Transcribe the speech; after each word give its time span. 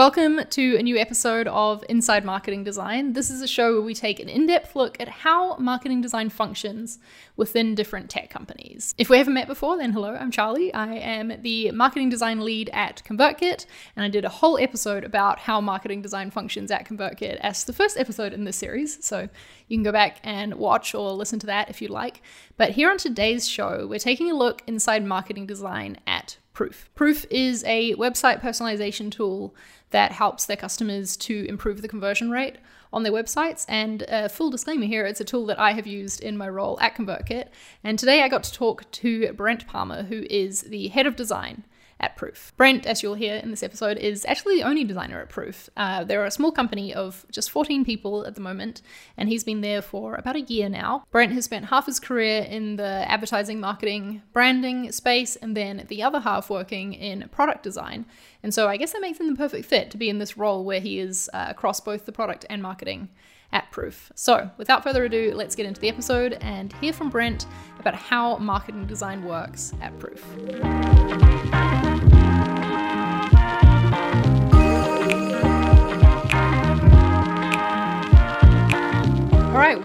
Welcome 0.00 0.40
to 0.48 0.76
a 0.78 0.82
new 0.82 0.96
episode 0.96 1.46
of 1.46 1.84
Inside 1.90 2.24
Marketing 2.24 2.64
Design. 2.64 3.12
This 3.12 3.28
is 3.28 3.42
a 3.42 3.46
show 3.46 3.74
where 3.74 3.82
we 3.82 3.92
take 3.92 4.18
an 4.18 4.30
in 4.30 4.46
depth 4.46 4.74
look 4.74 4.98
at 4.98 5.08
how 5.08 5.58
marketing 5.58 6.00
design 6.00 6.30
functions 6.30 6.98
within 7.36 7.74
different 7.74 8.08
tech 8.08 8.30
companies. 8.30 8.94
If 8.96 9.10
we 9.10 9.18
haven't 9.18 9.34
met 9.34 9.46
before, 9.46 9.76
then 9.76 9.92
hello, 9.92 10.16
I'm 10.18 10.30
Charlie. 10.30 10.72
I 10.72 10.94
am 10.94 11.42
the 11.42 11.70
marketing 11.72 12.08
design 12.08 12.40
lead 12.40 12.70
at 12.72 13.02
ConvertKit, 13.04 13.66
and 13.94 14.02
I 14.02 14.08
did 14.08 14.24
a 14.24 14.30
whole 14.30 14.56
episode 14.56 15.04
about 15.04 15.40
how 15.40 15.60
marketing 15.60 16.00
design 16.00 16.30
functions 16.30 16.70
at 16.70 16.88
ConvertKit 16.88 17.36
as 17.42 17.64
the 17.64 17.74
first 17.74 17.98
episode 17.98 18.32
in 18.32 18.44
this 18.44 18.56
series. 18.56 19.04
So 19.04 19.28
you 19.68 19.76
can 19.76 19.84
go 19.84 19.92
back 19.92 20.20
and 20.24 20.54
watch 20.54 20.94
or 20.94 21.12
listen 21.12 21.38
to 21.40 21.46
that 21.48 21.68
if 21.68 21.82
you'd 21.82 21.90
like. 21.90 22.22
But 22.56 22.70
here 22.70 22.88
on 22.88 22.96
today's 22.96 23.46
show, 23.46 23.86
we're 23.86 23.98
taking 23.98 24.30
a 24.30 24.34
look 24.34 24.62
inside 24.66 25.04
marketing 25.04 25.44
design 25.44 25.98
at 26.06 26.38
Proof. 26.60 26.90
Proof 26.94 27.24
is 27.30 27.64
a 27.64 27.94
website 27.94 28.42
personalization 28.42 29.10
tool 29.10 29.54
that 29.92 30.12
helps 30.12 30.44
their 30.44 30.58
customers 30.58 31.16
to 31.16 31.46
improve 31.48 31.80
the 31.80 31.88
conversion 31.88 32.30
rate 32.30 32.56
on 32.92 33.02
their 33.02 33.14
websites. 33.14 33.64
And 33.66 34.02
a 34.08 34.28
full 34.28 34.50
disclaimer 34.50 34.84
here, 34.84 35.06
it's 35.06 35.22
a 35.22 35.24
tool 35.24 35.46
that 35.46 35.58
I 35.58 35.72
have 35.72 35.86
used 35.86 36.20
in 36.20 36.36
my 36.36 36.50
role 36.50 36.78
at 36.78 36.96
ConvertKit. 36.96 37.46
And 37.82 37.98
today 37.98 38.22
I 38.22 38.28
got 38.28 38.42
to 38.42 38.52
talk 38.52 38.90
to 38.90 39.32
Brent 39.32 39.66
Palmer, 39.66 40.02
who 40.02 40.26
is 40.28 40.60
the 40.64 40.88
head 40.88 41.06
of 41.06 41.16
design 41.16 41.64
at 42.00 42.16
Proof. 42.16 42.52
Brent, 42.56 42.86
as 42.86 43.02
you'll 43.02 43.14
hear 43.14 43.36
in 43.36 43.50
this 43.50 43.62
episode, 43.62 43.98
is 43.98 44.24
actually 44.24 44.56
the 44.56 44.64
only 44.64 44.84
designer 44.84 45.20
at 45.20 45.28
Proof. 45.28 45.68
Uh, 45.76 46.02
they're 46.02 46.24
a 46.24 46.30
small 46.30 46.50
company 46.50 46.92
of 46.92 47.24
just 47.30 47.50
14 47.50 47.84
people 47.84 48.26
at 48.26 48.34
the 48.34 48.40
moment, 48.40 48.82
and 49.16 49.28
he's 49.28 49.44
been 49.44 49.60
there 49.60 49.82
for 49.82 50.14
about 50.14 50.36
a 50.36 50.40
year 50.40 50.68
now. 50.68 51.04
Brent 51.10 51.32
has 51.32 51.44
spent 51.44 51.66
half 51.66 51.86
his 51.86 52.00
career 52.00 52.42
in 52.42 52.76
the 52.76 53.04
advertising, 53.08 53.60
marketing, 53.60 54.22
branding 54.32 54.90
space, 54.92 55.36
and 55.36 55.56
then 55.56 55.84
the 55.88 56.02
other 56.02 56.20
half 56.20 56.50
working 56.50 56.94
in 56.94 57.28
product 57.28 57.62
design. 57.62 58.06
And 58.42 58.54
so 58.54 58.68
I 58.68 58.76
guess 58.76 58.92
that 58.92 59.02
makes 59.02 59.20
him 59.20 59.28
the 59.28 59.36
perfect 59.36 59.66
fit 59.66 59.90
to 59.90 59.98
be 59.98 60.08
in 60.08 60.18
this 60.18 60.36
role 60.36 60.64
where 60.64 60.80
he 60.80 60.98
is 60.98 61.28
uh, 61.34 61.46
across 61.48 61.80
both 61.80 62.06
the 62.06 62.12
product 62.12 62.46
and 62.48 62.62
marketing 62.62 63.10
at 63.52 63.70
Proof. 63.70 64.12
So, 64.14 64.50
without 64.56 64.84
further 64.84 65.04
ado, 65.04 65.32
let's 65.34 65.56
get 65.56 65.66
into 65.66 65.80
the 65.80 65.88
episode 65.88 66.34
and 66.40 66.72
hear 66.74 66.92
from 66.92 67.10
Brent 67.10 67.46
about 67.78 67.94
how 67.94 68.36
marketing 68.36 68.86
design 68.86 69.24
works 69.24 69.72
at 69.80 69.98
Proof. 69.98 70.24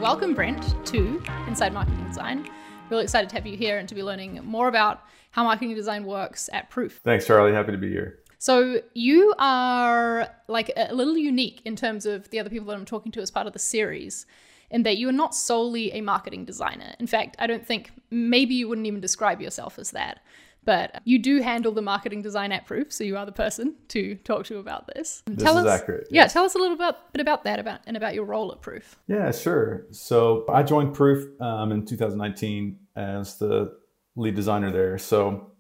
Welcome, 0.06 0.36
Brent, 0.36 0.86
to 0.86 1.20
Inside 1.48 1.74
Marketing 1.74 2.06
Design. 2.06 2.48
Really 2.92 3.02
excited 3.02 3.28
to 3.28 3.36
have 3.38 3.48
you 3.48 3.58
here 3.58 3.80
and 3.80 3.90
to 3.90 3.96
be 3.96 4.04
learning 4.04 4.40
more 4.44 4.68
about 4.68 5.02
how 5.32 5.44
marketing 5.44 5.74
design 5.74 6.06
works 6.06 6.48
at 6.54 6.70
Proof. 6.70 7.02
Thanks, 7.04 7.26
Charlie. 7.26 7.54
Happy 7.54 7.72
to 7.72 7.78
be 7.80 7.90
here. 7.90 8.20
So 8.38 8.82
you 8.94 9.34
are 9.40 10.30
like 10.48 10.72
a 10.78 10.94
little 10.94 11.18
unique 11.18 11.60
in 11.66 11.76
terms 11.76 12.06
of 12.06 12.30
the 12.30 12.40
other 12.40 12.52
people 12.52 12.68
that 12.68 12.76
I'm 12.76 12.86
talking 12.86 13.12
to 13.14 13.20
as 13.20 13.32
part 13.32 13.48
of 13.48 13.54
the 13.54 13.58
series, 13.58 14.28
in 14.70 14.84
that 14.84 14.98
you 14.98 15.10
are 15.10 15.12
not 15.12 15.34
solely 15.34 15.92
a 15.92 16.02
marketing 16.02 16.46
designer. 16.46 16.94
In 17.00 17.08
fact, 17.08 17.36
I 17.40 17.48
don't 17.48 17.66
think 17.66 17.92
maybe 18.12 18.54
you 18.54 18.68
wouldn't 18.68 18.86
even 18.86 19.02
describe 19.02 19.42
yourself 19.42 19.80
as 19.80 19.90
that. 19.90 20.20
But 20.66 21.02
you 21.06 21.20
do 21.20 21.42
handle 21.42 21.72
the 21.72 21.82
marketing 21.82 22.24
design 22.24 22.52
at 22.52 22.66
Proof, 22.66 22.92
so 22.92 23.04
you 23.04 23.16
are 23.18 23.26
the 23.26 23.32
person 23.32 23.76
to 23.90 24.16
talk 24.16 24.46
to 24.46 24.58
about 24.58 24.88
this. 24.88 25.22
This 25.28 25.44
tell 25.44 25.58
is 25.60 25.66
us, 25.66 25.82
accurate. 25.82 26.08
Yeah, 26.10 26.28
tell 26.28 26.44
us 26.44 26.56
a 26.56 26.58
little 26.58 26.76
bit, 26.76 26.96
bit 27.14 27.22
about 27.22 27.44
that, 27.44 27.60
about 27.60 27.82
and 27.86 27.96
about 27.96 28.16
your 28.16 28.26
role 28.26 28.52
at 28.52 28.62
Proof. 28.62 28.98
Yeah, 29.08 29.32
sure. 29.32 29.86
So 29.92 30.46
I 30.50 30.64
joined 30.64 30.96
Proof 30.96 31.40
um, 31.40 31.72
in 31.72 31.86
2019 31.86 32.80
as 32.96 33.38
the 33.38 33.78
lead 34.16 34.36
designer 34.36 34.72
there. 34.72 34.98
So, 34.98 35.52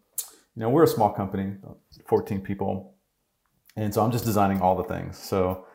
you 0.55 0.61
know, 0.61 0.69
we're 0.69 0.83
a 0.83 0.87
small 0.87 1.11
company, 1.11 1.53
14 2.07 2.41
people, 2.41 2.95
and 3.75 3.93
so 3.93 4.03
I'm 4.03 4.11
just 4.11 4.25
designing 4.25 4.61
all 4.61 4.75
the 4.75 4.83
things. 4.85 5.17
So, 5.17 5.67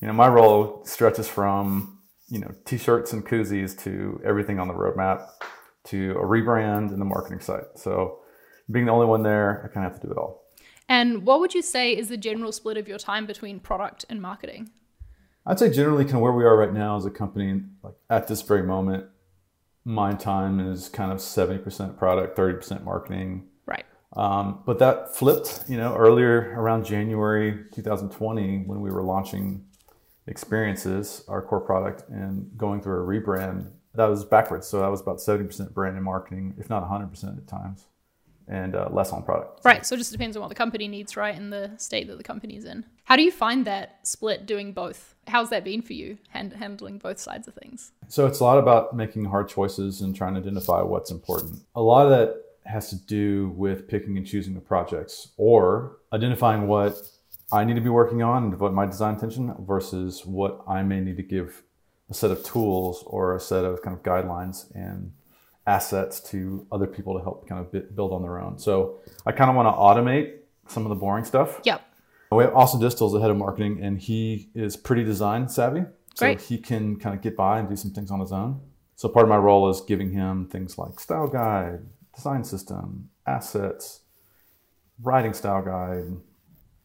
you 0.00 0.06
know, 0.06 0.12
my 0.12 0.28
role 0.28 0.84
stretches 0.84 1.28
from 1.28 1.98
you 2.28 2.40
know 2.40 2.52
t-shirts 2.64 3.12
and 3.12 3.24
koozies 3.24 3.78
to 3.84 4.20
everything 4.24 4.58
on 4.58 4.68
the 4.68 4.74
roadmap 4.74 5.28
to 5.84 6.12
a 6.12 6.24
rebrand 6.24 6.90
and 6.90 7.00
the 7.00 7.04
marketing 7.04 7.40
site. 7.40 7.64
So, 7.76 8.20
being 8.70 8.86
the 8.86 8.92
only 8.92 9.06
one 9.06 9.22
there, 9.22 9.62
I 9.64 9.72
kind 9.72 9.86
of 9.86 9.92
have 9.92 10.00
to 10.00 10.06
do 10.06 10.12
it 10.12 10.18
all. 10.18 10.42
And 10.88 11.24
what 11.26 11.40
would 11.40 11.54
you 11.54 11.62
say 11.62 11.96
is 11.96 12.08
the 12.08 12.16
general 12.16 12.52
split 12.52 12.76
of 12.76 12.86
your 12.86 12.98
time 12.98 13.26
between 13.26 13.58
product 13.60 14.04
and 14.08 14.22
marketing? 14.22 14.70
I'd 15.44 15.58
say 15.58 15.70
generally, 15.70 16.04
kind 16.04 16.16
of 16.16 16.22
where 16.22 16.32
we 16.32 16.44
are 16.44 16.56
right 16.56 16.72
now 16.72 16.96
as 16.96 17.04
a 17.04 17.10
company, 17.10 17.62
like 17.82 17.94
at 18.10 18.26
this 18.28 18.42
very 18.42 18.62
moment, 18.62 19.06
my 19.84 20.12
time 20.12 20.58
is 20.58 20.88
kind 20.88 21.12
of 21.12 21.18
70% 21.18 21.96
product, 21.96 22.36
30% 22.36 22.82
marketing. 22.82 23.46
Right. 23.64 23.84
Um, 24.14 24.62
but 24.66 24.80
that 24.80 25.14
flipped, 25.14 25.64
you 25.68 25.76
know, 25.76 25.94
earlier 25.94 26.52
around 26.56 26.84
January 26.84 27.64
2020 27.72 28.64
when 28.66 28.80
we 28.80 28.90
were 28.90 29.02
launching 29.02 29.64
experiences, 30.26 31.24
our 31.28 31.40
core 31.40 31.60
product, 31.60 32.08
and 32.08 32.50
going 32.56 32.80
through 32.80 33.04
a 33.04 33.06
rebrand. 33.06 33.70
That 33.94 34.06
was 34.06 34.24
backwards. 34.24 34.66
So 34.66 34.80
that 34.80 34.90
was 34.90 35.00
about 35.00 35.18
70% 35.18 35.72
brand 35.72 35.94
and 35.94 36.04
marketing, 36.04 36.54
if 36.58 36.68
not 36.68 36.82
100% 36.82 37.38
at 37.38 37.46
times, 37.46 37.86
and 38.48 38.74
uh, 38.74 38.88
less 38.90 39.12
on 39.12 39.22
product. 39.22 39.64
Right. 39.64 39.84
So 39.84 39.94
it 39.94 39.98
just 39.98 40.12
depends 40.12 40.36
on 40.36 40.40
what 40.40 40.48
the 40.48 40.54
company 40.54 40.88
needs, 40.88 41.16
right, 41.16 41.34
and 41.34 41.52
the 41.52 41.72
state 41.78 42.06
that 42.08 42.16
the 42.16 42.24
company's 42.24 42.64
in. 42.64 42.84
How 43.04 43.16
do 43.16 43.22
you 43.22 43.32
find 43.32 43.64
that 43.66 44.00
split 44.06 44.46
doing 44.46 44.72
both? 44.72 45.14
How's 45.26 45.50
that 45.50 45.64
been 45.64 45.82
for 45.82 45.92
you, 45.92 46.18
hand- 46.28 46.52
handling 46.52 46.98
both 46.98 47.18
sides 47.18 47.48
of 47.48 47.54
things? 47.54 47.92
So 48.08 48.26
it's 48.26 48.40
a 48.40 48.44
lot 48.44 48.58
about 48.58 48.94
making 48.94 49.24
hard 49.24 49.48
choices 49.48 50.00
and 50.00 50.14
trying 50.14 50.34
to 50.34 50.40
identify 50.40 50.82
what's 50.82 51.10
important. 51.10 51.60
A 51.74 51.82
lot 51.82 52.06
of 52.06 52.10
that 52.10 52.42
has 52.64 52.90
to 52.90 52.96
do 52.96 53.52
with 53.56 53.88
picking 53.88 54.16
and 54.16 54.26
choosing 54.26 54.54
the 54.54 54.60
projects 54.60 55.28
or 55.36 55.98
identifying 56.12 56.66
what 56.66 57.00
I 57.52 57.64
need 57.64 57.74
to 57.74 57.80
be 57.80 57.88
working 57.88 58.22
on 58.22 58.44
and 58.44 58.52
devote 58.52 58.72
my 58.72 58.86
design 58.86 59.14
attention 59.14 59.54
versus 59.60 60.26
what 60.26 60.62
I 60.66 60.82
may 60.82 61.00
need 61.00 61.16
to 61.16 61.22
give 61.22 61.62
a 62.10 62.14
set 62.14 62.30
of 62.30 62.44
tools 62.44 63.04
or 63.06 63.36
a 63.36 63.40
set 63.40 63.64
of 63.64 63.82
kind 63.82 63.96
of 63.96 64.02
guidelines 64.02 64.72
and 64.74 65.12
assets 65.66 66.20
to 66.30 66.66
other 66.70 66.86
people 66.86 67.16
to 67.16 67.22
help 67.22 67.48
kind 67.48 67.64
of 67.64 67.94
build 67.96 68.12
on 68.12 68.22
their 68.22 68.40
own. 68.40 68.58
So 68.58 69.00
I 69.26 69.32
kind 69.32 69.50
of 69.50 69.56
want 69.56 69.66
to 69.66 69.72
automate 69.72 70.36
some 70.68 70.84
of 70.84 70.90
the 70.90 70.94
boring 70.94 71.24
stuff. 71.24 71.60
Yep. 71.64 71.82
We 72.32 72.44
have 72.44 72.54
Austin 72.54 72.80
Distel 72.80 73.06
as 73.06 73.12
the 73.12 73.20
head 73.20 73.30
of 73.30 73.36
marketing, 73.36 73.80
and 73.82 73.98
he 73.98 74.50
is 74.54 74.76
pretty 74.76 75.04
design 75.04 75.48
savvy. 75.48 75.82
So 76.14 76.26
Great. 76.26 76.40
he 76.40 76.58
can 76.58 76.96
kind 76.98 77.14
of 77.14 77.22
get 77.22 77.36
by 77.36 77.58
and 77.58 77.68
do 77.68 77.76
some 77.76 77.92
things 77.92 78.10
on 78.10 78.20
his 78.20 78.32
own. 78.32 78.60
So 78.96 79.08
part 79.08 79.24
of 79.24 79.28
my 79.28 79.36
role 79.36 79.68
is 79.68 79.80
giving 79.82 80.12
him 80.12 80.48
things 80.48 80.78
like 80.78 80.98
style 80.98 81.28
guide, 81.28 81.80
design 82.14 82.42
system, 82.42 83.10
assets, 83.26 84.00
writing 85.02 85.34
style 85.34 85.62
guide, 85.62 86.16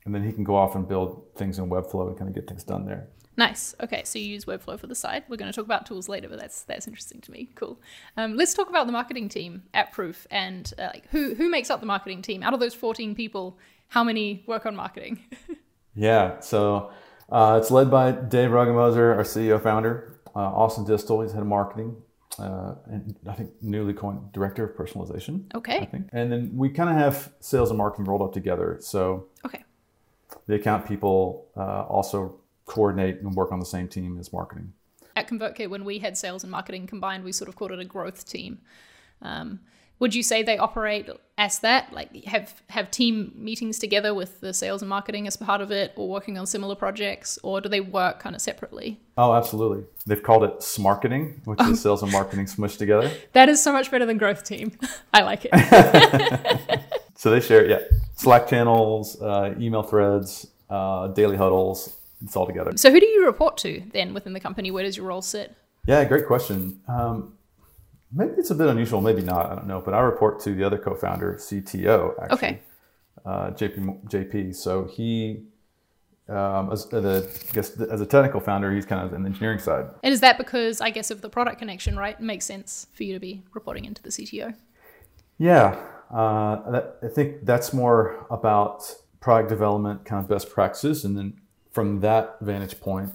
and 0.05 0.15
then 0.15 0.23
he 0.23 0.31
can 0.31 0.43
go 0.43 0.55
off 0.55 0.75
and 0.75 0.87
build 0.87 1.23
things 1.37 1.57
in 1.57 1.69
Webflow 1.69 2.07
and 2.07 2.17
kind 2.17 2.27
of 2.29 2.35
get 2.35 2.47
things 2.47 2.63
done 2.63 2.85
there. 2.85 3.07
Nice. 3.37 3.73
Okay, 3.81 4.01
so 4.03 4.19
you 4.19 4.25
use 4.25 4.45
Webflow 4.45 4.77
for 4.79 4.87
the 4.87 4.95
site. 4.95 5.27
We're 5.29 5.37
going 5.37 5.51
to 5.51 5.55
talk 5.55 5.65
about 5.65 5.85
tools 5.85 6.09
later, 6.09 6.27
but 6.27 6.39
that's 6.39 6.63
that's 6.63 6.85
interesting 6.87 7.21
to 7.21 7.31
me. 7.31 7.49
Cool. 7.55 7.79
Um, 8.17 8.35
let's 8.35 8.53
talk 8.53 8.69
about 8.69 8.85
the 8.87 8.91
marketing 8.93 9.29
team 9.29 9.63
at 9.73 9.91
Proof 9.93 10.27
and 10.29 10.71
uh, 10.77 10.89
like 10.93 11.07
who 11.11 11.33
who 11.35 11.49
makes 11.49 11.69
up 11.69 11.79
the 11.79 11.85
marketing 11.85 12.21
team. 12.21 12.43
Out 12.43 12.53
of 12.53 12.59
those 12.59 12.73
fourteen 12.73 13.15
people, 13.15 13.57
how 13.87 14.03
many 14.03 14.43
work 14.47 14.65
on 14.65 14.75
marketing? 14.75 15.19
Yeah, 15.93 16.39
so 16.39 16.91
uh, 17.29 17.59
it's 17.61 17.69
led 17.69 17.91
by 17.91 18.13
Dave 18.13 18.51
Rogenmoser, 18.51 19.13
our 19.17 19.23
CEO 19.23 19.61
founder, 19.61 20.21
uh, 20.33 20.39
Austin 20.39 20.85
Distel, 20.85 21.21
he's 21.21 21.33
head 21.33 21.41
of 21.41 21.47
marketing, 21.47 21.97
uh, 22.39 22.75
and 22.85 23.13
I 23.27 23.33
think 23.33 23.51
newly 23.61 23.93
coined 23.93 24.31
director 24.31 24.63
of 24.63 24.77
personalization. 24.77 25.43
I 25.53 25.57
Okay. 25.57 25.85
think. 25.91 26.07
And 26.13 26.31
then 26.31 26.51
we 26.55 26.69
kind 26.69 26.89
of 26.89 26.95
have 26.95 27.33
sales 27.41 27.71
and 27.71 27.77
marketing 27.77 28.05
rolled 28.05 28.21
up 28.21 28.31
together. 28.31 28.77
So 28.79 29.25
Okay. 29.45 29.65
the 30.47 30.55
account 30.55 30.85
people 30.87 31.47
uh, 31.57 31.81
also 31.83 32.39
coordinate 32.65 33.21
and 33.21 33.35
work 33.35 33.51
on 33.51 33.59
the 33.59 33.65
same 33.65 33.87
team 33.87 34.17
as 34.19 34.31
marketing. 34.31 34.73
At 35.15 35.27
ConvertKit, 35.27 35.69
when 35.69 35.83
we 35.83 35.99
had 35.99 36.17
sales 36.17 36.43
and 36.43 36.51
marketing 36.51 36.87
combined, 36.87 37.23
we 37.23 37.31
sort 37.31 37.49
of 37.49 37.55
called 37.55 37.71
it 37.71 37.79
a 37.79 37.85
growth 37.85 38.27
team. 38.27 38.59
Um, 39.21 39.59
would 39.99 40.15
you 40.15 40.23
say 40.23 40.41
they 40.41 40.57
operate 40.57 41.09
as 41.37 41.59
that? 41.59 41.93
Like 41.93 42.23
have 42.25 42.59
have 42.69 42.89
team 42.89 43.33
meetings 43.35 43.77
together 43.77 44.15
with 44.15 44.39
the 44.39 44.51
sales 44.51 44.81
and 44.81 44.89
marketing 44.89 45.27
as 45.27 45.35
part 45.35 45.61
of 45.61 45.69
it, 45.71 45.93
or 45.95 46.09
working 46.09 46.39
on 46.39 46.47
similar 46.47 46.73
projects, 46.73 47.37
or 47.43 47.61
do 47.61 47.69
they 47.69 47.81
work 47.81 48.19
kind 48.19 48.35
of 48.35 48.41
separately? 48.41 48.99
Oh, 49.15 49.33
absolutely. 49.33 49.83
They've 50.07 50.23
called 50.23 50.43
it 50.43 50.59
smarketing, 50.59 51.45
which 51.45 51.61
is 51.61 51.81
sales 51.81 52.01
and 52.01 52.11
marketing 52.11 52.45
smushed 52.45 52.77
together. 52.77 53.11
That 53.33 53.47
is 53.47 53.61
so 53.61 53.71
much 53.71 53.91
better 53.91 54.05
than 54.05 54.17
growth 54.17 54.43
team. 54.43 54.71
I 55.13 55.21
like 55.21 55.45
it. 55.45 56.81
So 57.21 57.29
they 57.29 57.39
share, 57.39 57.69
yeah, 57.69 57.81
Slack 58.15 58.47
channels, 58.47 59.21
uh, 59.21 59.53
email 59.59 59.83
threads, 59.83 60.47
uh, 60.71 61.05
daily 61.09 61.37
huddles. 61.37 61.95
It's 62.23 62.35
all 62.35 62.45
together. 62.45 62.71
so 62.75 62.91
who 62.91 62.99
do 62.99 63.05
you 63.07 63.25
report 63.25 63.57
to 63.59 63.83
then 63.93 64.13
within 64.13 64.33
the 64.33 64.39
company? 64.39 64.71
Where 64.71 64.83
does 64.83 64.95
your 64.97 65.07
role 65.07 65.21
sit? 65.21 65.55
Yeah, 65.87 66.03
great 66.05 66.27
question. 66.27 66.79
Um, 66.87 67.33
maybe 68.13 68.33
it's 68.37 68.51
a 68.51 68.55
bit 68.55 68.67
unusual, 68.67 69.01
maybe 69.01 69.21
not. 69.23 69.51
I 69.51 69.55
don't 69.55 69.67
know. 69.67 69.81
But 69.81 69.93
I 69.95 69.99
report 70.01 70.39
to 70.41 70.53
the 70.53 70.63
other 70.63 70.77
co-founder, 70.77 71.35
CTO, 71.39 72.13
actually, 72.21 72.35
Okay. 72.35 72.59
uh, 73.25 73.49
JP. 73.51 74.07
JP. 74.07 74.55
So 74.55 74.85
he, 74.85 75.43
um, 76.29 76.71
as 76.71 76.85
the 76.85 77.27
I 77.49 77.53
guess 77.53 77.79
as 77.79 78.01
a 78.01 78.05
technical 78.05 78.39
founder, 78.39 78.71
he's 78.71 78.85
kind 78.85 79.03
of 79.05 79.13
in 79.13 79.23
the 79.23 79.29
engineering 79.29 79.57
side. 79.59 79.85
And 80.03 80.13
is 80.13 80.19
that 80.21 80.37
because 80.37 80.79
I 80.81 80.91
guess 80.91 81.09
of 81.09 81.21
the 81.21 81.29
product 81.29 81.57
connection, 81.57 81.97
right? 81.97 82.15
It 82.19 82.21
makes 82.23 82.45
sense 82.45 82.85
for 82.93 83.03
you 83.03 83.13
to 83.13 83.19
be 83.19 83.43
reporting 83.53 83.85
into 83.85 84.03
the 84.03 84.09
CTO. 84.09 84.53
Yeah, 85.39 85.75
uh, 86.13 86.69
that, 86.71 86.97
I 87.01 87.07
think 87.07 87.45
that's 87.45 87.73
more 87.73 88.27
about 88.29 88.83
product 89.19 89.49
development 89.49 90.05
kind 90.05 90.23
of 90.23 90.29
best 90.29 90.51
practices, 90.51 91.03
and 91.05 91.17
then 91.17 91.33
from 91.71 91.99
that 92.01 92.37
vantage 92.41 92.79
point, 92.79 93.11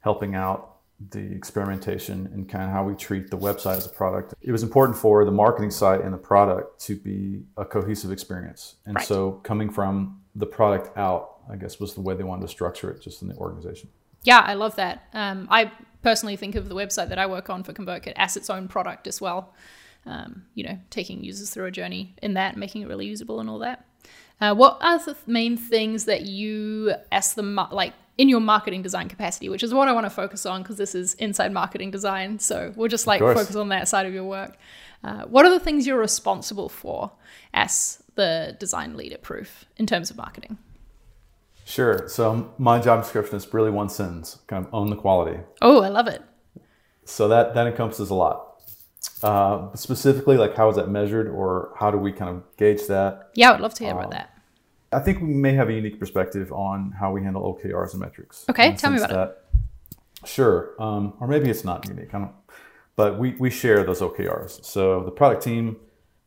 helping 0.00 0.34
out 0.34 0.76
the 1.10 1.20
experimentation 1.20 2.30
and 2.32 2.48
kind 2.48 2.64
of 2.64 2.70
how 2.70 2.82
we 2.82 2.94
treat 2.94 3.30
the 3.30 3.36
website 3.36 3.76
as 3.76 3.86
a 3.86 3.90
product. 3.90 4.34
It 4.40 4.50
was 4.52 4.62
important 4.62 4.96
for 4.96 5.24
the 5.24 5.30
marketing 5.30 5.70
side 5.70 6.00
and 6.00 6.12
the 6.12 6.18
product 6.18 6.80
to 6.82 6.96
be 6.96 7.44
a 7.56 7.64
cohesive 7.66 8.10
experience. 8.10 8.76
And 8.86 8.96
Right. 8.96 9.04
so 9.04 9.32
coming 9.42 9.68
from 9.68 10.22
the 10.34 10.46
product 10.46 10.96
out, 10.96 11.40
I 11.50 11.56
guess 11.56 11.78
was 11.78 11.94
the 11.94 12.00
way 12.00 12.14
they 12.14 12.24
wanted 12.24 12.42
to 12.42 12.48
structure 12.48 12.90
it 12.90 13.02
just 13.02 13.20
in 13.22 13.28
the 13.28 13.36
organization. 13.36 13.90
Yeah, 14.22 14.40
I 14.40 14.54
love 14.54 14.76
that. 14.76 15.04
Um, 15.12 15.46
I 15.50 15.70
personally 16.02 16.36
think 16.36 16.54
of 16.54 16.68
the 16.68 16.74
website 16.74 17.08
that 17.10 17.18
I 17.18 17.26
work 17.26 17.50
on 17.50 17.62
for 17.62 17.72
ConvertKit 17.72 18.14
as 18.16 18.36
its 18.36 18.48
own 18.48 18.66
product 18.66 19.06
as 19.06 19.20
well. 19.20 19.54
Um, 20.06 20.44
you 20.54 20.64
know, 20.64 20.78
taking 20.90 21.24
users 21.24 21.50
through 21.50 21.66
a 21.66 21.70
journey 21.70 22.14
in 22.22 22.34
that, 22.34 22.56
making 22.56 22.82
it 22.82 22.88
really 22.88 23.06
usable 23.06 23.40
and 23.40 23.50
all 23.50 23.58
that. 23.58 23.85
Uh, 24.40 24.54
what 24.54 24.78
are 24.82 24.98
the 24.98 25.16
main 25.26 25.56
things 25.56 26.04
that 26.04 26.22
you, 26.26 26.94
as 27.10 27.34
the 27.34 27.42
like 27.42 27.94
in 28.18 28.28
your 28.28 28.40
marketing 28.40 28.82
design 28.82 29.08
capacity, 29.08 29.48
which 29.48 29.62
is 29.62 29.74
what 29.74 29.88
I 29.88 29.92
want 29.92 30.06
to 30.06 30.10
focus 30.10 30.46
on 30.46 30.62
because 30.62 30.76
this 30.76 30.94
is 30.94 31.14
inside 31.14 31.52
marketing 31.52 31.90
design, 31.90 32.38
so 32.38 32.72
we'll 32.76 32.88
just 32.88 33.06
like 33.06 33.20
focus 33.20 33.56
on 33.56 33.68
that 33.70 33.88
side 33.88 34.06
of 34.06 34.14
your 34.14 34.24
work. 34.24 34.56
Uh, 35.04 35.24
what 35.24 35.44
are 35.44 35.50
the 35.50 35.60
things 35.60 35.86
you're 35.86 35.98
responsible 35.98 36.68
for 36.68 37.12
as 37.54 38.02
the 38.14 38.56
design 38.58 38.96
lead 38.96 39.12
at 39.12 39.22
Proof 39.22 39.66
in 39.76 39.86
terms 39.86 40.10
of 40.10 40.16
marketing? 40.16 40.58
Sure. 41.64 42.08
So 42.08 42.54
my 42.58 42.78
job 42.78 43.02
description 43.02 43.36
is 43.36 43.52
really 43.52 43.70
one 43.70 43.88
sentence, 43.88 44.38
kind 44.46 44.64
of 44.64 44.72
own 44.72 44.88
the 44.88 44.96
quality. 44.96 45.40
Oh, 45.60 45.82
I 45.82 45.88
love 45.88 46.06
it. 46.06 46.22
So 47.04 47.28
that 47.28 47.54
that 47.54 47.66
encompasses 47.66 48.10
a 48.10 48.14
lot. 48.14 48.45
Uh, 49.22 49.74
specifically, 49.74 50.36
like 50.36 50.54
how 50.54 50.68
is 50.68 50.76
that 50.76 50.88
measured, 50.88 51.28
or 51.28 51.72
how 51.78 51.90
do 51.90 51.98
we 51.98 52.12
kind 52.12 52.30
of 52.30 52.42
gauge 52.56 52.86
that? 52.86 53.30
Yeah, 53.34 53.48
I 53.48 53.52
would 53.52 53.60
love 53.60 53.74
to 53.74 53.84
hear 53.84 53.92
about 53.92 54.10
that. 54.10 54.30
I 54.92 55.00
think 55.00 55.20
we 55.20 55.28
may 55.28 55.52
have 55.54 55.68
a 55.68 55.72
unique 55.72 55.98
perspective 55.98 56.52
on 56.52 56.92
how 56.92 57.12
we 57.12 57.22
handle 57.22 57.42
OKRs 57.42 57.92
and 57.92 58.00
metrics. 58.00 58.44
Okay, 58.48 58.74
tell 58.76 58.90
me 58.90 58.98
about 58.98 59.30
it. 59.30 59.38
Sure, 60.24 60.74
um, 60.78 61.14
or 61.20 61.28
maybe 61.28 61.50
it's 61.50 61.64
not 61.64 61.88
unique. 61.88 62.14
I 62.14 62.18
don't. 62.18 62.32
But 62.94 63.18
we 63.18 63.32
we 63.38 63.50
share 63.50 63.84
those 63.84 64.00
OKRs. 64.00 64.64
So 64.64 65.02
the 65.02 65.10
product 65.10 65.42
team 65.42 65.76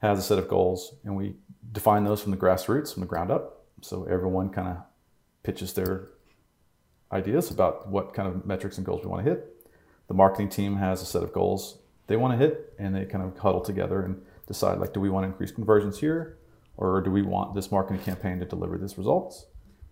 has 0.01 0.19
a 0.19 0.21
set 0.21 0.39
of 0.39 0.47
goals, 0.47 0.95
and 1.03 1.15
we 1.15 1.35
define 1.71 2.03
those 2.03 2.21
from 2.21 2.31
the 2.31 2.37
grassroots, 2.37 2.93
from 2.93 3.01
the 3.01 3.07
ground 3.07 3.31
up. 3.31 3.65
So 3.81 4.05
everyone 4.05 4.49
kind 4.49 4.67
of 4.67 4.77
pitches 5.43 5.73
their 5.73 6.09
ideas 7.11 7.49
about 7.49 7.87
what 7.89 8.13
kind 8.13 8.27
of 8.27 8.45
metrics 8.45 8.77
and 8.77 8.85
goals 8.85 9.03
we 9.03 9.09
want 9.09 9.25
to 9.25 9.31
hit. 9.31 9.67
The 10.07 10.13
marketing 10.13 10.49
team 10.49 10.75
has 10.77 11.01
a 11.01 11.05
set 11.05 11.23
of 11.23 11.33
goals 11.33 11.78
they 12.09 12.17
want 12.17 12.33
to 12.33 12.38
hit, 12.38 12.73
and 12.77 12.94
they 12.94 13.06
kind 13.06 13.23
of 13.23 13.38
huddle 13.38 13.61
together 13.61 14.01
and 14.01 14.21
decide 14.47 14.79
like, 14.79 14.94
do 14.94 15.00
we 15.00 15.09
want 15.09 15.23
to 15.23 15.27
increase 15.29 15.51
conversions 15.51 16.00
here, 16.00 16.38
or 16.75 17.00
do 17.00 17.11
we 17.11 17.21
want 17.21 17.56
this 17.56 17.71
marketing 17.71 18.01
campaign 18.01 18.39
to 18.39 18.45
deliver 18.45 18.77
these 18.77 18.97
results? 18.97 19.45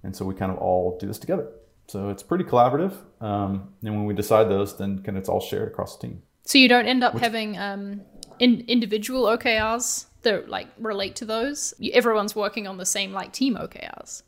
And 0.04 0.16
so 0.16 0.26
we 0.26 0.36
kind 0.36 0.52
of 0.52 0.58
all 0.58 0.98
do 1.00 1.08
this 1.08 1.20
together. 1.20 1.50
So 1.88 2.10
it's 2.10 2.24
pretty 2.24 2.44
collaborative. 2.44 2.94
Um, 3.22 3.70
and 3.84 3.96
when 3.96 4.06
we 4.06 4.14
decide 4.14 4.50
those, 4.50 4.78
then 4.78 4.98
kind 4.98 5.18
of 5.18 5.22
it's 5.22 5.30
all 5.30 5.40
shared 5.40 5.70
across 5.70 5.96
the 5.96 6.08
team. 6.08 6.22
So 6.44 6.58
you 6.58 6.68
don't 6.68 6.86
end 6.86 7.04
up 7.04 7.18
having 7.18 7.58
um, 7.58 8.02
in, 8.40 8.62
individual 8.68 9.24
OKRs 9.26 10.08
that 10.24 10.50
like 10.50 10.68
relate 10.78 11.16
to 11.18 11.26
those. 11.26 11.74
Everyone's 11.94 12.36
working 12.36 12.68
on 12.68 12.78
the 12.78 12.86
same 12.86 13.14
like 13.14 13.32
team 13.32 13.56
OKRs. 13.56 14.24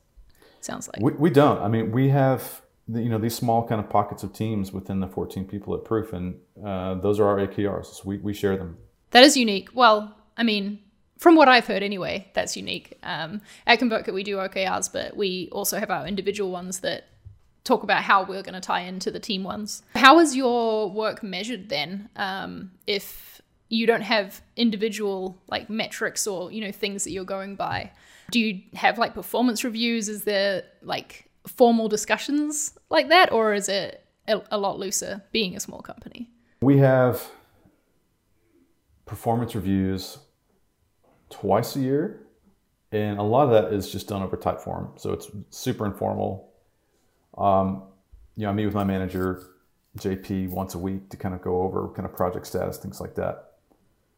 Sounds 0.62 0.88
like. 0.88 1.02
We, 1.02 1.14
we 1.14 1.30
don't. 1.30 1.60
I 1.62 1.68
mean, 1.68 1.92
we 1.92 2.10
have 2.10 2.62
you 2.94 3.10
know 3.10 3.18
these 3.18 3.36
small 3.36 3.68
kind 3.68 3.80
of 3.80 3.90
pockets 3.90 4.24
of 4.24 4.34
teams 4.34 4.72
within 4.72 5.00
the 5.00 5.08
14 5.08 5.46
people 5.46 5.76
at 5.76 5.86
Proof, 5.86 6.14
and 6.14 6.40
uh, 6.66 6.96
those 6.96 7.20
are 7.20 7.28
our 7.28 7.48
OKRs. 7.48 7.86
So 7.86 8.04
we, 8.06 8.18
we 8.18 8.34
share 8.34 8.58
them. 8.58 8.78
That 9.12 9.24
is 9.24 9.38
unique. 9.38 9.70
Well, 9.74 10.16
I 10.38 10.44
mean, 10.44 10.80
from 11.18 11.36
what 11.36 11.48
I've 11.48 11.68
heard 11.68 11.84
anyway, 11.84 12.30
that's 12.34 12.56
unique. 12.56 12.98
Um, 13.04 13.42
at 13.68 13.80
ConvertKit, 13.80 14.14
we 14.14 14.24
do 14.24 14.38
OKRs, 14.38 14.92
but 14.92 15.16
we 15.16 15.50
also 15.52 15.80
have 15.80 15.92
our 15.92 16.08
individual 16.08 16.52
ones 16.52 16.80
that 16.80 17.06
talk 17.64 17.84
about 17.84 18.04
how 18.04 18.24
we're 18.24 18.42
going 18.42 18.54
to 18.54 18.62
tie 18.62 18.82
into 18.82 19.12
the 19.12 19.20
team 19.20 19.44
ones. 19.44 19.84
How 19.96 20.20
is 20.20 20.36
your 20.36 20.90
work 20.90 21.22
measured 21.22 21.70
then? 21.70 22.10
Um, 22.16 22.72
if 22.88 23.42
you 23.68 23.86
don't 23.86 24.02
have 24.02 24.42
individual 24.56 25.40
like 25.48 25.70
metrics 25.70 26.26
or 26.26 26.52
you 26.52 26.62
know 26.62 26.72
things 26.72 27.04
that 27.04 27.12
you're 27.12 27.26
going 27.26 27.56
by, 27.56 27.92
do 28.32 28.40
you 28.40 28.62
have 28.74 28.98
like 28.98 29.14
performance 29.14 29.64
reviews? 29.64 30.10
Is 30.10 30.24
there 30.24 30.64
like 30.82 31.29
formal 31.48 31.88
discussions 31.88 32.78
like 32.90 33.10
that, 33.10 33.32
or 33.32 33.54
is 33.54 33.70
it 33.70 34.06
a, 34.28 34.42
a 34.52 34.58
lot 34.58 34.80
looser 34.80 35.24
being 35.32 35.56
a 35.56 35.60
small 35.60 35.82
company? 35.82 36.30
We 36.62 36.78
have 36.78 37.22
performance 39.06 39.56
reviews 39.56 40.20
twice 41.30 41.76
a 41.76 41.80
year, 41.80 42.22
and 42.92 43.20
a 43.20 43.24
lot 43.24 43.44
of 43.44 43.52
that 43.52 43.74
is 43.74 43.92
just 43.92 44.08
done 44.08 44.22
over 44.22 44.38
Typeform. 44.38 45.00
So 45.00 45.14
it's 45.14 45.30
super 45.50 45.86
informal. 45.86 46.52
Um, 47.38 47.84
you 48.36 48.44
know, 48.44 48.50
I 48.50 48.54
meet 48.54 48.66
with 48.66 48.76
my 48.76 48.84
manager, 48.84 49.44
JP, 49.98 50.50
once 50.50 50.76
a 50.76 50.80
week 50.80 51.10
to 51.10 51.18
kind 51.18 51.34
of 51.34 51.42
go 51.42 51.62
over 51.62 51.90
kind 51.90 52.06
of 52.06 52.14
project 52.14 52.48
status, 52.48 52.78
things 52.78 53.00
like 53.00 53.16
that. 53.16 53.54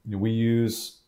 You 0.06 0.14
know, 0.14 0.18
we 0.18 0.32
use 0.32 1.02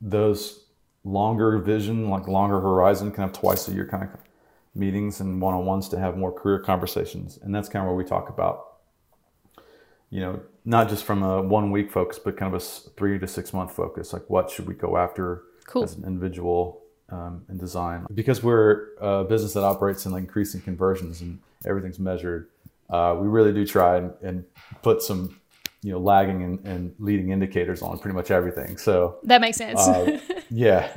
those 0.00 0.66
longer 1.04 1.58
vision, 1.58 2.08
like 2.10 2.28
longer 2.28 2.60
horizon, 2.60 3.12
kind 3.12 3.28
of 3.28 3.38
twice 3.38 3.68
a 3.68 3.72
year 3.72 3.86
kind 3.86 4.04
of 4.04 4.10
meetings 4.74 5.20
and 5.20 5.40
one-on-ones 5.40 5.88
to 5.90 5.98
have 5.98 6.16
more 6.16 6.32
career 6.32 6.58
conversations, 6.60 7.38
and 7.42 7.54
that's 7.54 7.68
kind 7.68 7.82
of 7.82 7.88
where 7.88 7.96
we 7.96 8.04
talk 8.04 8.28
about 8.28 8.66
you 10.10 10.20
know, 10.20 10.40
not 10.64 10.88
just 10.88 11.04
from 11.04 11.22
a 11.22 11.40
one 11.40 11.70
week 11.70 11.90
focus, 11.90 12.18
but 12.18 12.36
kind 12.36 12.52
of 12.52 12.60
a 12.60 12.64
three 12.64 13.18
to 13.18 13.26
six 13.26 13.52
month 13.52 13.72
focus. 13.72 14.12
Like, 14.12 14.28
what 14.28 14.50
should 14.50 14.66
we 14.66 14.74
go 14.74 14.96
after 14.96 15.44
Cool. 15.66 15.84
as 15.84 15.96
an 15.96 16.04
individual 16.04 16.82
um, 17.10 17.44
in 17.48 17.58
design? 17.58 18.06
Because 18.12 18.42
we're 18.42 18.88
a 19.00 19.24
business 19.24 19.52
that 19.54 19.62
operates 19.62 20.06
in 20.06 20.12
like 20.12 20.22
increasing 20.22 20.60
conversions 20.62 21.20
and 21.20 21.38
everything's 21.64 22.00
measured, 22.00 22.48
uh, 22.90 23.16
we 23.20 23.28
really 23.28 23.52
do 23.52 23.64
try 23.64 23.98
and, 23.98 24.12
and 24.20 24.44
put 24.82 25.00
some, 25.00 25.40
you 25.82 25.92
know, 25.92 25.98
lagging 26.00 26.42
and, 26.42 26.66
and 26.66 26.94
leading 26.98 27.30
indicators 27.30 27.80
on 27.80 27.96
pretty 28.00 28.16
much 28.16 28.32
everything. 28.32 28.78
So, 28.78 29.18
That 29.22 29.40
makes 29.40 29.58
sense. 29.58 29.78
uh, 29.78 30.18
yeah. 30.50 30.90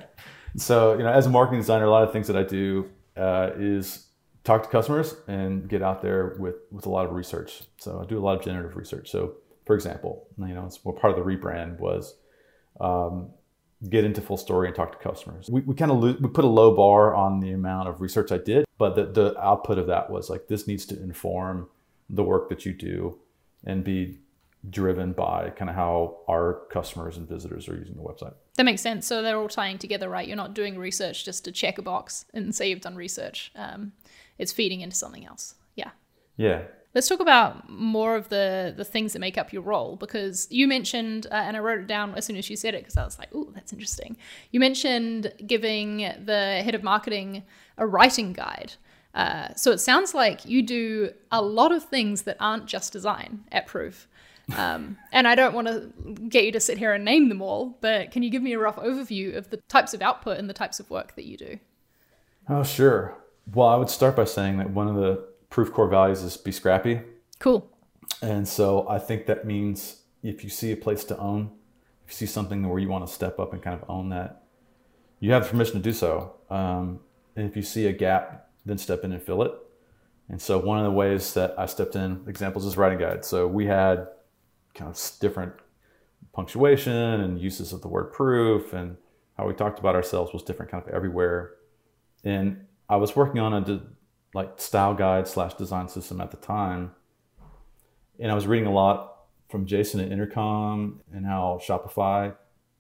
So, 0.58 0.94
you 0.98 1.04
know, 1.04 1.12
as 1.12 1.28
a 1.28 1.30
marketing 1.30 1.60
designer, 1.60 1.86
a 1.86 1.92
lot 1.92 2.04
of 2.04 2.12
things 2.12 2.26
that 2.28 2.36
I 2.36 2.44
do 2.44 2.90
uh, 3.18 3.52
is 3.58 4.08
talk 4.44 4.64
to 4.64 4.70
customers 4.70 5.16
and 5.28 5.70
get 5.70 5.82
out 5.82 6.02
there 6.02 6.36
with, 6.40 6.56
with 6.72 6.86
a 6.86 6.90
lot 6.90 7.06
of 7.06 7.14
research. 7.14 7.62
So 7.78 8.02
I 8.02 8.06
do 8.06 8.18
a 8.18 8.24
lot 8.24 8.38
of 8.38 8.44
generative 8.44 8.76
research. 8.76 9.10
So, 9.10 9.36
for 9.66 9.76
example, 9.76 10.28
you 10.38 10.54
know, 10.54 10.66
it's 10.66 10.84
well, 10.84 10.94
part 10.94 11.18
of 11.18 11.24
the 11.24 11.30
rebrand 11.30 11.80
was 11.80 12.16
um, 12.82 13.30
get 13.90 14.04
into 14.04 14.22
FullStory 14.22 14.68
and 14.68 14.76
talk 14.76 14.92
to 14.92 15.10
customers. 15.10 15.50
We, 15.50 15.62
we 15.62 15.76
kind 15.76 15.92
of 15.92 16.04
lo- 16.04 16.18
we 16.20 16.30
put 16.30 16.44
a 16.44 16.50
low 16.50 16.76
bar 16.76 17.16
on 17.16 17.40
the 17.40 17.52
amount 17.52 17.90
of 17.90 18.02
research 18.02 18.32
I 18.32 18.38
did, 18.38 18.66
but 18.78 18.96
the, 18.96 19.06
the 19.06 19.40
output 19.40 19.78
of 19.78 19.88
that 19.88 20.10
was 20.10 20.30
like 20.30 20.48
this 20.48 20.68
needs 20.68 20.86
to 20.88 21.02
inform 21.02 21.70
the 22.10 22.24
work 22.24 22.50
that 22.50 22.66
you 22.66 22.74
do 22.74 23.20
and 23.66 23.84
be 23.84 24.20
driven 24.70 25.12
by 25.12 25.50
kind 25.50 25.70
of 25.70 25.76
how 25.76 26.20
our 26.30 26.62
customers 26.72 27.18
and 27.18 27.28
visitors 27.28 27.68
are 27.68 27.76
using 27.76 27.96
the 27.96 28.02
website. 28.02 28.34
That 28.56 28.64
makes 28.64 28.82
sense. 28.82 29.06
So 29.06 29.22
they're 29.22 29.38
all 29.38 29.50
tying 29.50 29.78
together, 29.78 30.10
right? 30.10 30.28
You're 30.28 30.38
not 30.38 30.54
doing 30.54 30.78
research 30.78 31.26
just 31.26 31.44
to 31.46 31.52
check 31.52 31.78
a 31.78 31.82
box 31.82 32.26
and 32.34 32.54
say 32.56 32.70
you've 32.70 32.82
done 32.82 32.96
research. 32.96 33.52
Um, 33.56 33.94
it's 34.38 34.52
feeding 34.52 34.82
into 34.82 34.96
something 34.96 35.26
else. 35.26 35.56
Yeah. 35.76 35.92
Yeah. 36.38 36.64
Let's 36.96 37.08
talk 37.08 37.20
about 37.20 37.70
more 37.70 38.16
of 38.16 38.30
the 38.30 38.72
the 38.78 38.86
things 38.86 39.14
that 39.14 39.20
make 39.20 39.36
up 39.36 39.52
your 39.52 39.64
role 39.64 39.96
because 39.96 40.48
you 40.52 40.68
mentioned, 40.68 41.26
uh, 41.32 41.36
and 41.36 41.58
I 41.58 41.60
wrote 41.60 41.80
it 41.80 41.88
down 41.88 42.14
as 42.14 42.26
soon 42.26 42.36
as 42.36 42.52
you 42.52 42.56
said 42.56 42.76
it 42.76 42.84
because 42.84 42.98
I 42.98 43.04
was 43.04 43.18
like, 43.18 43.30
"Oh, 43.34 43.50
that's 43.56 43.74
interesting." 43.74 44.16
You 44.52 44.60
mentioned 44.60 45.34
giving 45.48 45.98
the 45.98 46.62
head 46.64 46.76
of 46.76 46.84
marketing 46.84 47.44
a 47.80 47.88
writing 47.88 48.32
guide. 48.32 48.74
Uh, 49.16 49.54
so 49.56 49.72
it 49.72 49.80
sounds 49.80 50.14
like 50.14 50.46
you 50.46 50.62
do 50.62 51.12
a 51.32 51.42
lot 51.42 51.72
of 51.72 51.84
things 51.84 52.24
that 52.24 52.38
aren't 52.40 52.68
just 52.68 52.94
design 52.94 53.44
at 53.52 53.66
Proof. 53.66 54.08
Um, 54.58 54.98
and 55.12 55.28
I 55.28 55.36
don't 55.36 55.54
want 55.54 55.68
to 55.68 55.92
get 56.28 56.44
you 56.46 56.52
to 56.52 56.60
sit 56.60 56.78
here 56.78 56.94
and 56.94 57.06
name 57.06 57.30
them 57.30 57.42
all, 57.42 57.78
but 57.82 58.12
can 58.12 58.24
you 58.24 58.30
give 58.30 58.42
me 58.42 58.54
a 58.54 58.60
rough 58.60 58.76
overview 58.76 59.36
of 59.38 59.50
the 59.50 59.58
types 59.70 59.94
of 59.94 60.02
output 60.02 60.38
and 60.38 60.50
the 60.50 60.54
types 60.54 60.80
of 60.80 60.90
work 60.90 61.16
that 61.16 61.26
you 61.26 61.38
do? 61.38 61.60
Oh, 62.50 62.64
sure. 62.64 63.16
Well, 63.54 63.68
I 63.68 63.76
would 63.76 63.90
start 63.90 64.16
by 64.16 64.26
saying 64.26 64.58
that 64.58 64.70
one 64.70 64.88
of 64.88 64.96
the 64.96 65.26
proof 65.50 65.72
core 65.72 65.88
values 65.88 66.24
is 66.24 66.36
be 66.36 66.52
scrappy. 66.52 67.02
Cool. 67.40 67.70
And 68.22 68.48
so 68.48 68.88
I 68.90 69.00
think 69.00 69.26
that 69.28 69.46
means 69.46 70.02
if 70.24 70.44
you 70.44 70.50
see 70.50 70.72
a 70.72 70.78
place 70.78 71.04
to 71.06 71.18
own, 71.18 71.52
if 72.06 72.12
you 72.12 72.28
see 72.28 72.32
something 72.32 72.68
where 72.68 72.80
you 72.80 72.90
want 72.90 73.08
to 73.08 73.14
step 73.14 73.40
up 73.40 73.54
and 73.54 73.62
kind 73.62 73.82
of 73.82 73.90
own 73.90 74.10
that, 74.10 74.44
you 75.20 75.32
have 75.32 75.48
permission 75.48 75.76
to 75.76 75.82
do 75.82 75.94
so. 75.94 76.36
Um, 76.50 77.00
and 77.36 77.50
if 77.50 77.56
you 77.56 77.62
see 77.62 77.88
a 77.88 77.94
gap, 77.94 78.50
then 78.66 78.78
step 78.78 79.04
in 79.04 79.14
and 79.14 79.22
fill 79.22 79.44
it. 79.44 79.54
And 80.30 80.42
so 80.42 80.58
one 80.58 80.80
of 80.80 80.86
the 80.86 80.92
ways 80.92 81.34
that 81.34 81.54
I 81.58 81.66
stepped 81.66 81.96
in, 81.96 82.24
examples 82.28 82.66
is 82.66 82.78
writing 82.78 83.00
guide. 83.00 83.26
So 83.26 83.48
we 83.48 83.66
had 83.66 84.08
kind 84.74 84.90
of 84.90 85.12
different 85.20 85.54
punctuation 86.34 86.92
and 86.94 87.40
uses 87.40 87.74
of 87.74 87.82
the 87.82 87.88
word 87.88 88.12
proof 88.12 88.74
and 88.74 88.98
how 89.38 89.48
we 89.48 89.54
talked 89.54 89.80
about 89.80 89.96
ourselves 89.96 90.34
was 90.34 90.44
different 90.44 90.72
kind 90.72 90.84
of 90.86 90.94
everywhere. 90.94 91.52
And 92.24 92.66
I 92.90 92.96
was 92.96 93.16
working 93.16 93.40
on 93.40 93.54
a 93.54 93.82
like 94.34 94.60
style 94.60 94.94
guide 94.94 95.28
slash 95.28 95.54
design 95.56 95.88
system 95.88 96.20
at 96.22 96.32
the 96.32 96.38
time 96.38 96.92
and 98.20 98.32
I 98.32 98.36
was 98.36 98.48
reading 98.48 98.68
a 98.68 98.74
lot 98.74 99.16
from 99.50 99.66
Jason 99.66 100.00
at 100.00 100.12
Intercom 100.12 101.02
and 101.12 101.26
how 101.26 101.60
Shopify 101.62 102.36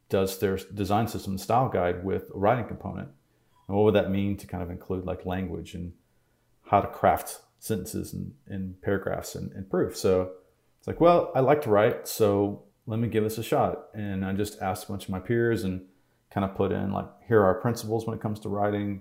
does 0.10 0.40
their 0.40 0.58
design 0.58 1.08
system 1.08 1.38
style 1.38 1.70
guide 1.70 2.04
with 2.04 2.30
a 2.34 2.38
writing 2.38 2.66
component. 2.66 3.10
And 3.68 3.68
And 3.68 3.78
what 3.78 3.86
would 3.86 3.96
that 3.96 4.12
mean 4.12 4.38
to 4.38 4.48
kind 4.48 4.62
of 4.62 4.70
include 4.70 5.06
like 5.06 5.26
language 5.26 5.74
and 5.74 5.94
how 6.66 6.82
to 6.82 6.88
craft 6.88 7.42
sentences 7.60 8.14
and, 8.14 8.34
and 8.48 8.80
paragraphs 8.82 9.36
and, 9.36 9.52
and 9.54 9.70
proof? 9.70 9.98
So 9.98 10.32
it's 10.84 10.88
like, 10.90 11.00
well, 11.00 11.32
I 11.34 11.40
like 11.40 11.62
to 11.62 11.70
write, 11.70 12.10
so 12.10 12.64
let 12.88 13.00
me 13.00 13.08
give 13.08 13.24
this 13.24 13.38
a 13.38 13.44
shot. 13.44 13.86
And 13.94 14.26
I 14.26 14.34
just 14.34 14.62
asked 14.62 14.84
a 14.84 14.88
bunch 14.90 15.06
of 15.06 15.12
my 15.12 15.20
peers 15.20 15.64
and 15.64 15.86
kind 16.30 16.44
of 16.44 16.56
put 16.56 16.74
in 16.74 16.92
like, 16.92 17.06
here 17.26 17.40
are 17.40 17.46
our 17.46 17.62
principles 17.62 18.06
when 18.06 18.18
it 18.18 18.22
comes 18.22 18.38
to 18.42 18.50
writing, 18.50 19.00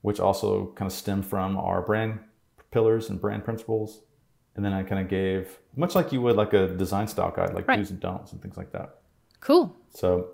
which 0.00 0.18
also 0.18 0.72
kind 0.76 0.90
of 0.90 0.96
stem 0.96 1.22
from 1.22 1.58
our 1.58 1.82
brand 1.82 2.20
pillars 2.70 3.10
and 3.10 3.20
brand 3.20 3.44
principles. 3.44 4.00
And 4.56 4.64
then 4.64 4.72
I 4.72 4.82
kind 4.82 4.98
of 4.98 5.08
gave, 5.08 5.58
much 5.76 5.94
like 5.94 6.10
you 6.10 6.22
would 6.22 6.36
like 6.36 6.54
a 6.54 6.68
design 6.68 7.06
style 7.06 7.30
guide, 7.36 7.52
like 7.52 7.68
Right. 7.68 7.76
do's 7.76 7.90
and 7.90 8.00
don'ts 8.00 8.32
and 8.32 8.40
things 8.40 8.56
like 8.56 8.72
that. 8.72 9.00
Cool. 9.40 9.76
So, 9.90 10.28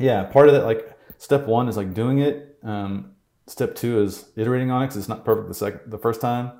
yeah, 0.00 0.24
part 0.24 0.48
of 0.48 0.54
that, 0.54 0.64
like 0.64 0.92
step 1.18 1.46
one 1.46 1.68
is 1.68 1.76
like 1.76 1.94
doing 1.94 2.18
it. 2.18 2.58
Um, 2.64 3.12
step 3.46 3.76
two 3.76 4.02
is 4.02 4.28
iterating 4.34 4.72
on 4.72 4.82
it 4.82 4.86
because 4.86 4.96
it's 4.96 5.08
not 5.08 5.24
perfect 5.24 5.46
the 5.46 5.54
second, 5.54 5.80
the 5.86 5.98
first 5.98 6.20
time. 6.20 6.50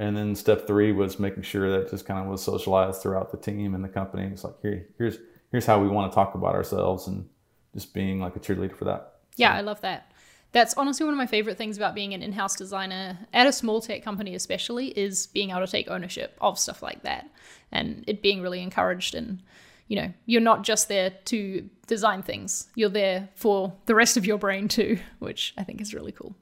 And 0.00 0.16
then 0.16 0.34
step 0.34 0.66
three 0.66 0.92
was 0.92 1.18
making 1.18 1.42
sure 1.42 1.70
that 1.70 1.90
just 1.90 2.06
kind 2.06 2.18
of 2.18 2.26
was 2.26 2.42
socialized 2.42 3.02
throughout 3.02 3.30
the 3.30 3.36
team 3.36 3.74
and 3.74 3.84
the 3.84 3.88
company. 3.88 4.30
It's 4.32 4.42
like 4.42 4.54
here, 4.62 4.86
here's 4.96 5.18
here's 5.52 5.66
how 5.66 5.78
we 5.78 5.88
want 5.88 6.10
to 6.10 6.14
talk 6.14 6.34
about 6.34 6.54
ourselves 6.54 7.06
and 7.06 7.28
just 7.74 7.92
being 7.92 8.18
like 8.18 8.34
a 8.34 8.40
cheerleader 8.40 8.74
for 8.74 8.86
that. 8.86 9.16
Yeah, 9.36 9.52
I 9.52 9.60
love 9.60 9.82
that. 9.82 10.10
That's 10.52 10.72
honestly 10.74 11.04
one 11.04 11.12
of 11.12 11.18
my 11.18 11.26
favorite 11.26 11.58
things 11.58 11.76
about 11.76 11.94
being 11.94 12.14
an 12.14 12.22
in-house 12.22 12.56
designer 12.56 13.18
at 13.34 13.46
a 13.46 13.52
small 13.52 13.82
tech 13.82 14.02
company 14.02 14.34
especially 14.34 14.88
is 14.88 15.26
being 15.26 15.50
able 15.50 15.60
to 15.60 15.70
take 15.70 15.90
ownership 15.90 16.34
of 16.40 16.58
stuff 16.58 16.82
like 16.82 17.02
that 17.02 17.28
and 17.70 18.02
it 18.06 18.22
being 18.22 18.40
really 18.40 18.62
encouraged 18.62 19.14
and 19.14 19.42
you 19.86 19.96
know, 19.96 20.12
you're 20.24 20.40
not 20.40 20.62
just 20.62 20.88
there 20.88 21.10
to 21.26 21.68
design 21.88 22.22
things. 22.22 22.68
You're 22.74 22.88
there 22.88 23.28
for 23.34 23.74
the 23.84 23.94
rest 23.94 24.16
of 24.16 24.24
your 24.24 24.38
brain 24.38 24.66
too, 24.66 24.98
which 25.18 25.52
I 25.58 25.64
think 25.64 25.80
is 25.82 25.92
really 25.92 26.12
cool. 26.12 26.34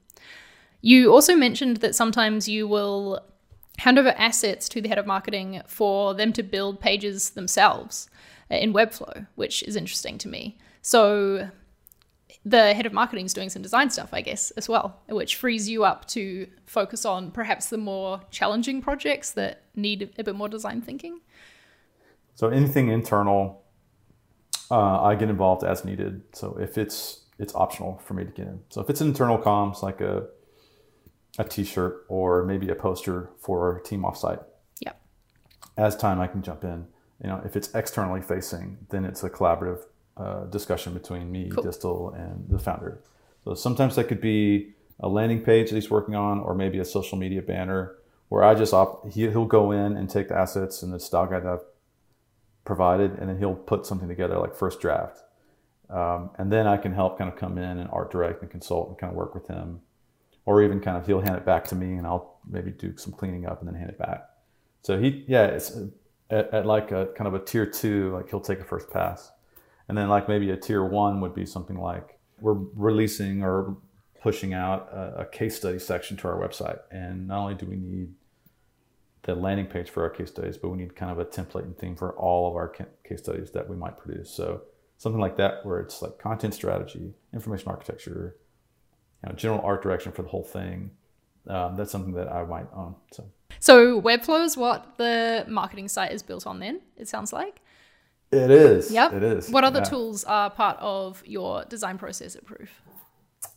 You 0.81 1.11
also 1.11 1.35
mentioned 1.35 1.77
that 1.77 1.95
sometimes 1.95 2.47
you 2.47 2.67
will 2.67 3.19
hand 3.79 3.97
over 3.97 4.09
assets 4.09 4.67
to 4.69 4.81
the 4.81 4.89
head 4.89 4.97
of 4.97 5.05
marketing 5.05 5.61
for 5.65 6.13
them 6.13 6.33
to 6.33 6.43
build 6.43 6.79
pages 6.79 7.31
themselves 7.31 8.09
uh, 8.51 8.55
in 8.55 8.73
Webflow, 8.73 9.27
which 9.35 9.63
is 9.63 9.75
interesting 9.75 10.17
to 10.17 10.27
me. 10.27 10.57
So 10.81 11.49
the 12.45 12.73
head 12.73 12.85
of 12.85 12.93
marketing 12.93 13.25
is 13.25 13.33
doing 13.33 13.49
some 13.49 13.61
design 13.61 13.89
stuff, 13.89 14.09
I 14.13 14.21
guess, 14.21 14.51
as 14.51 14.67
well, 14.67 14.99
which 15.07 15.35
frees 15.37 15.69
you 15.69 15.85
up 15.85 16.05
to 16.09 16.47
focus 16.65 17.05
on 17.05 17.31
perhaps 17.31 17.69
the 17.69 17.77
more 17.77 18.21
challenging 18.31 18.81
projects 18.81 19.31
that 19.31 19.63
need 19.75 20.13
a 20.17 20.23
bit 20.23 20.35
more 20.35 20.49
design 20.49 20.81
thinking. 20.81 21.21
So 22.35 22.49
anything 22.49 22.89
internal, 22.89 23.63
uh, 24.71 25.01
I 25.01 25.15
get 25.15 25.29
involved 25.29 25.63
as 25.63 25.85
needed. 25.85 26.21
So 26.33 26.57
if 26.59 26.77
it's 26.77 27.25
it's 27.37 27.55
optional 27.55 28.01
for 28.05 28.13
me 28.13 28.25
to 28.25 28.31
get 28.31 28.47
in. 28.47 28.59
So 28.69 28.81
if 28.81 28.89
it's 28.89 28.99
internal 28.99 29.37
comms 29.37 29.81
like 29.81 30.01
a 30.01 30.27
a 31.39 31.43
T-shirt 31.43 32.05
or 32.09 32.43
maybe 32.45 32.69
a 32.69 32.75
poster 32.75 33.29
for 33.39 33.79
team 33.79 34.01
offsite, 34.03 34.43
Yep. 34.81 35.01
as 35.77 35.95
time 35.95 36.19
I 36.19 36.27
can 36.27 36.43
jump 36.43 36.63
in. 36.63 36.85
You 37.23 37.29
know, 37.29 37.41
if 37.43 37.55
it's 37.55 37.73
externally 37.73 38.21
facing, 38.21 38.77
then 38.89 39.05
it's 39.05 39.23
a 39.23 39.29
collaborative 39.29 39.81
uh, 40.17 40.43
discussion 40.45 40.93
between 40.93 41.31
me, 41.31 41.49
Cool. 41.49 41.63
Distel, 41.63 42.13
and 42.15 42.47
the 42.49 42.59
founder. 42.59 42.99
So 43.45 43.55
sometimes 43.55 43.95
that 43.95 44.09
could 44.09 44.21
be 44.21 44.73
a 44.99 45.07
landing 45.07 45.41
page 45.41 45.69
that 45.69 45.75
he's 45.75 45.89
working 45.89 46.13
on, 46.15 46.39
or 46.41 46.53
maybe 46.53 46.77
a 46.79 46.85
social 46.85 47.17
media 47.17 47.41
banner 47.41 47.95
where 48.27 48.43
I 48.43 48.53
just 48.53 48.73
op- 48.73 49.09
he, 49.11 49.21
he'll 49.29 49.45
go 49.45 49.71
in 49.71 49.95
and 49.97 50.09
take 50.09 50.27
the 50.27 50.35
assets 50.37 50.83
and 50.83 50.93
the 50.93 50.99
style 50.99 51.25
guide 51.25 51.43
that 51.45 51.53
I've 51.53 51.65
provided, 52.65 53.17
and 53.17 53.29
then 53.29 53.37
he'll 53.39 53.55
put 53.55 53.85
something 53.85 54.07
together 54.09 54.37
like 54.37 54.53
first 54.55 54.79
draft. 54.81 55.23
Um, 55.89 56.29
and 56.37 56.51
then 56.51 56.67
I 56.67 56.77
can 56.77 56.93
help 56.93 57.17
kind 57.17 57.31
of 57.31 57.35
come 57.37 57.57
in 57.57 57.79
and 57.79 57.89
art 57.91 58.11
direct 58.11 58.41
and 58.43 58.51
consult 58.51 58.89
and 58.89 58.97
kind 58.97 59.09
of 59.11 59.17
work 59.17 59.33
with 59.33 59.47
him, 59.47 59.81
or 60.45 60.63
even 60.63 60.79
kind 60.79 60.97
of 60.97 61.05
he'll 61.05 61.21
hand 61.21 61.35
it 61.35 61.45
back 61.45 61.65
to 61.65 61.75
me 61.75 61.95
and 61.97 62.07
I'll 62.07 62.39
maybe 62.49 62.71
do 62.71 62.97
some 62.97 63.13
cleaning 63.13 63.45
up 63.45 63.59
and 63.59 63.67
then 63.67 63.75
hand 63.75 63.89
it 63.89 63.97
back. 63.97 64.25
So 64.81 64.99
he, 64.99 65.25
yeah, 65.27 65.45
it's 65.45 65.75
uh, 65.75 65.87
at, 66.29 66.53
at 66.53 66.65
like 66.65 66.91
a 66.91 67.07
kind 67.17 67.27
of 67.27 67.33
a 67.33 67.39
tier 67.39 67.65
two, 67.65 68.13
like 68.13 68.29
he'll 68.29 68.39
take 68.39 68.59
a 68.59 68.63
first 68.63 68.89
pass, 68.89 69.31
and 69.87 69.97
then 69.97 70.09
like 70.09 70.27
maybe 70.27 70.51
a 70.51 70.57
tier 70.57 70.83
one 70.83 71.21
would 71.21 71.33
be 71.33 71.45
something 71.45 71.77
like 71.77 72.17
we're 72.39 72.57
releasing 72.75 73.43
or 73.43 73.77
pushing 74.21 74.53
out 74.53 74.89
a, 74.93 75.21
a 75.21 75.25
case 75.25 75.57
study 75.57 75.79
section 75.79 76.15
to 76.17 76.27
our 76.27 76.39
website, 76.39 76.79
and 76.91 77.27
not 77.27 77.39
only 77.39 77.55
do 77.55 77.65
we 77.65 77.75
need 77.75 78.13
the 79.23 79.35
landing 79.35 79.65
page 79.65 79.89
for 79.89 80.03
our 80.03 80.09
case 80.09 80.29
studies, 80.29 80.57
but 80.57 80.69
we 80.69 80.77
need 80.77 80.95
kind 80.95 81.11
of 81.11 81.19
a 81.19 81.25
template 81.25 81.63
and 81.63 81.77
theme 81.77 81.95
for 81.95 82.13
all 82.13 82.49
of 82.49 82.55
our 82.55 82.69
case 83.03 83.19
studies 83.19 83.51
that 83.51 83.69
we 83.69 83.75
might 83.75 83.97
produce. 83.97 84.29
So 84.31 84.61
something 84.97 85.19
like 85.19 85.35
that, 85.37 85.65
where 85.65 85.79
it's 85.79 86.01
like 86.01 86.17
content 86.17 86.53
strategy, 86.53 87.13
information 87.33 87.67
architecture, 87.67 88.37
you 89.23 89.29
know, 89.29 89.35
general 89.35 89.61
art 89.63 89.81
direction 89.83 90.11
for 90.11 90.21
the 90.23 90.29
whole 90.29 90.43
thing. 90.43 90.91
Um, 91.47 91.75
that's 91.75 91.91
something 91.91 92.13
that 92.13 92.31
I 92.31 92.43
might 92.45 92.67
own. 92.75 92.95
So 93.11 93.25
So 93.59 94.01
Webflow 94.01 94.43
is 94.45 94.55
what 94.57 94.97
the 94.97 95.45
marketing 95.47 95.87
site 95.87 96.11
is 96.11 96.21
built 96.23 96.45
on 96.45 96.59
then, 96.59 96.81
it 96.97 97.07
sounds 97.07 97.33
like. 97.33 97.61
it 98.31 98.51
is. 98.51 98.91
Yep. 98.91 99.13
It 99.13 99.23
is. 99.23 99.49
What 99.49 99.63
other 99.63 99.79
Yeah. 99.79 99.85
tools 99.85 100.23
are 100.25 100.49
part 100.51 100.77
of 100.79 101.23
your 101.25 101.65
design 101.65 101.97
process 101.97 102.35
at 102.35 102.45
Proof? 102.45 102.69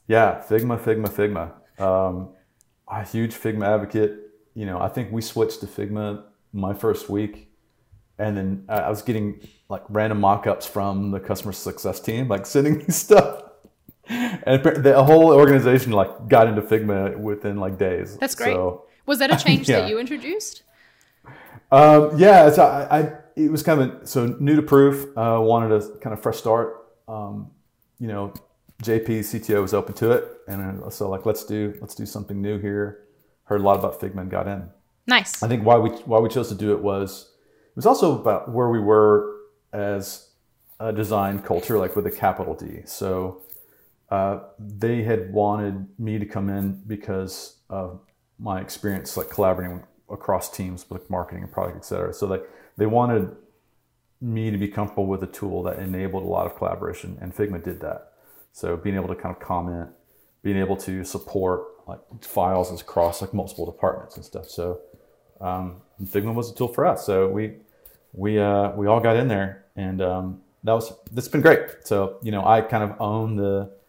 Yeah, 0.07 0.43
Figma, 0.49 0.79
Figma, 0.79 1.09
Figma. 1.09 1.53
Um, 1.83 2.31
I'm 2.89 3.03
a 3.03 3.05
huge 3.05 3.35
Figma 3.35 3.67
advocate. 3.67 4.19
You 4.55 4.67
know, 4.67 4.81
I 4.81 4.89
think 4.89 5.13
we 5.13 5.21
switched 5.23 5.61
to 5.61 5.67
Figma 5.67 6.25
my 6.53 6.73
first 6.75 7.09
week, 7.11 7.51
and 8.19 8.37
then 8.37 8.65
I 8.69 8.81
I 8.81 8.89
was 8.91 9.03
getting 9.03 9.47
like 9.69 9.83
random 9.91 10.21
mock-ups 10.21 10.67
from 10.67 11.11
the 11.11 11.21
customer 11.21 11.53
success 11.53 12.01
team, 12.01 12.29
like 12.29 12.47
sending 12.47 12.79
me 12.83 12.85
stuff, 12.89 13.43
and 14.13 14.63
the 14.85 15.03
whole 15.03 15.33
organization 15.33 15.93
like 15.93 16.29
got 16.29 16.47
into 16.49 16.63
Figma 16.63 17.17
within 17.17 17.57
like 17.57 17.79
days. 17.79 18.17
That's 18.19 18.35
great. 18.35 18.55
So, 18.55 18.85
Was 19.07 19.19
that 19.19 19.31
a 19.33 19.37
change 19.43 19.69
Yeah. 19.69 19.81
that 19.81 19.89
you 19.89 19.99
introduced? 19.99 20.63
Um, 21.71 22.19
yeah, 22.19 22.51
so 22.51 22.65
I, 22.65 22.99
I 23.01 23.13
it 23.35 23.51
was 23.51 23.63
kind 23.63 23.81
of 23.81 24.09
so 24.09 24.27
new 24.41 24.57
to 24.57 24.63
proof. 24.63 25.07
Uh, 25.17 25.39
wanted 25.41 25.73
a 25.73 25.99
kind 25.99 26.13
of 26.13 26.23
fresh 26.23 26.37
start. 26.37 26.87
Um, 27.09 27.51
you 27.99 28.09
know, 28.09 28.35
JP 28.83 29.21
CTO 29.21 29.63
was 29.63 29.73
open 29.73 29.95
to 29.95 30.11
it, 30.13 30.25
and 30.49 30.93
so 30.93 31.09
like 31.09 31.25
let's 31.25 31.45
do 31.45 31.75
let's 31.81 31.95
do 31.95 32.05
something 32.05 32.41
new 32.43 32.59
here. 32.59 33.05
Heard 33.45 33.61
a 33.61 33.65
lot 33.65 33.79
about 33.79 34.01
Figma 34.01 34.21
and 34.21 34.31
got 34.31 34.47
in. 34.47 34.69
Nice. 35.07 35.43
I 35.43 35.49
think 35.49 35.65
why 35.65 35.79
we 35.79 35.91
why 35.91 36.19
we 36.19 36.29
chose 36.29 36.49
to 36.51 36.55
do 36.55 36.73
it 36.73 36.83
was 36.83 37.33
it 37.71 37.77
was 37.77 37.87
also 37.87 38.21
about 38.21 38.51
where 38.53 38.69
we 38.69 38.79
were 38.81 39.37
as 39.73 40.29
a 40.79 40.93
design 40.93 41.39
culture, 41.41 41.79
like 41.79 41.97
with 41.97 42.07
a 42.07 42.11
capital 42.11 42.55
D. 42.55 42.83
So 42.85 43.43
uh, 44.13 44.41
they 44.59 45.03
had 45.03 45.33
wanted 45.33 45.87
me 45.99 46.19
to 46.19 46.27
come 46.27 46.51
in 46.51 46.83
because 46.87 47.57
of 47.71 47.99
my 48.39 48.61
experience, 48.61 49.17
like 49.17 49.31
collaborating 49.31 49.83
across 50.11 50.51
teams 50.51 50.91
with 50.91 51.09
marketing 51.09 51.43
and 51.45 51.51
product, 51.51 51.79
et 51.79 51.85
cetera. 51.87 52.13
So 52.13 52.27
like 52.27 52.45
they 52.77 52.85
wanted 52.85 53.35
me 54.21 54.51
to 54.51 54.59
be 54.59 54.69
comfortable 54.69 55.07
with 55.07 55.23
a 55.23 55.33
tool 55.39 55.63
that 55.63 55.79
enabled 55.79 56.25
a 56.25 56.27
lot 56.27 56.45
of 56.45 56.57
collaboration, 56.59 57.17
and 57.23 57.35
Figma 57.35 57.65
did 57.65 57.81
that. 57.81 58.13
So 58.53 58.77
being 58.77 58.97
able 58.97 59.09
to 59.09 59.15
kind 59.15 59.35
of 59.35 59.41
comment, 59.41 59.89
being 60.43 60.59
able 60.59 60.77
to 60.89 61.05
support 61.05 61.69
like 61.89 62.01
files 62.21 62.69
across 62.79 63.23
like 63.23 63.33
multiple 63.33 63.65
departments 63.65 64.17
and 64.17 64.25
stuff. 64.25 64.47
So 64.51 64.81
um, 65.41 65.81
Figma 66.05 66.35
was 66.35 66.51
a 66.51 66.55
tool 66.55 66.69
for 66.69 66.85
us. 66.85 67.07
So 67.07 67.29
we 67.29 67.45
we 68.13 68.39
uh, 68.39 68.73
we 68.73 68.87
all 68.89 69.01
got 69.01 69.17
in 69.17 69.29
there, 69.29 69.65
and 69.75 70.03
um, 70.03 70.43
that 70.65 70.75
was 70.75 70.93
that's 71.13 71.29
been 71.29 71.41
great. 71.41 71.63
So 71.85 72.19
you 72.23 72.31
know, 72.31 72.45
I 72.45 72.61
kind 72.61 72.85
of 72.85 73.01
own 73.01 73.37
the 73.37 73.81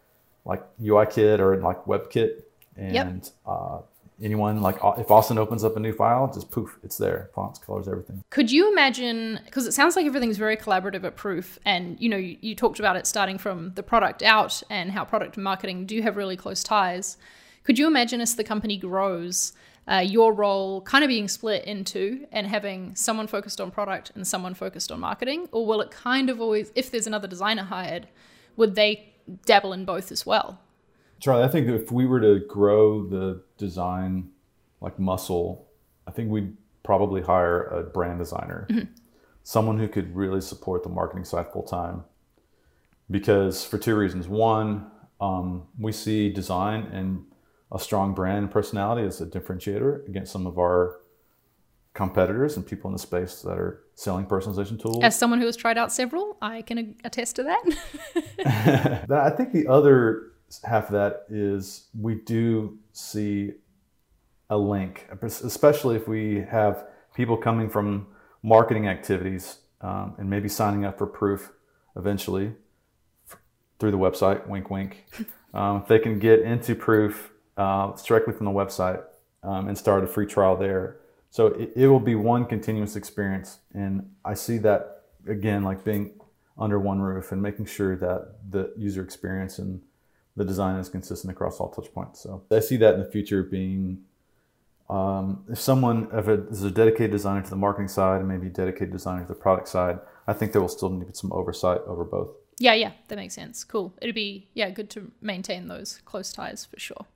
like 0.44 0.62
UI 0.82 1.06
kit 1.06 1.40
or 1.40 1.56
like 1.56 1.84
WebKit, 1.84 2.42
and 2.76 3.30
uh, 3.46 3.78
anyone 4.22 4.60
like 4.60 4.76
if 4.98 5.10
Austin 5.10 5.38
opens 5.38 5.64
up 5.64 5.76
a 5.76 5.80
new 5.80 5.92
file, 5.92 6.30
just 6.32 6.50
poof, 6.50 6.78
it's 6.82 6.98
there, 6.98 7.30
fonts, 7.34 7.58
colors, 7.58 7.88
everything. 7.88 8.22
Could 8.30 8.50
you 8.50 8.70
imagine? 8.70 9.40
Because 9.44 9.66
it 9.66 9.72
sounds 9.72 9.96
like 9.96 10.06
everything's 10.06 10.38
very 10.38 10.56
collaborative 10.56 11.04
at 11.04 11.16
Proof, 11.16 11.58
and 11.64 12.00
you 12.00 12.08
know, 12.08 12.16
you, 12.16 12.36
you 12.40 12.54
talked 12.54 12.78
about 12.78 12.96
it 12.96 13.06
starting 13.06 13.38
from 13.38 13.72
the 13.74 13.82
product 13.82 14.22
out 14.22 14.62
and 14.70 14.92
how 14.92 15.04
product 15.04 15.36
and 15.36 15.44
marketing 15.44 15.86
do 15.86 16.00
have 16.02 16.16
really 16.16 16.36
close 16.36 16.62
ties. 16.62 17.16
Could 17.64 17.78
you 17.78 17.86
imagine 17.86 18.20
as 18.20 18.34
the 18.36 18.44
company 18.44 18.76
grows, 18.76 19.54
uh, 19.90 19.96
your 19.96 20.32
role 20.32 20.82
kind 20.82 21.02
of 21.02 21.08
being 21.08 21.28
split 21.28 21.64
into 21.64 22.26
and 22.32 22.46
having 22.46 22.94
someone 22.94 23.26
focused 23.26 23.60
on 23.60 23.70
product 23.70 24.12
and 24.14 24.26
someone 24.26 24.54
focused 24.54 24.92
on 24.92 25.00
marketing, 25.00 25.48
or 25.52 25.66
will 25.66 25.80
it 25.80 25.90
kind 25.90 26.28
of 26.30 26.40
always, 26.40 26.70
if 26.74 26.90
there's 26.90 27.06
another 27.06 27.28
designer 27.28 27.64
hired, 27.64 28.08
would 28.56 28.74
they 28.74 29.13
dabble 29.46 29.72
in 29.72 29.84
both 29.84 30.12
as 30.12 30.24
well? 30.26 30.60
Charlie, 31.20 31.44
I 31.44 31.48
think 31.48 31.68
if 31.68 31.90
we 31.90 32.06
were 32.06 32.20
to 32.20 32.40
grow 32.46 33.06
the 33.06 33.42
design 33.56 34.30
like 34.80 34.98
muscle, 34.98 35.66
I 36.06 36.10
think 36.10 36.30
we'd 36.30 36.56
probably 36.82 37.22
hire 37.22 37.62
a 37.62 37.82
brand 37.82 38.18
designer, 38.18 38.68
someone 39.42 39.78
who 39.78 39.88
could 39.88 40.14
really 40.14 40.40
support 40.40 40.82
the 40.82 40.90
marketing 40.90 41.24
side 41.24 41.50
full 41.52 41.62
time. 41.62 42.04
Because 43.10 43.64
for 43.64 43.78
two 43.78 43.96
reasons. 43.96 44.28
One, 44.28 44.90
um, 45.20 45.64
we 45.78 45.92
see 45.92 46.30
design 46.30 46.82
and 46.92 47.24
a 47.72 47.78
strong 47.78 48.14
brand 48.14 48.50
personality 48.50 49.06
as 49.06 49.20
a 49.20 49.26
differentiator 49.26 50.06
against 50.08 50.32
some 50.32 50.46
of 50.46 50.58
our 50.58 51.00
competitors 51.94 52.56
and 52.56 52.66
people 52.66 52.88
in 52.88 52.92
the 52.92 52.98
space 52.98 53.42
that 53.42 53.56
are 53.56 53.84
selling 53.94 54.26
personalization 54.26 54.80
tools. 54.80 54.98
As 55.02 55.16
someone 55.16 55.38
who 55.38 55.46
has 55.46 55.56
tried 55.56 55.78
out 55.78 55.92
several, 55.92 56.36
I 56.42 56.62
can 56.62 56.96
attest 57.04 57.36
to 57.36 57.42
that. 58.36 59.06
I 59.10 59.30
think 59.30 59.52
the 59.52 59.68
other 59.68 60.32
half 60.64 60.86
of 60.86 60.92
that 60.92 61.24
is 61.30 61.86
we 61.98 62.16
do 62.16 62.78
see 62.92 63.52
a 64.50 64.58
link, 64.58 65.08
especially 65.22 65.96
if 65.96 66.06
we 66.06 66.44
have 66.50 66.86
people 67.14 67.36
coming 67.36 67.70
from 67.70 68.08
marketing 68.42 68.88
activities 68.88 69.58
um, 69.80 70.14
and 70.18 70.28
maybe 70.28 70.48
signing 70.48 70.84
up 70.84 70.98
for 70.98 71.06
proof 71.06 71.52
eventually 71.96 72.52
through 73.78 73.90
the 73.90 73.98
website. 73.98 74.46
Wink, 74.46 74.70
wink. 74.70 75.06
Um, 75.54 75.82
if 75.82 75.86
they 75.86 76.00
can 76.00 76.18
get 76.18 76.40
into 76.40 76.74
proof 76.74 77.30
uh, 77.56 77.92
directly 78.04 78.34
from 78.34 78.46
the 78.46 78.50
website 78.50 79.04
um, 79.44 79.68
and 79.68 79.78
start 79.78 80.02
a 80.02 80.06
free 80.08 80.26
trial 80.26 80.56
there. 80.56 80.96
So 81.34 81.48
it, 81.48 81.72
it 81.74 81.88
will 81.88 81.98
be 81.98 82.14
one 82.14 82.46
continuous 82.46 82.94
experience, 82.94 83.58
and 83.72 84.08
I 84.24 84.34
see 84.34 84.56
that 84.58 85.02
again 85.26 85.64
like 85.64 85.82
being 85.82 86.12
under 86.56 86.78
one 86.78 87.00
roof 87.00 87.32
and 87.32 87.42
making 87.42 87.66
sure 87.66 87.96
that 87.96 88.36
the 88.48 88.72
user 88.76 89.02
experience 89.02 89.58
and 89.58 89.82
the 90.36 90.44
design 90.44 90.78
is 90.78 90.88
consistent 90.88 91.32
across 91.32 91.58
all 91.58 91.70
touch 91.70 91.92
points. 91.92 92.20
So 92.20 92.44
I 92.52 92.60
see 92.60 92.76
that 92.76 92.94
in 92.94 93.00
the 93.00 93.10
future 93.10 93.42
being 93.42 94.04
um, 94.88 95.42
if 95.50 95.58
someone 95.58 96.06
if 96.12 96.28
it 96.28 96.46
is 96.52 96.62
a 96.62 96.70
dedicated 96.70 97.10
designer 97.10 97.42
to 97.42 97.50
the 97.50 97.56
marketing 97.56 97.88
side 97.88 98.20
and 98.20 98.28
maybe 98.28 98.46
a 98.46 98.50
dedicated 98.50 98.92
designer 98.92 99.22
to 99.22 99.26
the 99.26 99.34
product 99.34 99.66
side, 99.66 99.98
I 100.28 100.34
think 100.34 100.52
there 100.52 100.60
will 100.60 100.68
still 100.68 100.90
need 100.90 101.16
some 101.16 101.32
oversight 101.32 101.80
over 101.88 102.04
both. 102.04 102.28
Yeah, 102.60 102.74
yeah, 102.74 102.92
that 103.08 103.16
makes 103.16 103.34
sense. 103.34 103.64
Cool. 103.64 103.92
It'd 104.00 104.14
be 104.14 104.46
yeah 104.54 104.70
good 104.70 104.88
to 104.90 105.10
maintain 105.20 105.66
those 105.66 106.00
close 106.04 106.32
ties 106.32 106.64
for 106.64 106.78
sure. 106.78 107.06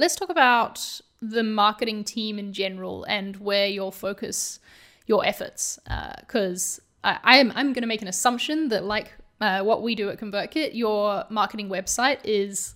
Let's 0.00 0.16
talk 0.16 0.30
about 0.30 1.02
the 1.20 1.42
marketing 1.42 2.04
team 2.04 2.38
in 2.38 2.54
general 2.54 3.04
and 3.04 3.36
where 3.36 3.66
you'll 3.66 3.90
focus 3.90 4.58
your 5.06 5.26
efforts, 5.26 5.78
because 6.20 6.80
uh, 7.04 7.18
I'm 7.22 7.52
I'm 7.54 7.74
going 7.74 7.82
to 7.82 7.86
make 7.86 8.00
an 8.00 8.08
assumption 8.08 8.68
that 8.68 8.82
like 8.82 9.12
uh, 9.42 9.60
what 9.62 9.82
we 9.82 9.94
do 9.94 10.08
at 10.08 10.18
ConvertKit, 10.18 10.74
your 10.74 11.24
marketing 11.28 11.68
website 11.68 12.18
is 12.24 12.74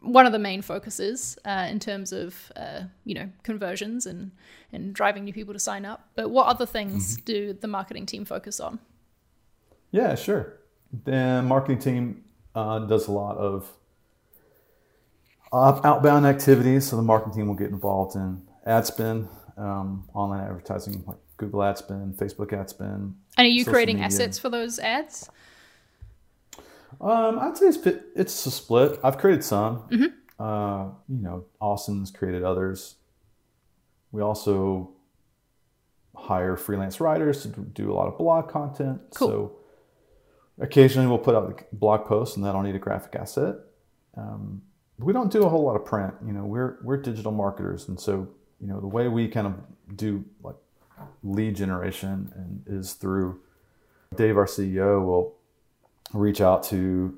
one 0.00 0.24
of 0.24 0.32
the 0.32 0.38
main 0.38 0.62
focuses 0.62 1.36
uh, 1.44 1.66
in 1.68 1.78
terms 1.80 2.14
of 2.14 2.50
uh, 2.56 2.84
you 3.04 3.14
know 3.14 3.28
conversions 3.42 4.06
and 4.06 4.30
and 4.72 4.94
driving 4.94 5.24
new 5.24 5.34
people 5.34 5.52
to 5.52 5.60
sign 5.60 5.84
up. 5.84 6.08
But 6.14 6.30
what 6.30 6.46
other 6.46 6.64
things 6.64 7.16
mm-hmm. 7.16 7.24
do 7.26 7.52
the 7.52 7.68
marketing 7.68 8.06
team 8.06 8.24
focus 8.24 8.58
on? 8.58 8.78
Yeah, 9.90 10.14
sure. 10.14 10.54
The 11.04 11.42
marketing 11.42 11.80
team 11.80 12.24
uh, 12.54 12.78
does 12.78 13.06
a 13.06 13.12
lot 13.12 13.36
of 13.36 13.70
outbound 15.52 16.26
activities. 16.26 16.88
So 16.88 16.96
the 16.96 17.02
marketing 17.02 17.34
team 17.34 17.48
will 17.48 17.54
get 17.54 17.70
involved 17.70 18.16
in 18.16 18.42
ad 18.66 18.86
spend, 18.86 19.28
um, 19.56 20.08
online 20.14 20.44
advertising 20.44 21.02
like 21.06 21.18
Google 21.36 21.62
ad 21.62 21.78
spend, 21.78 22.16
Facebook 22.16 22.52
ad 22.52 22.68
spend. 22.68 23.14
And 23.36 23.46
are 23.46 23.46
you 23.46 23.64
creating 23.64 23.96
media. 23.96 24.06
assets 24.06 24.38
for 24.38 24.50
those 24.50 24.78
ads? 24.78 25.30
Um, 27.00 27.38
I'd 27.38 27.56
say 27.56 27.66
it's 27.66 27.78
it's 28.14 28.46
a 28.46 28.50
split. 28.50 28.98
I've 29.04 29.18
created 29.18 29.44
some. 29.44 29.78
Mm-hmm. 29.90 30.42
Uh, 30.42 30.84
you 31.08 31.22
know, 31.22 31.44
Austin's 31.60 32.10
created 32.10 32.42
others. 32.42 32.96
We 34.12 34.22
also 34.22 34.92
hire 36.16 36.56
freelance 36.56 37.00
writers 37.00 37.42
to 37.42 37.48
do 37.48 37.92
a 37.92 37.94
lot 37.94 38.08
of 38.08 38.18
blog 38.18 38.48
content. 38.48 39.00
Cool. 39.14 39.28
So 39.28 39.56
occasionally 40.60 41.06
we'll 41.06 41.18
put 41.18 41.34
out 41.34 41.64
a 41.72 41.74
blog 41.74 42.06
post, 42.06 42.36
and 42.36 42.44
that'll 42.44 42.62
need 42.62 42.74
a 42.74 42.80
graphic 42.80 43.14
asset. 43.14 43.56
Um, 44.16 44.62
we 44.98 45.12
don't 45.12 45.30
do 45.30 45.44
a 45.44 45.48
whole 45.48 45.64
lot 45.64 45.76
of 45.76 45.84
print. 45.84 46.14
You 46.26 46.32
know, 46.32 46.44
we're 46.44 46.78
we're 46.82 46.96
digital 46.96 47.32
marketers, 47.32 47.88
and 47.88 47.98
so 47.98 48.28
you 48.60 48.66
know 48.66 48.80
the 48.80 48.86
way 48.86 49.08
we 49.08 49.28
kind 49.28 49.46
of 49.46 49.54
do 49.96 50.24
like 50.42 50.56
lead 51.22 51.56
generation 51.56 52.32
and 52.34 52.62
is 52.66 52.94
through 52.94 53.40
Dave, 54.16 54.36
our 54.36 54.46
CEO, 54.46 55.04
will 55.04 55.34
reach 56.12 56.40
out 56.40 56.62
to 56.64 57.16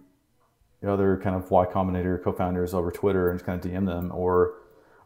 the 0.80 0.92
other 0.92 1.20
kind 1.22 1.36
of 1.36 1.50
Y 1.50 1.66
Combinator 1.66 2.22
co-founders 2.22 2.74
over 2.74 2.90
Twitter 2.90 3.30
and 3.30 3.38
just 3.38 3.46
kind 3.46 3.64
of 3.64 3.70
DM 3.70 3.86
them, 3.86 4.10
or 4.12 4.54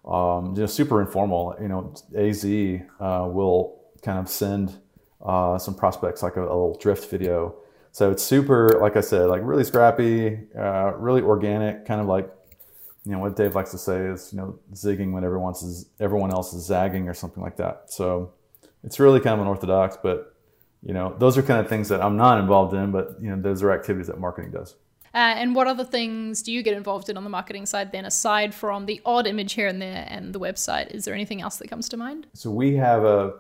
um, 0.05 0.55
just 0.55 0.75
super 0.75 1.01
informal. 1.01 1.57
You 1.61 1.69
know, 1.69 1.95
AZ 2.17 2.45
uh, 2.45 3.29
will 3.31 3.81
kind 4.03 4.19
of 4.19 4.29
send 4.29 4.79
uh, 5.25 5.59
some 5.59 5.75
prospects 5.75 6.23
like 6.23 6.37
a, 6.37 6.41
a, 6.41 6.43
little 6.43 6.79
drift 6.81 7.11
video. 7.11 7.55
So 7.93 8.11
it's 8.11 8.23
super, 8.23 8.79
like 8.81 8.97
I 8.97 9.01
said, 9.01 9.27
like 9.27 9.41
really 9.45 9.65
scrappy, 9.65 10.41
uh, 10.59 10.95
really 10.97 11.23
organic, 11.23 11.87
kind 11.87 12.01
of 12.01 12.07
like 12.07 12.31
you 13.05 13.13
know 13.13 13.19
what 13.19 13.37
Dave 13.37 13.55
likes 13.55 13.71
to 13.73 13.79
say 13.79 14.07
is 14.07 14.33
you 14.33 14.39
know 14.39 14.59
zigging 14.73 15.13
when 15.13 15.25
everyone 15.25 15.49
else 15.49 15.63
is 15.63 15.87
everyone 16.01 16.33
else 16.33 16.53
is 16.53 16.65
zagging 16.65 17.09
or 17.09 17.15
something 17.15 17.43
like 17.43 17.57
that. 17.57 17.85
So 17.89 18.33
it's 18.83 19.01
really 19.01 19.21
kind 19.21 19.35
of 19.35 19.41
unorthodox, 19.41 19.97
but 20.03 20.35
you 20.85 20.93
know, 20.93 21.15
those 21.19 21.39
are 21.39 21.43
kind 21.43 21.61
of 21.61 21.69
things 21.69 21.89
that 21.89 22.03
I'm 22.03 22.17
not 22.17 22.39
involved 22.39 22.75
in, 22.75 22.93
but 22.93 23.17
you 23.21 23.31
know, 23.31 23.41
those 23.41 23.63
are 23.63 23.73
activities 23.73 24.07
that 24.09 24.21
marketing 24.21 24.51
does. 24.51 24.77
Uh, 25.15 25.33
and 25.37 25.55
what 25.55 25.67
other 25.67 25.85
things 25.85 26.43
do 26.43 26.53
you 26.53 26.63
get 26.63 26.77
involved 26.77 27.09
in 27.09 27.17
on 27.17 27.25
the 27.25 27.31
marketing 27.31 27.67
side 27.67 27.93
then, 27.93 28.05
aside 28.05 28.53
from 28.53 28.85
the 28.87 29.01
odd 29.07 29.27
image 29.27 29.53
here 29.53 29.69
and 29.69 29.81
there 29.81 30.05
and 30.09 30.35
the 30.35 30.41
website? 30.41 30.91
Is 30.91 31.05
there 31.05 31.15
anything 31.15 31.41
else 31.41 31.57
that 31.57 31.69
comes 31.69 31.89
to 31.91 31.97
mind? 31.97 32.27
So 32.35 32.51
we 32.51 32.77
have 32.77 33.05
a 33.05 33.35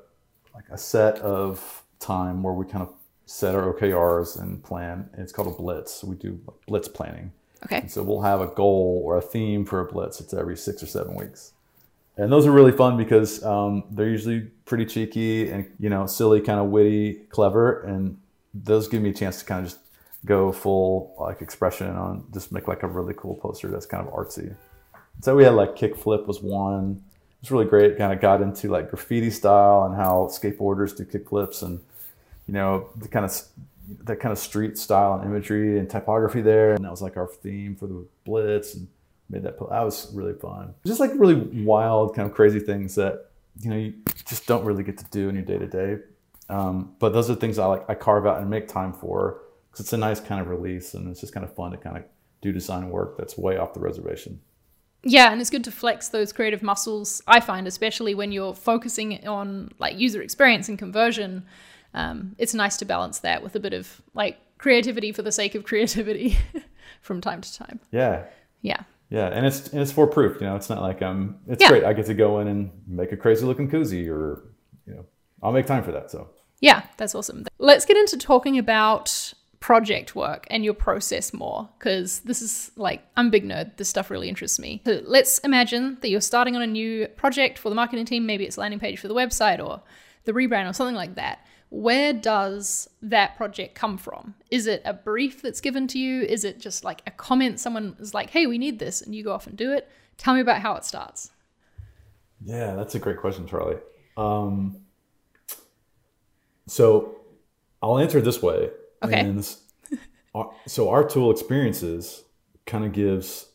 like 0.54 0.64
a 0.70 0.78
set 0.78 1.18
of 1.18 1.82
time 1.98 2.42
where 2.42 2.54
we 2.54 2.64
kind 2.64 2.82
of 2.82 2.94
set 3.26 3.54
our 3.56 3.72
OKRs 3.74 4.40
and 4.40 4.62
plan. 4.62 5.10
It's 5.18 5.32
called 5.32 5.48
a 5.48 5.50
blitz. 5.50 6.04
We 6.04 6.14
do 6.14 6.40
blitz 6.66 6.86
planning. 6.86 7.32
Okay. 7.66 7.78
And 7.78 7.90
so 7.90 8.02
we'll 8.02 8.22
have 8.22 8.40
a 8.40 8.46
goal 8.46 9.02
or 9.04 9.16
a 9.16 9.22
theme 9.22 9.64
for 9.64 9.80
a 9.80 9.84
blitz. 9.84 10.20
It's 10.20 10.34
every 10.34 10.56
six 10.56 10.82
or 10.82 10.86
seven 10.86 11.14
weeks. 11.14 11.52
And 12.16 12.30
those 12.30 12.46
are 12.46 12.52
really 12.52 12.72
fun 12.72 12.96
because 12.96 13.42
um, 13.42 13.84
they're 13.90 14.08
usually 14.08 14.42
pretty 14.66 14.86
cheeky 14.86 15.50
and 15.50 15.66
you 15.80 15.88
know 15.88 16.06
silly 16.06 16.40
kind 16.40 16.60
of 16.60 16.66
witty 16.66 17.14
clever. 17.30 17.82
And 17.82 18.18
those 18.52 18.86
give 18.86 19.02
me 19.02 19.10
a 19.10 19.14
chance 19.14 19.40
to 19.40 19.44
kind 19.44 19.64
of 19.64 19.72
just 19.72 19.82
go 20.24 20.52
full 20.52 21.14
like 21.18 21.42
expression 21.42 21.88
on 21.88 22.24
just 22.32 22.52
make 22.52 22.68
like 22.68 22.82
a 22.82 22.86
really 22.86 23.14
cool 23.14 23.34
poster 23.34 23.68
that's 23.68 23.86
kind 23.86 24.06
of 24.06 24.12
artsy. 24.12 24.54
So 25.22 25.34
we 25.34 25.44
had 25.44 25.54
like 25.54 25.76
kickflip 25.76 26.26
was 26.26 26.40
one. 26.40 27.02
It's 27.42 27.50
really 27.50 27.66
great. 27.66 27.98
Kind 27.98 28.12
of 28.12 28.20
got 28.20 28.40
into 28.40 28.68
like 28.68 28.90
graffiti 28.90 29.30
style 29.30 29.84
and 29.84 29.94
how 29.94 30.30
skateboarders 30.30 30.96
do 30.96 31.04
kickflips 31.04 31.62
and 31.62 31.80
you 32.46 32.54
know 32.54 32.90
the 32.96 33.08
kind 33.08 33.24
of 33.24 33.42
that 34.04 34.16
kind 34.16 34.32
of 34.32 34.38
street 34.38 34.78
style 34.78 35.14
and 35.14 35.24
imagery 35.24 35.78
and 35.78 35.90
typography 35.90 36.40
there 36.40 36.72
and 36.72 36.84
that 36.84 36.90
was 36.90 37.02
like 37.02 37.16
our 37.16 37.26
theme 37.26 37.76
for 37.76 37.86
the 37.86 38.06
blitz 38.24 38.74
and 38.74 38.88
made 39.30 39.42
that. 39.42 39.58
That 39.58 39.82
was 39.82 40.10
really 40.14 40.34
fun. 40.34 40.74
Just 40.86 41.00
like 41.00 41.10
really 41.14 41.34
wild, 41.64 42.14
kind 42.14 42.28
of 42.28 42.34
crazy 42.34 42.60
things 42.60 42.94
that 42.94 43.30
you 43.60 43.70
know 43.70 43.76
you 43.76 43.94
just 44.26 44.46
don't 44.46 44.64
really 44.64 44.82
get 44.82 44.98
to 44.98 45.04
do 45.10 45.28
in 45.28 45.34
your 45.34 45.44
day 45.44 45.58
to 45.58 45.66
day. 45.66 45.98
But 46.48 47.10
those 47.10 47.30
are 47.30 47.34
things 47.34 47.58
I 47.58 47.66
like. 47.66 47.84
I 47.88 47.94
carve 47.94 48.26
out 48.26 48.40
and 48.40 48.50
make 48.50 48.68
time 48.68 48.92
for 48.92 49.42
because 49.70 49.86
it's 49.86 49.92
a 49.92 49.98
nice 49.98 50.20
kind 50.20 50.40
of 50.40 50.48
release, 50.48 50.94
and 50.94 51.08
it's 51.08 51.20
just 51.20 51.32
kind 51.32 51.44
of 51.44 51.54
fun 51.54 51.70
to 51.72 51.76
kind 51.76 51.96
of 51.96 52.04
do 52.42 52.52
design 52.52 52.90
work 52.90 53.16
that's 53.16 53.36
way 53.38 53.56
off 53.56 53.72
the 53.74 53.80
reservation. 53.80 54.40
Yeah, 55.02 55.32
and 55.32 55.40
it's 55.40 55.50
good 55.50 55.64
to 55.64 55.70
flex 55.70 56.08
those 56.08 56.32
creative 56.32 56.62
muscles. 56.62 57.22
I 57.26 57.40
find, 57.40 57.66
especially 57.66 58.14
when 58.14 58.32
you're 58.32 58.54
focusing 58.54 59.26
on 59.26 59.70
like 59.78 59.98
user 59.98 60.22
experience 60.22 60.68
and 60.68 60.78
conversion, 60.78 61.44
um, 61.94 62.34
it's 62.38 62.54
nice 62.54 62.76
to 62.78 62.84
balance 62.84 63.20
that 63.20 63.42
with 63.42 63.56
a 63.56 63.60
bit 63.60 63.72
of 63.72 64.02
like 64.14 64.38
creativity 64.58 65.12
for 65.12 65.22
the 65.22 65.32
sake 65.32 65.54
of 65.54 65.64
creativity 65.64 66.36
from 67.00 67.20
time 67.20 67.40
to 67.40 67.54
time. 67.54 67.80
Yeah. 67.90 68.24
Yeah. 68.60 68.82
Yeah, 69.10 69.28
and 69.28 69.46
it's 69.46 69.68
and 69.68 69.80
it's 69.80 69.92
for 69.92 70.06
proof. 70.06 70.40
You 70.40 70.46
know, 70.48 70.56
it's 70.56 70.68
not 70.68 70.82
like 70.82 71.02
um, 71.02 71.36
it's 71.46 71.62
yeah. 71.62 71.68
great. 71.68 71.84
I 71.84 71.92
get 71.92 72.06
to 72.06 72.14
go 72.14 72.40
in 72.40 72.48
and 72.48 72.70
make 72.88 73.12
a 73.12 73.16
crazy 73.16 73.44
looking 73.44 73.70
koozie, 73.70 74.08
or 74.08 74.42
you 74.86 74.94
know, 74.94 75.04
I'll 75.42 75.52
make 75.52 75.66
time 75.66 75.84
for 75.84 75.92
that. 75.92 76.10
So 76.10 76.30
yeah, 76.60 76.82
that's 76.96 77.14
awesome. 77.14 77.46
Let's 77.58 77.84
get 77.84 77.96
into 77.96 78.16
talking 78.16 78.58
about 78.58 79.34
project 79.60 80.16
work 80.16 80.46
and 80.50 80.64
your 80.64 80.74
process 80.74 81.32
more 81.32 81.68
because 81.78 82.20
this 82.20 82.42
is 82.42 82.70
like 82.76 83.06
I'm 83.16 83.28
a 83.28 83.30
big 83.30 83.44
nerd. 83.44 83.76
This 83.76 83.88
stuff 83.88 84.10
really 84.10 84.28
interests 84.28 84.58
me. 84.58 84.82
So 84.84 85.02
let's 85.04 85.38
imagine 85.40 85.98
that 86.00 86.08
you're 86.08 86.20
starting 86.20 86.56
on 86.56 86.62
a 86.62 86.66
new 86.66 87.06
project 87.08 87.58
for 87.58 87.68
the 87.68 87.74
marketing 87.74 88.06
team. 88.06 88.26
Maybe 88.26 88.44
it's 88.44 88.58
landing 88.58 88.80
page 88.80 88.98
for 88.98 89.06
the 89.06 89.14
website 89.14 89.64
or 89.64 89.82
the 90.24 90.32
rebrand 90.32 90.68
or 90.68 90.72
something 90.72 90.96
like 90.96 91.14
that 91.16 91.43
where 91.74 92.12
does 92.12 92.88
that 93.02 93.36
project 93.36 93.74
come 93.74 93.98
from? 93.98 94.36
Is 94.48 94.68
it 94.68 94.80
a 94.84 94.94
brief 94.94 95.42
that's 95.42 95.60
given 95.60 95.88
to 95.88 95.98
you? 95.98 96.22
Is 96.22 96.44
it 96.44 96.60
just 96.60 96.84
like 96.84 97.02
a 97.04 97.10
comment 97.10 97.58
someone 97.58 97.96
is 97.98 98.14
like, 98.14 98.30
hey, 98.30 98.46
we 98.46 98.58
need 98.58 98.78
this, 98.78 99.02
and 99.02 99.12
you 99.12 99.24
go 99.24 99.32
off 99.32 99.48
and 99.48 99.56
do 99.56 99.72
it? 99.72 99.90
Tell 100.16 100.34
me 100.34 100.40
about 100.40 100.60
how 100.60 100.76
it 100.76 100.84
starts. 100.84 101.32
Yeah, 102.44 102.76
that's 102.76 102.94
a 102.94 103.00
great 103.00 103.18
question, 103.18 103.48
Charlie. 103.48 103.78
Um, 104.16 104.82
so 106.68 107.16
I'll 107.82 107.98
answer 107.98 108.18
it 108.18 108.24
this 108.24 108.40
way. 108.40 108.70
Okay. 109.02 109.18
And 109.18 109.44
so 110.66 110.90
our 110.90 111.02
tool 111.02 111.32
experiences 111.32 112.22
kind 112.66 112.84
of 112.84 112.92
gives 112.92 113.48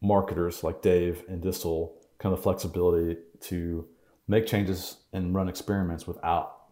marketers 0.00 0.62
like 0.62 0.80
Dave 0.80 1.24
and 1.28 1.42
Distel 1.42 1.90
kind 2.18 2.32
of 2.32 2.40
flexibility 2.40 3.16
to 3.40 3.84
make 4.28 4.46
changes 4.46 4.98
and 5.12 5.34
run 5.34 5.48
experiments 5.48 6.06
without 6.06 6.63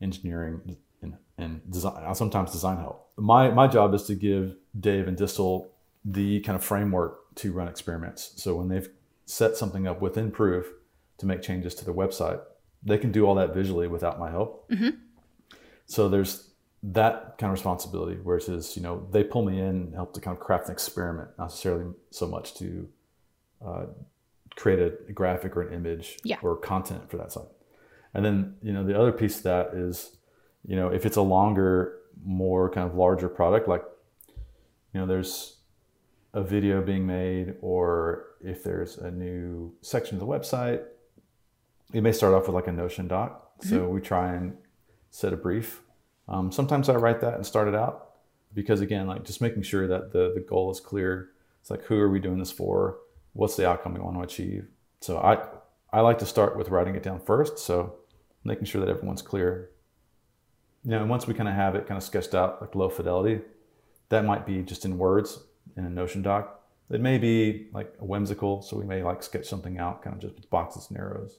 engineering 0.00 0.76
and, 1.02 1.16
and 1.38 1.60
design, 1.70 2.14
sometimes 2.14 2.52
design 2.52 2.78
help. 2.78 3.10
My, 3.16 3.50
my 3.50 3.66
job 3.66 3.94
is 3.94 4.04
to 4.04 4.14
give 4.14 4.56
Dave 4.78 5.08
and 5.08 5.16
Distel 5.16 5.68
the 6.04 6.40
kind 6.40 6.56
of 6.56 6.64
framework 6.64 7.34
to 7.36 7.52
run 7.52 7.68
experiments. 7.68 8.32
So 8.36 8.54
when 8.54 8.68
they've 8.68 8.88
set 9.26 9.56
something 9.56 9.86
up 9.86 10.00
within 10.00 10.30
Proof 10.30 10.66
to 11.18 11.26
make 11.26 11.42
changes 11.42 11.74
to 11.76 11.84
the 11.84 11.92
website, 11.92 12.40
they 12.82 12.98
can 12.98 13.12
do 13.12 13.26
all 13.26 13.34
that 13.34 13.54
visually 13.54 13.86
without 13.86 14.18
my 14.18 14.30
help. 14.30 14.68
Mm-hmm. 14.70 14.90
So 15.86 16.08
there's 16.08 16.50
that 16.82 17.36
kind 17.38 17.50
of 17.50 17.52
responsibility. 17.52 18.18
Whereas, 18.22 18.76
you 18.76 18.82
know, 18.82 19.06
they 19.10 19.22
pull 19.22 19.44
me 19.44 19.58
in 19.58 19.66
and 19.66 19.94
help 19.94 20.14
to 20.14 20.20
kind 20.20 20.36
of 20.36 20.42
craft 20.42 20.66
an 20.66 20.72
experiment, 20.72 21.30
not 21.38 21.46
necessarily 21.46 21.92
so 22.10 22.26
much 22.26 22.54
to 22.54 22.88
uh, 23.64 23.86
create 24.56 24.78
a, 24.78 24.92
a, 25.08 25.12
graphic 25.12 25.56
or 25.56 25.62
an 25.62 25.74
image 25.74 26.18
yeah. 26.24 26.36
or 26.42 26.56
content 26.56 27.10
for 27.10 27.18
that 27.18 27.32
site. 27.32 27.44
And 28.14 28.24
then, 28.24 28.56
you 28.62 28.72
know, 28.72 28.84
the 28.84 28.98
other 28.98 29.12
piece 29.12 29.38
of 29.38 29.42
that 29.44 29.74
is, 29.74 30.16
you 30.64 30.76
know, 30.76 30.88
if 30.88 31.06
it's 31.06 31.16
a 31.16 31.22
longer, 31.22 31.98
more 32.24 32.68
kind 32.70 32.88
of 32.88 32.96
larger 32.96 33.28
product, 33.28 33.68
like, 33.68 33.84
you 34.92 35.00
know, 35.00 35.06
there's 35.06 35.58
a 36.34 36.42
video 36.42 36.82
being 36.82 37.06
made, 37.06 37.54
or 37.60 38.26
if 38.40 38.62
there's 38.62 38.98
a 38.98 39.10
new 39.10 39.72
section 39.82 40.16
of 40.16 40.20
the 40.20 40.26
website, 40.26 40.82
it 41.92 42.02
may 42.02 42.12
start 42.12 42.34
off 42.34 42.46
with 42.46 42.54
like 42.54 42.66
a 42.66 42.72
Notion 42.72 43.08
doc. 43.08 43.58
Mm-hmm. 43.58 43.68
So 43.68 43.88
we 43.88 44.00
try 44.00 44.34
and 44.34 44.56
set 45.10 45.32
a 45.32 45.36
brief. 45.36 45.82
Um, 46.28 46.52
sometimes 46.52 46.88
I 46.88 46.94
write 46.94 47.20
that 47.20 47.34
and 47.34 47.44
start 47.44 47.68
it 47.68 47.74
out 47.74 48.10
because 48.54 48.80
again, 48.80 49.06
like 49.06 49.24
just 49.24 49.40
making 49.40 49.62
sure 49.62 49.86
that 49.88 50.12
the 50.12 50.32
the 50.34 50.40
goal 50.40 50.70
is 50.70 50.80
clear. 50.80 51.30
It's 51.60 51.70
like 51.70 51.82
who 51.84 51.98
are 51.98 52.08
we 52.08 52.20
doing 52.20 52.38
this 52.38 52.52
for? 52.52 52.98
What's 53.32 53.56
the 53.56 53.68
outcome 53.68 53.94
we 53.94 54.00
want 54.00 54.16
to 54.16 54.22
achieve? 54.22 54.68
So 55.00 55.18
I 55.18 55.38
I 55.92 56.00
like 56.00 56.18
to 56.18 56.26
start 56.26 56.56
with 56.56 56.68
writing 56.68 56.94
it 56.94 57.02
down 57.02 57.20
first. 57.20 57.58
So 57.58 57.96
making 58.44 58.64
sure 58.64 58.80
that 58.80 58.90
everyone's 58.90 59.22
clear. 59.22 59.70
You 60.84 60.92
know, 60.92 61.00
and 61.00 61.10
once 61.10 61.26
we 61.26 61.34
kind 61.34 61.48
of 61.48 61.54
have 61.54 61.74
it 61.74 61.86
kind 61.86 61.98
of 61.98 62.02
sketched 62.02 62.34
out 62.34 62.60
like 62.60 62.74
low 62.74 62.88
fidelity, 62.88 63.42
that 64.08 64.24
might 64.24 64.46
be 64.46 64.62
just 64.62 64.84
in 64.84 64.98
words 64.98 65.38
in 65.76 65.84
a 65.84 65.90
Notion 65.90 66.22
doc. 66.22 66.60
It 66.90 67.00
may 67.00 67.18
be 67.18 67.68
like 67.72 67.94
whimsical, 68.00 68.62
so 68.62 68.76
we 68.76 68.84
may 68.84 69.02
like 69.02 69.22
sketch 69.22 69.46
something 69.46 69.78
out 69.78 70.02
kind 70.02 70.14
of 70.14 70.20
just 70.20 70.34
with 70.34 70.50
boxes 70.50 70.88
and 70.88 70.98
arrows. 70.98 71.38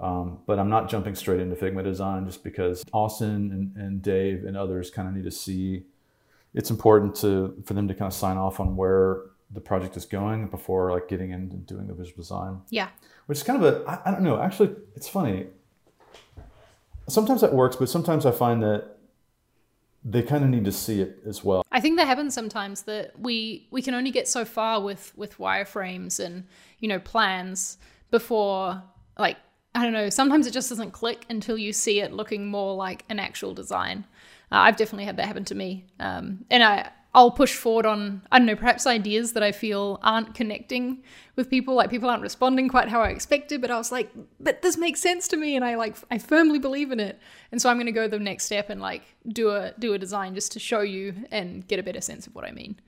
Um, 0.00 0.38
but 0.46 0.58
I'm 0.58 0.68
not 0.68 0.88
jumping 0.88 1.14
straight 1.14 1.40
into 1.40 1.56
Figma 1.56 1.82
design 1.82 2.26
just 2.26 2.44
because 2.44 2.84
Austin 2.92 3.50
and, 3.50 3.76
and 3.76 4.02
Dave 4.02 4.44
and 4.44 4.56
others 4.56 4.90
kind 4.90 5.08
of 5.08 5.14
need 5.14 5.24
to 5.24 5.30
see. 5.30 5.84
It's 6.54 6.70
important 6.70 7.14
to 7.16 7.62
for 7.64 7.74
them 7.74 7.88
to 7.88 7.94
kind 7.94 8.06
of 8.06 8.14
sign 8.14 8.36
off 8.36 8.58
on 8.60 8.76
where 8.76 9.22
the 9.50 9.60
project 9.60 9.96
is 9.96 10.04
going 10.04 10.48
before 10.48 10.92
like 10.92 11.08
getting 11.08 11.30
into 11.30 11.56
doing 11.56 11.86
the 11.86 11.94
visual 11.94 12.16
design. 12.16 12.60
Yeah. 12.70 12.88
Which 13.26 13.38
is 13.38 13.44
kind 13.44 13.62
of 13.62 13.74
a 13.74 13.88
I, 13.88 14.08
I 14.08 14.10
don't 14.10 14.22
know. 14.22 14.40
Actually, 14.40 14.74
it's 14.94 15.08
funny. 15.08 15.46
Sometimes 17.08 17.40
that 17.40 17.52
works, 17.52 17.76
but 17.76 17.88
sometimes 17.88 18.26
I 18.26 18.30
find 18.30 18.62
that 18.62 18.96
they 20.04 20.22
kind 20.22 20.44
of 20.44 20.50
need 20.50 20.64
to 20.64 20.72
see 20.72 21.00
it 21.00 21.18
as 21.26 21.42
well. 21.42 21.64
I 21.72 21.80
think 21.80 21.96
that 21.98 22.06
happens 22.06 22.34
sometimes 22.34 22.82
that 22.82 23.18
we 23.18 23.66
we 23.70 23.82
can 23.82 23.94
only 23.94 24.10
get 24.10 24.28
so 24.28 24.44
far 24.44 24.80
with 24.80 25.12
with 25.16 25.38
wireframes 25.38 26.24
and 26.24 26.44
you 26.78 26.88
know 26.88 26.98
plans 26.98 27.78
before 28.10 28.82
like 29.18 29.36
I 29.74 29.84
don't 29.84 29.92
know, 29.92 30.08
sometimes 30.08 30.46
it 30.46 30.52
just 30.52 30.68
doesn't 30.70 30.92
click 30.92 31.24
until 31.28 31.58
you 31.58 31.72
see 31.72 32.00
it 32.00 32.12
looking 32.12 32.50
more 32.50 32.74
like 32.74 33.04
an 33.08 33.18
actual 33.18 33.54
design. 33.54 34.06
Uh, 34.50 34.56
I've 34.56 34.76
definitely 34.76 35.04
had 35.04 35.16
that 35.18 35.26
happen 35.26 35.44
to 35.44 35.54
me. 35.54 35.86
Um, 36.00 36.44
and 36.50 36.62
I, 36.64 36.90
I'll 37.18 37.32
push 37.32 37.56
forward 37.56 37.84
on, 37.84 38.22
I 38.30 38.38
don't 38.38 38.46
know, 38.46 38.54
perhaps 38.54 38.86
ideas 38.86 39.32
that 39.32 39.42
I 39.42 39.50
feel 39.50 39.98
aren't 40.04 40.36
connecting 40.36 41.02
with 41.34 41.50
people. 41.50 41.74
Like 41.74 41.90
people 41.90 42.08
aren't 42.08 42.22
responding 42.22 42.68
quite 42.68 42.88
how 42.88 43.00
I 43.00 43.08
expected, 43.08 43.60
but 43.60 43.72
I 43.72 43.76
was 43.76 43.90
like, 43.90 44.12
but 44.38 44.62
this 44.62 44.76
makes 44.76 45.00
sense 45.00 45.26
to 45.28 45.36
me. 45.36 45.56
And 45.56 45.64
I 45.64 45.74
like, 45.74 45.96
I 46.12 46.18
firmly 46.18 46.60
believe 46.60 46.92
in 46.92 47.00
it. 47.00 47.18
And 47.50 47.60
so 47.60 47.68
I'm 47.68 47.74
going 47.74 47.86
to 47.86 47.92
go 47.92 48.06
the 48.06 48.20
next 48.20 48.44
step 48.44 48.70
and 48.70 48.80
like 48.80 49.02
do 49.26 49.50
a, 49.50 49.72
do 49.80 49.94
a 49.94 49.98
design 49.98 50.36
just 50.36 50.52
to 50.52 50.60
show 50.60 50.82
you 50.82 51.12
and 51.32 51.66
get 51.66 51.80
a 51.80 51.82
better 51.82 52.00
sense 52.00 52.28
of 52.28 52.36
what 52.36 52.44
I 52.44 52.52
mean. 52.52 52.78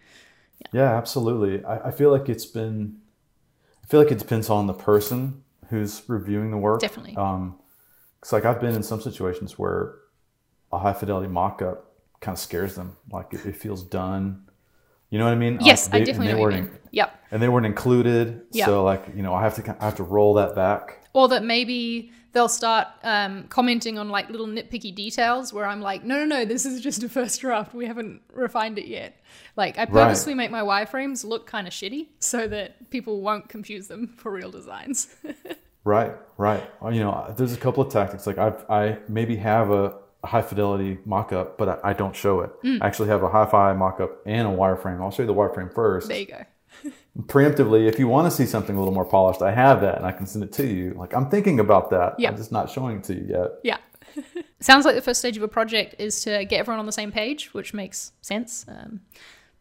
Yeah, 0.61 0.81
yeah 0.81 0.97
absolutely. 0.97 1.65
I, 1.65 1.89
I 1.89 1.91
feel 1.91 2.13
like 2.13 2.29
it's 2.29 2.47
been, 2.47 3.01
I 3.83 3.89
feel 3.89 4.01
like 4.01 4.13
it 4.13 4.21
depends 4.21 4.49
on 4.49 4.69
the 4.69 4.75
person 4.75 5.43
who's 5.71 6.03
reviewing 6.07 6.53
the 6.53 6.57
work. 6.57 6.79
Definitely. 6.79 7.17
Um, 7.17 7.59
cause 8.21 8.33
like 8.33 8.45
I've 8.45 8.61
been 8.61 8.77
in 8.77 8.85
some 8.85 9.01
situations 9.01 9.59
where 9.59 9.97
a 10.71 10.79
high 10.79 10.93
fidelity 10.93 11.27
mock-up 11.27 11.90
kind 12.21 12.35
of 12.35 12.39
scares 12.39 12.75
them. 12.75 12.97
Like 13.11 13.33
it, 13.33 13.45
it 13.47 13.57
feels 13.57 13.83
done. 13.83 14.47
You 15.11 15.19
know 15.19 15.25
what 15.25 15.33
I 15.33 15.37
mean? 15.37 15.59
Yes, 15.61 15.87
like 15.87 15.93
they, 15.93 16.01
I 16.03 16.05
definitely 16.05 16.33
know 16.33 16.39
what 16.39 16.55
you 16.55 16.63
mean. 16.63 16.79
Yep. 16.93 17.25
And 17.33 17.43
they 17.43 17.49
weren't 17.49 17.67
included. 17.67 18.43
Yep. 18.53 18.67
So 18.67 18.85
like, 18.85 19.05
you 19.15 19.23
know, 19.23 19.35
I 19.35 19.43
have 19.43 19.57
to, 19.57 19.77
I 19.81 19.85
have 19.85 19.97
to 19.97 20.05
roll 20.05 20.35
that 20.35 20.55
back. 20.55 20.99
Or 21.13 21.27
that 21.29 21.43
maybe 21.43 22.13
they'll 22.33 22.49
start 22.49 22.89
um, 23.03 23.45
commenting 23.49 23.99
on 23.99 24.09
like 24.09 24.31
little 24.31 24.47
nitpicky 24.47 24.95
details 24.95 25.53
where 25.53 25.67
I'm 25.67 25.81
like, 25.81 26.05
no, 26.05 26.25
no, 26.25 26.25
no, 26.25 26.45
this 26.45 26.65
is 26.65 26.81
just 26.81 27.03
a 27.03 27.09
first 27.09 27.41
draft. 27.41 27.75
We 27.75 27.87
haven't 27.87 28.23
refined 28.33 28.79
it 28.79 28.87
yet. 28.87 29.21
Like 29.57 29.79
I 29.79 29.87
purposely 29.87 30.35
right. 30.35 30.51
make 30.51 30.51
my 30.51 30.61
wireframes 30.61 31.25
look 31.25 31.47
kind 31.47 31.67
of 31.67 31.73
shitty 31.73 32.09
so 32.21 32.47
that 32.49 32.91
people 32.91 33.21
won't 33.21 33.49
confuse 33.49 33.89
them 33.89 34.07
for 34.17 34.31
real 34.31 34.51
designs. 34.51 35.09
right, 35.85 36.15
right. 36.37 36.63
You 36.85 37.01
know, 37.01 37.35
there's 37.37 37.53
a 37.53 37.59
couple 37.59 37.83
of 37.83 37.93
tactics. 37.93 38.27
Like 38.27 38.39
I've, 38.39 38.65
I 38.71 38.99
maybe 39.09 39.37
have 39.37 39.71
a 39.71 39.97
high 40.25 40.43
fidelity 40.43 40.99
mock-up, 41.05 41.57
but 41.59 41.69
I, 41.85 41.91
I 41.91 41.93
don't 41.93 42.15
show 42.15 42.41
it. 42.41 42.51
Mm. 42.63 42.83
I 42.83 42.87
actually 42.87 43.09
have 43.09 43.23
a 43.23 43.29
hi-fi 43.29 43.73
mock-up 43.73 44.23
and 44.27 44.47
a 44.47 44.51
wireframe. 44.51 45.01
I'll 45.01 45.11
show 45.11 45.23
you 45.23 45.27
the 45.27 45.35
wireframe 45.35 45.75
first. 45.75 46.09
There 46.09 46.19
you 46.19 46.27
go 46.27 46.45
preemptively, 47.23 47.89
if 47.89 47.99
you 47.99 48.09
want 48.09 48.31
to 48.31 48.31
see 48.31 48.47
something 48.47 48.77
a 48.77 48.79
little 48.79 48.95
more 48.95 49.05
polished, 49.05 49.43
I 49.43 49.53
have 49.53 49.81
that 49.81 49.97
and 49.97 50.07
I 50.07 50.13
can 50.13 50.27
send 50.27 50.45
it 50.45 50.53
to 50.55 50.67
you. 50.67 50.95
Like 50.95 51.15
I'm 51.15 51.29
thinking 51.29 51.61
about 51.61 51.91
that. 51.91 52.19
Yeah. 52.19 52.31
I'm 52.31 52.37
just 52.37 52.53
not 52.53 52.71
showing 52.71 52.99
it 52.99 53.05
to 53.05 53.15
you 53.15 53.27
yet. 53.29 53.49
Yeah. 53.63 53.79
Sounds 54.61 54.85
like 54.85 54.95
the 54.95 55.03
first 55.03 55.21
stage 55.21 55.37
of 55.37 55.43
a 55.43 55.49
project 55.49 55.95
is 55.99 56.23
to 56.23 56.45
get 56.45 56.61
everyone 56.61 56.81
on 56.81 56.87
the 56.87 56.93
same 56.93 57.13
page, 57.13 57.53
which 57.55 57.75
makes 57.75 58.13
sense. 58.21 58.65
Um, 58.69 59.01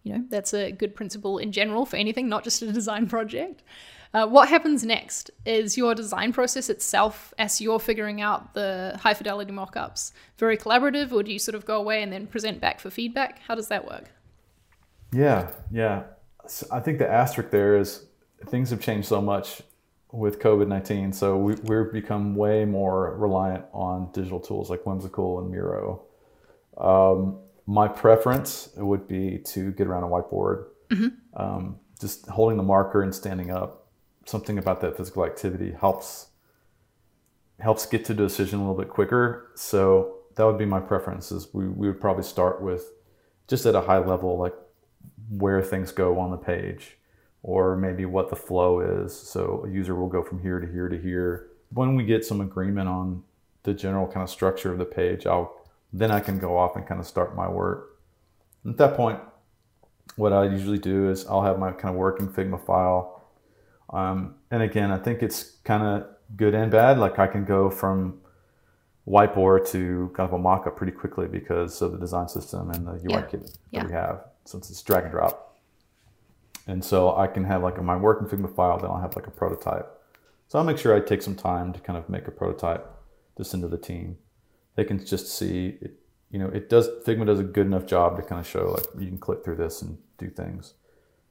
you 0.03 0.13
know, 0.13 0.25
that's 0.29 0.53
a 0.53 0.71
good 0.71 0.95
principle 0.95 1.37
in 1.37 1.51
general 1.51 1.85
for 1.85 1.97
anything, 1.97 2.29
not 2.29 2.43
just 2.43 2.61
a 2.61 2.71
design 2.71 3.07
project. 3.09 3.63
Uh, 4.11 4.25
what 4.25 4.49
happens 4.49 4.83
next 4.83 5.29
is 5.45 5.77
your 5.77 5.93
design 5.93 6.33
process 6.33 6.69
itself, 6.69 7.33
as 7.37 7.61
you're 7.61 7.79
figuring 7.79 8.21
out 8.21 8.53
the 8.55 8.97
high 9.01 9.13
fidelity 9.13 9.51
mockups, 9.51 10.11
very 10.37 10.57
collaborative, 10.57 11.11
or 11.11 11.21
do 11.21 11.31
you 11.31 11.37
sort 11.37 11.53
of 11.53 11.65
go 11.65 11.77
away 11.77 12.01
and 12.01 12.11
then 12.11 12.25
present 12.25 12.59
back 12.59 12.79
for 12.79 12.89
feedback? 12.89 13.39
How 13.47 13.53
does 13.53 13.67
that 13.67 13.85
work? 13.85 14.05
Yeah, 15.11 15.51
yeah. 15.71 16.03
I 16.71 16.79
think 16.79 16.97
the 16.97 17.09
asterisk 17.09 17.51
there 17.51 17.77
is 17.77 18.05
things 18.47 18.71
have 18.71 18.81
changed 18.81 19.07
so 19.07 19.21
much 19.21 19.61
with 20.11 20.39
COVID 20.39 20.67
19. 20.67 21.13
So 21.13 21.37
we, 21.37 21.55
we've 21.63 21.91
become 21.91 22.35
way 22.35 22.65
more 22.65 23.15
reliant 23.17 23.65
on 23.73 24.11
digital 24.11 24.39
tools 24.39 24.69
like 24.69 24.85
Whimsical 24.85 25.39
and 25.39 25.51
Miro. 25.51 26.01
Um, 26.77 27.39
my 27.67 27.87
preference 27.87 28.69
would 28.75 29.07
be 29.07 29.37
to 29.45 29.71
get 29.73 29.85
around 29.85 30.03
a 30.03 30.07
whiteboard, 30.07 30.65
mm-hmm. 30.89 31.09
um, 31.39 31.79
just 31.99 32.27
holding 32.27 32.57
the 32.57 32.63
marker 32.63 33.03
and 33.03 33.13
standing 33.13 33.51
up. 33.51 33.78
Something 34.29 34.59
about 34.59 34.79
that 34.81 34.95
physical 34.95 35.25
activity 35.25 35.71
helps 35.71 36.27
helps 37.59 37.87
get 37.87 38.05
to 38.05 38.13
the 38.13 38.21
decision 38.21 38.59
a 38.59 38.61
little 38.61 38.77
bit 38.77 38.87
quicker. 38.87 39.51
So 39.55 40.17
that 40.35 40.45
would 40.45 40.59
be 40.59 40.65
my 40.65 40.79
preference. 40.79 41.31
Is 41.31 41.51
we, 41.51 41.67
we 41.67 41.87
would 41.87 41.99
probably 41.99 42.21
start 42.21 42.61
with 42.61 42.91
just 43.47 43.65
at 43.65 43.73
a 43.73 43.81
high 43.81 43.97
level, 43.97 44.37
like 44.37 44.53
where 45.29 45.63
things 45.63 45.91
go 45.91 46.19
on 46.19 46.29
the 46.29 46.37
page 46.37 46.97
or 47.41 47.75
maybe 47.75 48.05
what 48.05 48.29
the 48.29 48.35
flow 48.35 48.81
is. 48.81 49.17
So 49.17 49.63
a 49.65 49.69
user 49.71 49.95
will 49.95 50.07
go 50.07 50.21
from 50.21 50.39
here 50.43 50.59
to 50.59 50.67
here 50.71 50.89
to 50.89 50.97
here. 51.01 51.47
When 51.73 51.95
we 51.95 52.03
get 52.03 52.23
some 52.23 52.39
agreement 52.39 52.87
on 52.87 53.23
the 53.63 53.73
general 53.73 54.05
kind 54.05 54.21
of 54.21 54.29
structure 54.29 54.71
of 54.71 54.77
the 54.77 54.85
page, 54.85 55.25
I'll 55.25 55.55
then 55.91 56.11
I 56.11 56.19
can 56.19 56.37
go 56.37 56.55
off 56.55 56.75
and 56.75 56.85
kind 56.85 56.99
of 56.99 57.07
start 57.07 57.35
my 57.35 57.49
work. 57.49 57.99
At 58.63 58.77
that 58.77 58.95
point, 58.95 59.19
what 60.17 60.33
I 60.33 60.43
usually 60.45 60.77
do 60.77 61.09
is 61.09 61.25
I'll 61.25 61.41
have 61.41 61.57
my 61.57 61.71
kind 61.71 61.95
of 61.95 61.99
working 61.99 62.27
Figma 62.27 62.63
file. 62.63 63.18
Um, 63.91 64.35
and 64.51 64.61
again, 64.61 64.91
I 64.91 64.97
think 64.97 65.23
it's 65.23 65.57
kind 65.63 65.83
of 65.83 66.07
good 66.35 66.53
and 66.53 66.71
bad. 66.71 66.99
Like 66.99 67.19
I 67.19 67.27
can 67.27 67.45
go 67.45 67.69
from 67.69 68.21
whiteboard 69.07 69.69
to 69.71 70.11
kind 70.15 70.27
of 70.27 70.33
a 70.33 70.37
mock-up 70.37 70.75
pretty 70.75 70.91
quickly 70.91 71.27
because 71.27 71.81
of 71.81 71.91
the 71.91 71.97
design 71.97 72.27
system 72.27 72.69
and 72.69 72.85
the 72.85 72.93
UI 72.93 73.13
yeah. 73.13 73.21
kit 73.21 73.41
that 73.43 73.57
yeah. 73.71 73.85
we 73.85 73.91
have 73.91 74.25
since 74.45 74.69
it's 74.69 74.81
drag 74.83 75.03
and 75.03 75.11
drop. 75.11 75.57
And 76.67 76.83
so 76.85 77.15
I 77.15 77.25
can 77.25 77.43
have 77.45 77.63
like 77.63 77.81
my 77.81 77.95
working 77.95 78.27
Figma 78.27 78.53
file, 78.53 78.77
then 78.77 78.91
I'll 78.91 79.01
have 79.01 79.15
like 79.15 79.25
a 79.25 79.31
prototype. 79.31 79.87
So 80.47 80.59
I'll 80.59 80.65
make 80.65 80.77
sure 80.77 80.95
I 80.95 80.99
take 80.99 81.21
some 81.21 81.35
time 81.35 81.73
to 81.73 81.79
kind 81.79 81.97
of 81.97 82.09
make 82.09 82.27
a 82.27 82.31
prototype 82.31 82.87
to 83.37 83.43
send 83.43 83.63
to 83.63 83.69
the 83.69 83.77
team. 83.77 84.17
They 84.75 84.83
can 84.83 85.03
just 85.03 85.35
see, 85.35 85.77
it, 85.81 85.99
you 86.29 86.37
know, 86.37 86.47
it 86.47 86.69
does, 86.69 86.87
Figma 87.05 87.25
does 87.25 87.39
a 87.39 87.43
good 87.43 87.65
enough 87.65 87.85
job 87.85 88.17
to 88.17 88.21
kind 88.21 88.39
of 88.39 88.47
show 88.47 88.75
like 88.77 88.85
you 88.99 89.07
can 89.07 89.17
click 89.17 89.43
through 89.43 89.55
this 89.55 89.81
and 89.81 89.97
do 90.17 90.29
things. 90.29 90.75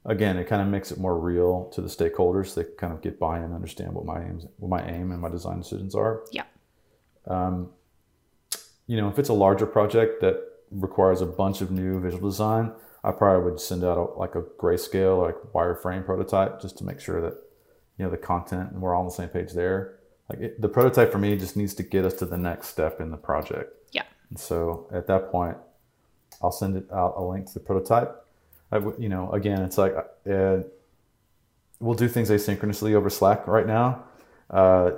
Again, 0.04 0.38
it 0.38 0.46
kind 0.46 0.62
of 0.62 0.68
makes 0.68 0.90
it 0.90 0.98
more 0.98 1.18
real 1.18 1.70
to 1.74 1.82
the 1.82 1.88
stakeholders. 1.88 2.54
They 2.54 2.64
kind 2.78 2.92
of 2.92 3.02
get 3.02 3.18
buy-in, 3.18 3.44
and 3.44 3.54
understand 3.54 3.92
what 3.92 4.04
my 4.04 4.22
aims, 4.22 4.46
what 4.56 4.70
my 4.70 4.88
aim 4.88 5.12
and 5.12 5.20
my 5.20 5.28
design 5.28 5.58
decisions 5.58 5.94
are. 5.94 6.24
Yeah. 6.30 6.44
Um, 7.26 7.70
you 8.86 8.96
know, 8.96 9.08
if 9.08 9.18
it's 9.18 9.28
a 9.28 9.34
larger 9.34 9.66
project 9.66 10.22
that 10.22 10.40
requires 10.70 11.20
a 11.20 11.26
bunch 11.26 11.60
of 11.60 11.70
new 11.70 12.00
visual 12.00 12.28
design, 12.28 12.72
I 13.04 13.12
probably 13.12 13.50
would 13.50 13.60
send 13.60 13.84
out 13.84 13.98
a, 13.98 14.18
like 14.18 14.34
a 14.34 14.42
grayscale, 14.42 15.22
like 15.22 15.36
wireframe 15.52 16.04
prototype, 16.04 16.60
just 16.60 16.78
to 16.78 16.84
make 16.84 17.00
sure 17.00 17.20
that 17.20 17.34
you 17.98 18.04
know 18.04 18.10
the 18.10 18.16
content 18.16 18.72
and 18.72 18.80
we're 18.80 18.94
all 18.94 19.00
on 19.00 19.06
the 19.06 19.12
same 19.12 19.28
page 19.28 19.52
there. 19.52 19.98
Like 20.28 20.40
it, 20.40 20.60
the 20.60 20.68
prototype 20.68 21.12
for 21.12 21.18
me 21.18 21.36
just 21.36 21.56
needs 21.56 21.74
to 21.74 21.82
get 21.82 22.04
us 22.04 22.14
to 22.14 22.26
the 22.26 22.36
next 22.36 22.68
step 22.68 23.00
in 23.00 23.10
the 23.10 23.16
project. 23.16 23.74
Yeah. 23.92 24.04
And 24.30 24.38
so 24.38 24.88
at 24.92 25.06
that 25.06 25.30
point, 25.30 25.56
I'll 26.42 26.52
send 26.52 26.76
it 26.76 26.86
out 26.92 27.14
a 27.16 27.22
link 27.22 27.46
to 27.46 27.54
the 27.54 27.60
prototype. 27.60 28.24
I, 28.70 28.78
you 28.98 29.08
know, 29.08 29.30
again, 29.32 29.62
it's 29.62 29.78
like 29.78 29.94
uh, 30.30 30.58
we'll 31.80 31.94
do 31.94 32.08
things 32.08 32.30
asynchronously 32.30 32.94
over 32.94 33.10
Slack 33.10 33.46
right 33.46 33.66
now. 33.66 34.04
Uh, 34.50 34.92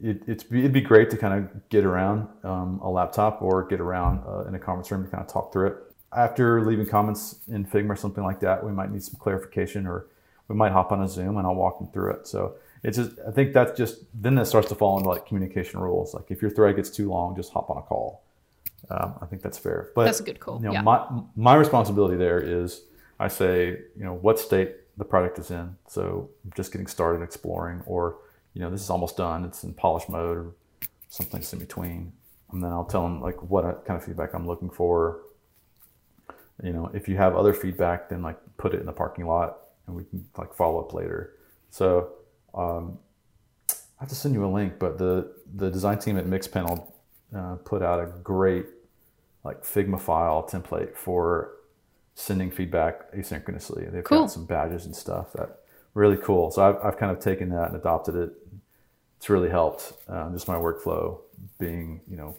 it, 0.00 0.22
it's, 0.26 0.44
it'd 0.44 0.72
be 0.72 0.80
great 0.80 1.10
to 1.10 1.16
kind 1.16 1.34
of 1.34 1.68
get 1.68 1.84
around 1.84 2.28
um, 2.42 2.80
a 2.82 2.90
laptop 2.90 3.40
or 3.40 3.64
get 3.64 3.80
around 3.80 4.22
uh, 4.26 4.48
in 4.48 4.54
a 4.54 4.58
conference 4.58 4.90
room 4.90 5.04
to 5.04 5.10
kind 5.10 5.22
of 5.22 5.32
talk 5.32 5.52
through 5.52 5.68
it. 5.68 5.76
After 6.14 6.64
leaving 6.64 6.86
comments 6.86 7.40
in 7.48 7.64
Figma 7.64 7.90
or 7.90 7.96
something 7.96 8.24
like 8.24 8.40
that, 8.40 8.64
we 8.64 8.72
might 8.72 8.90
need 8.90 9.02
some 9.02 9.18
clarification 9.18 9.86
or 9.86 10.06
we 10.48 10.56
might 10.56 10.72
hop 10.72 10.92
on 10.92 11.02
a 11.02 11.08
Zoom 11.08 11.38
and 11.38 11.46
I'll 11.46 11.54
walk 11.54 11.78
them 11.78 11.88
through 11.88 12.12
it. 12.12 12.26
So 12.26 12.56
it's 12.82 12.98
just, 12.98 13.12
I 13.26 13.30
think 13.30 13.54
that's 13.54 13.78
just, 13.78 14.00
then 14.12 14.34
that 14.34 14.46
starts 14.46 14.68
to 14.68 14.74
fall 14.74 14.98
into 14.98 15.08
like 15.08 15.24
communication 15.24 15.80
rules. 15.80 16.12
Like 16.12 16.30
if 16.30 16.42
your 16.42 16.50
thread 16.50 16.76
gets 16.76 16.90
too 16.90 17.08
long, 17.08 17.36
just 17.36 17.52
hop 17.52 17.70
on 17.70 17.78
a 17.78 17.82
call. 17.82 18.24
Um, 18.90 19.14
I 19.22 19.26
think 19.26 19.40
that's 19.40 19.56
fair. 19.56 19.90
But 19.94 20.06
That's 20.06 20.20
a 20.20 20.24
good 20.24 20.40
call. 20.40 20.58
You 20.58 20.66
know, 20.66 20.72
yeah. 20.72 20.82
my, 20.82 21.06
my 21.36 21.54
responsibility 21.54 22.16
there 22.16 22.40
is 22.40 22.82
I 23.22 23.28
say, 23.28 23.68
you 23.96 24.04
know, 24.04 24.14
what 24.14 24.38
state 24.40 24.74
the 24.96 25.04
product 25.04 25.38
is 25.38 25.50
in. 25.50 25.76
So 25.86 26.28
I'm 26.44 26.52
just 26.56 26.72
getting 26.72 26.88
started 26.88 27.22
exploring, 27.22 27.82
or, 27.86 28.16
you 28.52 28.60
know, 28.60 28.68
this 28.68 28.82
is 28.82 28.90
almost 28.90 29.16
done. 29.16 29.44
It's 29.44 29.62
in 29.62 29.74
polish 29.74 30.08
mode 30.08 30.36
or 30.36 30.52
something 31.08 31.42
in 31.52 31.58
between. 31.58 32.12
And 32.50 32.62
then 32.62 32.72
I'll 32.72 32.84
tell 32.84 33.02
them 33.02 33.20
like 33.22 33.40
what 33.42 33.64
kind 33.86 33.96
of 33.96 34.04
feedback 34.04 34.34
I'm 34.34 34.46
looking 34.46 34.70
for. 34.70 35.20
You 36.62 36.72
know, 36.72 36.90
if 36.92 37.08
you 37.08 37.16
have 37.16 37.36
other 37.36 37.54
feedback, 37.54 38.08
then 38.08 38.22
like 38.22 38.38
put 38.56 38.74
it 38.74 38.80
in 38.80 38.86
the 38.86 38.92
parking 38.92 39.26
lot 39.26 39.58
and 39.86 39.94
we 39.94 40.04
can 40.04 40.26
like 40.36 40.52
follow 40.52 40.80
up 40.80 40.92
later. 40.92 41.34
So 41.70 42.12
um, 42.54 42.98
I 43.70 43.74
have 44.00 44.08
to 44.08 44.14
send 44.14 44.34
you 44.34 44.44
a 44.44 44.50
link, 44.50 44.78
but 44.80 44.98
the 44.98 45.32
the 45.54 45.70
design 45.70 45.98
team 45.98 46.18
at 46.18 46.26
Mixpanel 46.26 46.90
uh, 47.36 47.54
put 47.64 47.82
out 47.82 48.00
a 48.00 48.06
great 48.22 48.66
like 49.44 49.62
Figma 49.62 50.00
file 50.00 50.42
template 50.42 50.96
for 50.96 51.52
sending 52.14 52.50
feedback 52.50 53.12
asynchronously. 53.12 53.90
They've 53.90 54.04
Cool. 54.04 54.20
got 54.22 54.30
some 54.30 54.44
badges 54.46 54.84
and 54.86 54.94
stuff 54.94 55.32
that 55.32 55.60
really 55.94 56.16
cool. 56.18 56.50
So 56.50 56.62
I've, 56.62 56.76
I've 56.84 56.98
kind 56.98 57.10
of 57.10 57.22
taken 57.22 57.48
that 57.50 57.68
and 57.68 57.76
adopted 57.76 58.14
it. 58.16 58.32
It's 59.18 59.30
really 59.30 59.50
helped 59.50 59.92
um, 60.08 60.32
just 60.32 60.48
my 60.48 60.56
workflow 60.56 61.18
being 61.58 62.00
you 62.08 62.16
know 62.16 62.36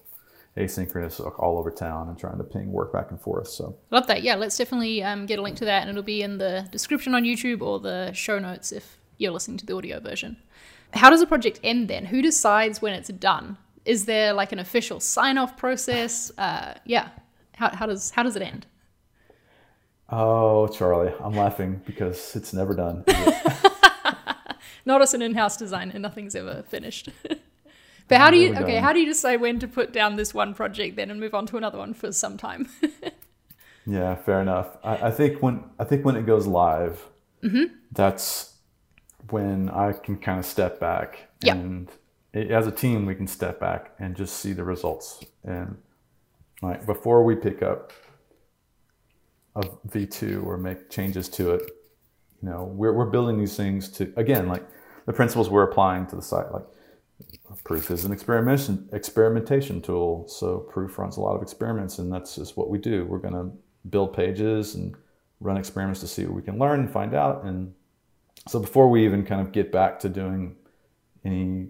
asynchronous 0.57 1.19
all 1.39 1.57
over 1.57 1.71
town 1.71 2.09
and 2.09 2.17
trying 2.17 2.37
to 2.37 2.43
ping 2.43 2.71
work 2.71 2.93
back 2.93 3.09
and 3.09 3.19
forth. 3.19 3.47
So 3.47 3.75
I 3.91 3.95
Love 3.95 4.07
that. 4.07 4.21
Yeah, 4.21 4.35
let's 4.35 4.57
definitely 4.57 5.01
um, 5.03 5.25
get 5.25 5.39
a 5.39 5.41
link 5.41 5.57
to 5.57 5.65
that, 5.65 5.81
and 5.81 5.89
it'll 5.89 6.03
be 6.03 6.21
in 6.21 6.37
the 6.37 6.67
description 6.71 7.15
on 7.15 7.23
YouTube 7.23 7.61
or 7.61 7.79
the 7.79 8.11
show 8.13 8.37
notes 8.37 8.71
if 8.71 8.97
you're 9.17 9.31
listening 9.31 9.57
to 9.57 9.65
the 9.65 9.75
audio 9.75 9.99
version. 9.99 10.37
How 10.93 11.09
does 11.09 11.21
a 11.21 11.25
project 11.25 11.59
end 11.63 11.87
then? 11.87 12.05
Who 12.05 12.21
decides 12.21 12.81
when 12.81 12.93
it's 12.93 13.09
done? 13.09 13.57
Is 13.85 14.05
there 14.05 14.31
like 14.33 14.51
an 14.51 14.59
official 14.59 14.99
sign-off 14.99 15.57
process? 15.57 16.31
Uh, 16.37 16.75
yeah. 16.85 17.09
How, 17.55 17.69
how 17.75 17.85
does 17.87 18.11
how 18.11 18.23
does 18.23 18.35
it 18.35 18.41
end? 18.43 18.67
Oh 20.17 20.67
Charlie, 20.67 21.13
I'm 21.19 21.33
laughing 21.33 21.81
because 21.85 22.35
it's 22.35 22.53
never 22.53 22.73
done. 22.73 23.03
Not 24.85 25.01
as 25.01 25.13
an 25.13 25.21
in-house 25.21 25.57
designer, 25.57 25.97
nothing's 25.97 26.35
ever 26.35 26.63
finished. 26.67 27.09
but 28.07 28.17
how 28.17 28.29
do 28.29 28.37
you 28.37 28.51
okay? 28.51 28.73
done. 28.73 28.83
How 28.83 28.93
do 28.93 28.99
you 28.99 29.05
decide 29.05 29.39
when 29.39 29.59
to 29.59 29.67
put 29.67 29.93
down 29.93 30.17
this 30.17 30.33
one 30.33 30.53
project 30.53 30.97
then 30.97 31.09
and 31.09 31.19
move 31.19 31.33
on 31.33 31.45
to 31.47 31.57
another 31.57 31.77
one 31.77 31.93
for 31.93 32.11
some 32.11 32.37
time? 32.37 32.69
Yeah, 33.85 34.15
fair 34.15 34.41
enough. 34.41 34.77
I, 34.83 35.07
I 35.07 35.11
think 35.11 35.41
when 35.41 35.63
I 35.77 35.83
think 35.83 36.05
when 36.05 36.15
it 36.15 36.25
goes 36.25 36.47
live, 36.47 37.05
mm-hmm. 37.43 37.75
that's 37.91 38.53
when 39.29 39.69
I 39.69 39.91
can 39.91 40.17
kind 40.17 40.39
of 40.39 40.45
step 40.45 40.79
back 40.79 41.27
Yeah. 41.41 41.55
and 41.55 41.91
it, 42.33 42.51
as 42.51 42.65
a 42.67 42.71
team 42.71 43.05
we 43.05 43.15
can 43.15 43.27
step 43.27 43.59
back 43.59 43.91
and 43.99 44.15
just 44.15 44.37
see 44.37 44.53
the 44.53 44.63
results. 44.63 45.23
And 45.43 45.77
like 46.61 46.85
before 46.85 47.23
we 47.23 47.35
pick 47.35 47.61
up 47.61 47.91
a 49.55 49.63
V 49.85 50.05
two 50.05 50.43
or 50.45 50.57
make 50.57 50.89
changes 50.89 51.29
to 51.29 51.51
it, 51.51 51.61
you 52.41 52.49
know, 52.49 52.63
we're 52.63 52.93
we're 52.93 53.09
building 53.09 53.39
these 53.39 53.55
things 53.55 53.89
to 53.89 54.11
again 54.17 54.47
like 54.47 54.65
the 55.05 55.13
principles 55.13 55.49
we're 55.49 55.63
applying 55.63 56.05
to 56.07 56.15
the 56.15 56.21
site. 56.21 56.51
Like 56.51 56.65
Proof 57.63 57.91
is 57.91 58.03
an 58.05 58.11
experimentation 58.11 58.89
experimentation 58.91 59.81
tool. 59.81 60.27
So 60.27 60.59
Proof 60.59 60.97
runs 60.97 61.17
a 61.17 61.21
lot 61.21 61.35
of 61.35 61.41
experiments, 61.41 61.99
and 61.99 62.11
that's 62.11 62.35
just 62.35 62.57
what 62.57 62.69
we 62.69 62.77
do. 62.77 63.05
We're 63.05 63.19
going 63.19 63.33
to 63.33 63.51
build 63.89 64.13
pages 64.13 64.75
and 64.75 64.95
run 65.39 65.57
experiments 65.57 65.99
to 65.99 66.07
see 66.07 66.25
what 66.25 66.33
we 66.33 66.41
can 66.41 66.57
learn 66.57 66.79
and 66.79 66.91
find 66.91 67.13
out. 67.13 67.43
And 67.43 67.73
so 68.47 68.59
before 68.59 68.89
we 68.89 69.05
even 69.05 69.25
kind 69.25 69.41
of 69.41 69.51
get 69.51 69.71
back 69.71 69.99
to 69.99 70.09
doing 70.09 70.55
any 71.23 71.67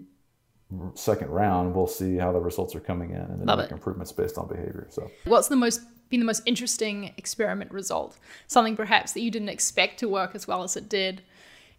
second 0.94 1.28
round, 1.28 1.74
we'll 1.74 1.86
see 1.86 2.16
how 2.16 2.32
the 2.32 2.40
results 2.40 2.74
are 2.74 2.80
coming 2.80 3.10
in 3.10 3.16
and 3.16 3.40
then 3.40 3.46
Love 3.46 3.58
make 3.58 3.70
it. 3.70 3.74
improvements 3.74 4.10
based 4.12 4.38
on 4.38 4.48
behavior. 4.48 4.86
So 4.90 5.10
What's 5.24 5.48
the 5.48 5.56
most 5.56 5.80
been 6.14 6.20
the 6.20 6.26
most 6.26 6.42
interesting 6.46 7.12
experiment 7.16 7.70
result? 7.72 8.18
Something 8.46 8.76
perhaps 8.76 9.12
that 9.12 9.20
you 9.20 9.30
didn't 9.30 9.48
expect 9.48 9.98
to 10.00 10.08
work 10.08 10.34
as 10.34 10.46
well 10.46 10.62
as 10.62 10.76
it 10.76 10.88
did. 10.88 11.22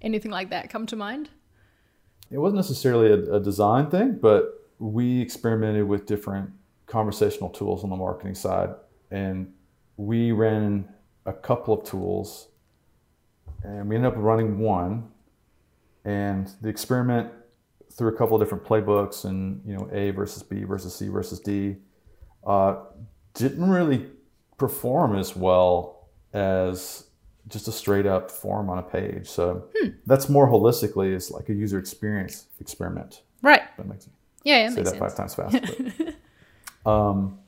Anything 0.02 0.32
like 0.32 0.50
that 0.50 0.70
come 0.70 0.86
to 0.88 0.96
mind? 0.96 1.30
it 2.32 2.38
wasn't 2.38 2.58
necessarily 2.58 3.12
a, 3.12 3.36
a 3.36 3.40
design 3.40 3.90
thing, 3.90 4.18
but 4.22 4.68
we 4.80 5.22
experimented 5.22 5.88
with 5.88 6.06
different 6.06 6.50
conversational 6.86 7.50
tools 7.50 7.84
on 7.84 7.90
the 7.90 7.96
marketing 7.96 8.36
side, 8.36 8.70
and 9.12 9.52
we 9.98 10.32
ran 10.32 10.88
a 11.26 11.34
couple 11.34 11.74
of 11.74 11.84
tools, 11.86 12.50
and 13.64 13.88
we 13.88 13.96
ended 13.96 14.12
up 14.12 14.18
running 14.18 14.60
one, 14.60 15.10
and 16.04 16.52
the 16.62 16.70
experiment 16.70 17.32
through 17.92 18.14
a 18.14 18.18
couple 18.18 18.36
of 18.36 18.42
different 18.42 18.64
playbooks 18.64 19.24
and 19.24 19.62
you 19.66 19.74
know 19.74 19.88
A 19.94 20.12
versus 20.12 20.44
B 20.44 20.64
versus 20.64 20.94
C 20.94 21.08
versus 21.08 21.40
D 21.40 21.78
uh, 22.46 22.76
didn't 23.34 23.70
really 23.70 24.08
perform 24.58 25.16
as 25.16 25.36
well 25.36 26.08
as 26.34 27.06
just 27.48 27.68
a 27.68 27.72
straight 27.72 28.06
up 28.06 28.32
form 28.32 28.70
on 28.70 28.78
a 28.80 28.84
page. 28.84 29.28
So 29.30 29.66
that's 30.06 30.30
more 30.30 30.48
holistically 30.50 31.14
is 31.14 31.30
like 31.32 31.50
a 31.50 31.54
user 31.54 31.78
experience 31.78 32.48
experiment. 32.60 33.22
Right. 33.42 33.62
That 33.78 33.88
makes 33.88 34.08
Yeah, 34.44 34.64
yeah, 34.64 34.70
say 34.70 34.82
that 34.84 34.88
sense. 34.96 35.00
five 35.00 35.16
times 35.16 35.36
fast. 35.36 35.58
But, 36.84 36.92
um, 36.92 37.40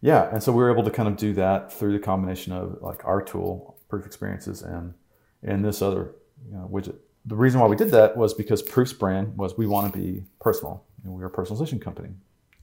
yeah, 0.00 0.30
and 0.32 0.42
so 0.42 0.52
we 0.52 0.62
were 0.62 0.72
able 0.72 0.84
to 0.84 0.90
kind 0.90 1.08
of 1.08 1.16
do 1.16 1.32
that 1.34 1.72
through 1.72 1.92
the 1.92 1.98
combination 1.98 2.52
of 2.52 2.78
like 2.80 3.04
our 3.04 3.22
tool, 3.22 3.78
Proof 3.88 4.04
Experiences, 4.06 4.62
and 4.62 4.94
and 5.42 5.64
this 5.64 5.82
other 5.82 6.14
you 6.48 6.56
know, 6.56 6.68
widget. 6.72 6.96
The 7.26 7.36
reason 7.36 7.60
why 7.60 7.68
we 7.68 7.76
did 7.76 7.90
that 7.92 8.16
was 8.16 8.34
because 8.34 8.62
Proof's 8.62 8.92
brand 8.92 9.36
was 9.36 9.56
we 9.56 9.66
want 9.66 9.92
to 9.92 9.96
be 9.98 10.24
personal, 10.40 10.82
and 11.04 11.12
we're 11.12 11.26
a 11.26 11.30
personalization 11.30 11.80
company, 11.80 12.08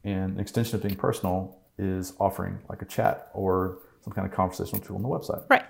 and 0.03 0.33
an 0.33 0.39
extension 0.39 0.75
of 0.75 0.81
being 0.81 0.95
personal 0.95 1.57
is 1.77 2.13
offering 2.19 2.59
like 2.67 2.81
a 2.81 2.85
chat 2.85 3.29
or 3.33 3.77
some 4.03 4.13
kind 4.13 4.27
of 4.27 4.33
conversational 4.33 4.81
tool 4.81 4.95
on 4.97 5.01
the 5.03 5.09
website 5.09 5.43
Right. 5.49 5.65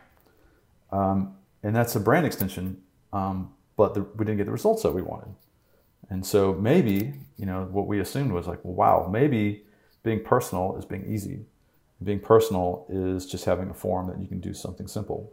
and 0.92 1.76
that's 1.76 1.96
a 1.96 2.00
brand 2.00 2.26
extension. 2.26 2.82
Um, 3.12 3.54
but 3.76 3.94
the, 3.94 4.02
we 4.02 4.26
didn't 4.26 4.38
get 4.38 4.46
the 4.46 4.52
results 4.52 4.84
that 4.84 4.92
we 4.92 5.02
wanted, 5.02 5.34
and 6.10 6.26
so 6.26 6.54
maybe 6.54 7.14
you 7.38 7.46
know 7.46 7.64
what 7.72 7.88
we 7.88 8.00
assumed 8.00 8.32
was 8.32 8.46
like, 8.48 8.60
well, 8.64 8.74
wow, 8.74 9.10
maybe 9.10 9.64
being 10.04 10.24
personal 10.24 10.76
is 10.78 10.86
being 10.86 11.06
easy. 11.08 11.46
Being 12.04 12.20
personal 12.20 12.86
is 12.90 13.26
just 13.26 13.44
having 13.46 13.70
a 13.70 13.74
form 13.74 14.08
that 14.08 14.20
you 14.20 14.28
can 14.28 14.40
do 14.40 14.54
something 14.54 14.88
simple. 14.88 15.32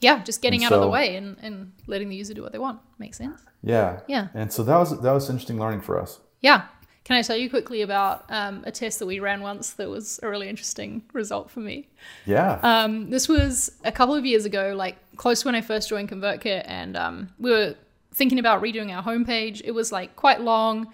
Yeah, 0.00 0.22
just 0.22 0.42
getting 0.42 0.64
And 0.64 0.72
out 0.72 0.76
of 0.76 0.80
the 0.82 0.88
way 0.88 1.16
and, 1.16 1.36
and 1.42 1.72
letting 1.86 2.08
the 2.08 2.16
user 2.16 2.34
do 2.34 2.42
what 2.42 2.52
they 2.52 2.58
want. 2.58 2.80
Makes 2.98 3.18
sense. 3.18 3.42
Yeah, 3.62 4.00
Yeah. 4.06 4.28
And 4.32 4.52
so 4.52 4.62
that 4.62 4.76
was 4.76 5.00
that 5.00 5.12
was 5.12 5.28
interesting 5.28 5.58
learning 5.58 5.80
for 5.82 6.00
us. 6.00 6.20
Yeah. 6.40 6.66
Can 7.10 7.18
I 7.18 7.22
tell 7.22 7.36
you 7.36 7.50
quickly 7.50 7.82
about 7.82 8.24
um, 8.28 8.62
a 8.64 8.70
test 8.70 9.00
that 9.00 9.06
we 9.06 9.18
ran 9.18 9.40
once 9.40 9.70
that 9.72 9.90
was 9.90 10.20
a 10.22 10.28
really 10.28 10.48
interesting 10.48 11.02
result 11.12 11.50
for 11.50 11.58
me? 11.58 11.88
Yeah, 12.24 12.60
Um, 12.62 13.10
this 13.10 13.28
was 13.28 13.72
a 13.82 13.90
couple 13.90 14.14
of 14.14 14.24
years 14.24 14.44
ago, 14.44 14.74
like 14.76 14.96
close 15.16 15.40
to 15.40 15.48
when 15.48 15.56
I 15.56 15.60
first 15.60 15.88
joined 15.88 16.08
ConvertKit, 16.08 16.62
and 16.66 16.96
um, 16.96 17.30
we 17.40 17.50
were 17.50 17.74
thinking 18.14 18.38
about 18.38 18.62
redoing 18.62 18.96
our 18.96 19.02
homepage. 19.02 19.60
It 19.64 19.72
was 19.72 19.90
like 19.90 20.14
quite 20.14 20.40
long, 20.40 20.86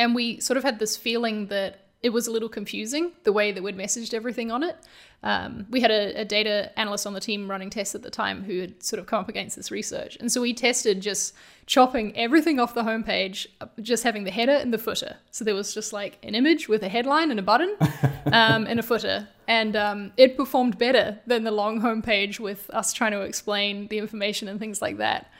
and 0.00 0.16
we 0.16 0.40
sort 0.40 0.56
of 0.56 0.64
had 0.64 0.80
this 0.80 0.96
feeling 0.96 1.46
that 1.46 1.81
it 2.02 2.10
was 2.10 2.26
a 2.26 2.32
little 2.32 2.48
confusing 2.48 3.12
the 3.22 3.32
way 3.32 3.52
that 3.52 3.62
we'd 3.62 3.76
messaged 3.76 4.12
everything 4.12 4.50
on 4.50 4.62
it. 4.62 4.76
Um, 5.22 5.66
we 5.70 5.80
had 5.80 5.92
a, 5.92 6.20
a 6.20 6.24
data 6.24 6.76
analyst 6.76 7.06
on 7.06 7.14
the 7.14 7.20
team 7.20 7.48
running 7.48 7.70
tests 7.70 7.94
at 7.94 8.02
the 8.02 8.10
time 8.10 8.42
who 8.42 8.60
had 8.60 8.82
sort 8.82 8.98
of 8.98 9.06
come 9.06 9.20
up 9.20 9.28
against 9.28 9.54
this 9.54 9.70
research, 9.70 10.16
and 10.16 10.30
so 10.30 10.40
we 10.40 10.52
tested 10.52 11.00
just 11.00 11.34
chopping 11.66 12.16
everything 12.16 12.58
off 12.58 12.74
the 12.74 12.82
homepage, 12.82 13.46
just 13.80 14.02
having 14.02 14.24
the 14.24 14.32
header 14.32 14.52
and 14.52 14.74
the 14.74 14.78
footer. 14.78 15.16
So 15.30 15.44
there 15.44 15.54
was 15.54 15.72
just 15.72 15.92
like 15.92 16.18
an 16.24 16.34
image 16.34 16.68
with 16.68 16.82
a 16.82 16.88
headline 16.88 17.30
and 17.30 17.38
a 17.38 17.42
button 17.42 17.76
um, 18.26 18.66
and 18.66 18.80
a 18.80 18.82
footer, 18.82 19.28
and 19.46 19.76
um, 19.76 20.12
it 20.16 20.36
performed 20.36 20.78
better 20.78 21.20
than 21.26 21.44
the 21.44 21.52
long 21.52 21.80
homepage 21.80 22.40
with 22.40 22.68
us 22.70 22.92
trying 22.92 23.12
to 23.12 23.20
explain 23.20 23.86
the 23.88 23.98
information 23.98 24.48
and 24.48 24.58
things 24.58 24.82
like 24.82 24.96
that. 24.96 25.30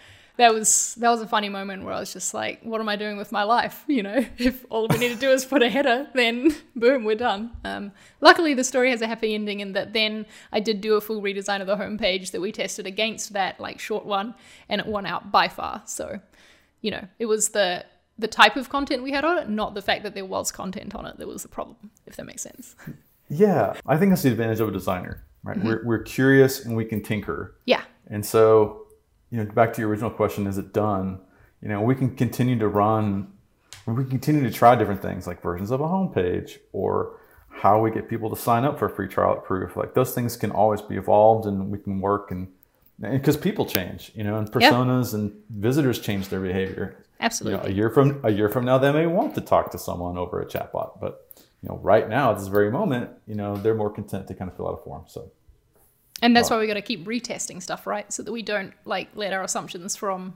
That 0.42 0.52
was 0.52 0.96
that 0.96 1.08
was 1.08 1.22
a 1.22 1.26
funny 1.28 1.48
moment 1.48 1.84
where 1.84 1.94
I 1.94 2.00
was 2.00 2.12
just 2.12 2.34
like, 2.34 2.62
"What 2.64 2.80
am 2.80 2.88
I 2.88 2.96
doing 2.96 3.16
with 3.16 3.30
my 3.30 3.44
life?" 3.44 3.84
You 3.92 4.02
know, 4.02 4.26
if 4.38 4.64
all 4.70 4.88
we 4.88 4.98
need 4.98 5.10
to 5.10 5.18
do 5.18 5.30
is 5.30 5.44
put 5.44 5.62
a 5.62 5.70
header, 5.70 6.08
then 6.14 6.52
boom, 6.74 7.04
we're 7.04 7.14
done. 7.14 7.52
Um, 7.64 7.92
luckily, 8.20 8.52
the 8.52 8.64
story 8.64 8.90
has 8.90 9.02
a 9.02 9.06
happy 9.06 9.36
ending 9.36 9.60
in 9.60 9.72
that 9.74 9.92
then 9.92 10.26
I 10.50 10.58
did 10.58 10.80
do 10.80 10.94
a 10.94 11.00
full 11.00 11.22
redesign 11.22 11.60
of 11.60 11.68
the 11.68 11.76
homepage 11.76 12.32
that 12.32 12.40
we 12.40 12.50
tested 12.50 12.88
against 12.88 13.34
that 13.34 13.60
like 13.60 13.78
short 13.78 14.04
one, 14.04 14.34
and 14.68 14.80
it 14.80 14.86
won 14.88 15.06
out 15.06 15.30
by 15.30 15.46
far. 15.46 15.82
So, 15.86 16.18
you 16.80 16.90
know, 16.90 17.06
it 17.20 17.26
was 17.26 17.50
the 17.50 17.84
the 18.18 18.26
type 18.26 18.56
of 18.56 18.68
content 18.68 19.04
we 19.04 19.12
had 19.12 19.24
on 19.24 19.38
it, 19.38 19.48
not 19.48 19.74
the 19.74 19.82
fact 19.82 20.02
that 20.02 20.14
there 20.14 20.26
was 20.26 20.50
content 20.50 20.92
on 20.96 21.06
it 21.06 21.18
that 21.18 21.28
was 21.28 21.42
the 21.42 21.48
problem. 21.48 21.92
If 22.06 22.16
that 22.16 22.26
makes 22.26 22.42
sense. 22.42 22.74
yeah. 23.28 23.74
I 23.86 23.96
think 23.96 24.10
that's 24.10 24.22
the 24.22 24.30
advantage 24.32 24.58
of 24.58 24.68
a 24.68 24.72
designer, 24.72 25.24
right? 25.44 25.62
We're 25.62 25.84
we're 25.84 26.02
curious 26.02 26.64
and 26.64 26.74
we 26.76 26.84
can 26.84 27.00
tinker. 27.00 27.54
Yeah. 27.64 27.82
And 28.08 28.26
so, 28.26 28.81
you 29.32 29.38
know, 29.38 29.50
back 29.50 29.72
to 29.72 29.80
your 29.80 29.90
original 29.90 30.10
question, 30.10 30.46
is 30.46 30.58
it 30.58 30.72
done? 30.72 31.18
You 31.60 31.68
know, 31.68 31.82
we 31.82 31.96
can 31.96 32.14
continue 32.14 32.58
to 32.60 32.68
run 32.68 33.32
we 33.86 33.94
can 33.94 34.10
continue 34.10 34.42
to 34.42 34.50
try 34.50 34.76
different 34.76 35.02
things 35.02 35.26
like 35.26 35.42
versions 35.42 35.70
of 35.70 35.80
a 35.80 35.86
homepage 35.86 36.58
or 36.72 37.18
how 37.48 37.80
we 37.80 37.90
get 37.90 38.08
people 38.08 38.30
to 38.30 38.36
sign 38.36 38.64
up 38.64 38.78
for 38.78 38.86
a 38.86 38.90
free 38.90 39.08
trial 39.08 39.32
at 39.32 39.44
proof. 39.44 39.76
Like 39.76 39.94
those 39.94 40.14
things 40.14 40.36
can 40.36 40.50
always 40.50 40.80
be 40.80 40.96
evolved 40.96 41.46
and 41.46 41.70
we 41.70 41.78
can 41.78 42.00
work 42.00 42.30
and 42.30 42.48
because 43.00 43.36
people 43.36 43.66
change, 43.66 44.12
you 44.14 44.22
know, 44.22 44.36
and 44.36 44.50
personas 44.50 45.14
and 45.14 45.32
visitors 45.50 45.98
change 45.98 46.28
their 46.28 46.40
behavior. 46.40 47.04
Absolutely. 47.18 47.58
You 47.58 47.64
know, 47.64 47.72
a 47.72 47.76
year 47.76 47.90
from 47.90 48.20
a 48.22 48.30
year 48.30 48.48
from 48.48 48.64
now, 48.64 48.78
they 48.78 48.92
may 48.92 49.06
want 49.06 49.34
to 49.34 49.40
talk 49.40 49.72
to 49.72 49.78
someone 49.78 50.16
over 50.16 50.40
a 50.40 50.46
chatbot, 50.46 51.00
but 51.00 51.28
you 51.62 51.68
know, 51.68 51.78
right 51.78 52.08
now 52.08 52.32
at 52.32 52.38
this 52.38 52.48
very 52.48 52.70
moment, 52.70 53.10
you 53.26 53.34
know, 53.34 53.56
they're 53.56 53.74
more 53.74 53.90
content 53.90 54.28
to 54.28 54.34
kind 54.34 54.50
of 54.50 54.56
fill 54.56 54.68
out 54.68 54.80
a 54.80 54.84
form. 54.84 55.04
So, 55.06 55.30
and 56.22 56.36
that's 56.36 56.48
why 56.48 56.58
we 56.58 56.66
got 56.66 56.74
to 56.74 56.82
keep 56.82 57.04
retesting 57.04 57.60
stuff, 57.60 57.86
right? 57.86 58.10
So 58.12 58.22
that 58.22 58.32
we 58.32 58.42
don't 58.42 58.72
like 58.84 59.08
let 59.14 59.32
our 59.32 59.42
assumptions 59.42 59.96
from 59.96 60.34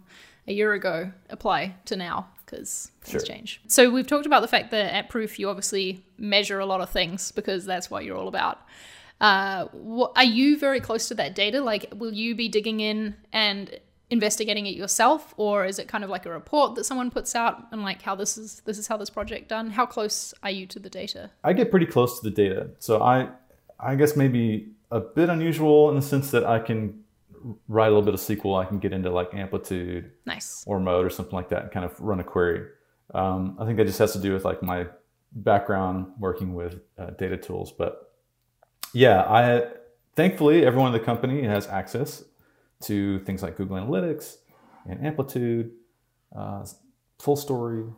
a 0.49 0.53
year 0.53 0.73
ago 0.75 1.13
apply 1.31 1.75
to 1.87 1.97
now 1.97 2.29
because 2.45 2.91
things 3.03 3.25
sure. 3.25 3.35
change. 3.35 3.61
So 3.69 3.91
we've 3.91 4.07
talked 4.07 4.27
about 4.27 4.43
the 4.43 4.49
fact 4.49 4.71
that 4.71 4.93
at 4.93 5.09
Proof 5.09 5.39
you 5.39 5.49
obviously 5.49 6.05
measure 6.19 6.59
a 6.59 6.67
lot 6.67 6.81
of 6.81 6.91
things 6.91 7.33
because 7.33 7.65
that's 7.65 7.91
what 7.91 8.05
you're 8.05 8.17
all 8.17 8.29
about. 8.29 8.61
Uh, 9.21 9.67
what, 9.73 10.13
are 10.17 10.25
you 10.25 10.59
very 10.59 10.81
close 10.81 11.09
to 11.09 11.15
that 11.15 11.35
data? 11.35 11.61
Like, 11.61 11.93
will 11.95 12.13
you 12.13 12.35
be 12.35 12.49
digging 12.49 12.81
in 12.81 13.17
and 13.33 13.79
investigating 14.11 14.67
it 14.67 14.75
yourself, 14.75 15.35
or 15.37 15.65
is 15.65 15.79
it 15.79 15.89
kind 15.89 16.05
of 16.05 16.11
like 16.11 16.27
a 16.27 16.31
report 16.31 16.75
that 16.77 16.85
someone 16.85 17.11
puts 17.11 17.35
out 17.35 17.67
and 17.73 17.83
like 17.83 18.03
how 18.03 18.15
this 18.15 18.39
is 18.39 18.61
this 18.65 18.79
is 18.79 18.87
how 18.87 18.97
this 18.97 19.11
project 19.11 19.49
done? 19.49 19.71
How 19.71 19.87
close 19.87 20.35
are 20.43 20.51
you 20.51 20.67
to 20.67 20.79
the 20.79 20.91
data? 20.91 21.31
I 21.43 21.55
get 21.55 21.71
pretty 21.71 21.87
close 21.87 22.21
to 22.21 22.29
the 22.29 22.35
data, 22.35 22.71
so 22.79 23.03
I 23.03 23.29
I 23.81 23.95
guess 23.95 24.17
maybe 24.17 24.69
a 24.97 25.01
bit 25.01 25.29
unusual 25.29 25.91
in 25.91 25.97
the 25.97 26.03
sense 26.03 26.31
that 26.31 26.45
I 26.45 26.59
can 26.59 27.01
write 27.69 27.89
a 27.89 27.91
little 27.91 28.03
bit 28.03 28.15
of 28.15 28.21
SQL. 28.21 28.61
I 28.61 28.65
can 28.65 28.79
get 28.79 28.93
into 28.93 29.11
like 29.11 29.35
amplitude, 29.35 30.11
nice, 30.25 30.65
or 30.67 30.81
mode 30.81 31.05
or 31.05 31.11
something 31.11 31.35
like 31.35 31.51
that, 31.51 31.63
and 31.65 31.71
kind 31.71 31.85
of 31.85 31.99
run 32.01 32.21
a 32.21 32.25
query. 32.25 32.69
Um, 33.15 33.57
I 33.61 33.67
think 33.67 33.77
that 33.77 33.87
just 33.87 33.99
has 33.99 34.13
to 34.15 34.19
do 34.19 34.33
with 34.33 34.45
like 34.45 34.63
my 34.63 34.87
background 35.33 36.07
working 36.19 36.55
with 36.55 36.81
uh, 36.99 37.11
data 37.11 37.37
tools, 37.37 37.73
but 37.73 38.13
yeah, 38.93 39.21
I 39.23 39.67
thankfully 40.15 40.65
everyone 40.65 40.95
in 40.95 40.99
the 40.99 41.05
company 41.05 41.43
has 41.43 41.67
access 41.69 42.25
to 42.83 43.19
things 43.21 43.43
like 43.43 43.57
Google 43.57 43.77
Analytics 43.77 44.37
and 44.89 45.05
Amplitude, 45.07 45.73
uh, 46.35 46.65
FullStory, 47.19 47.93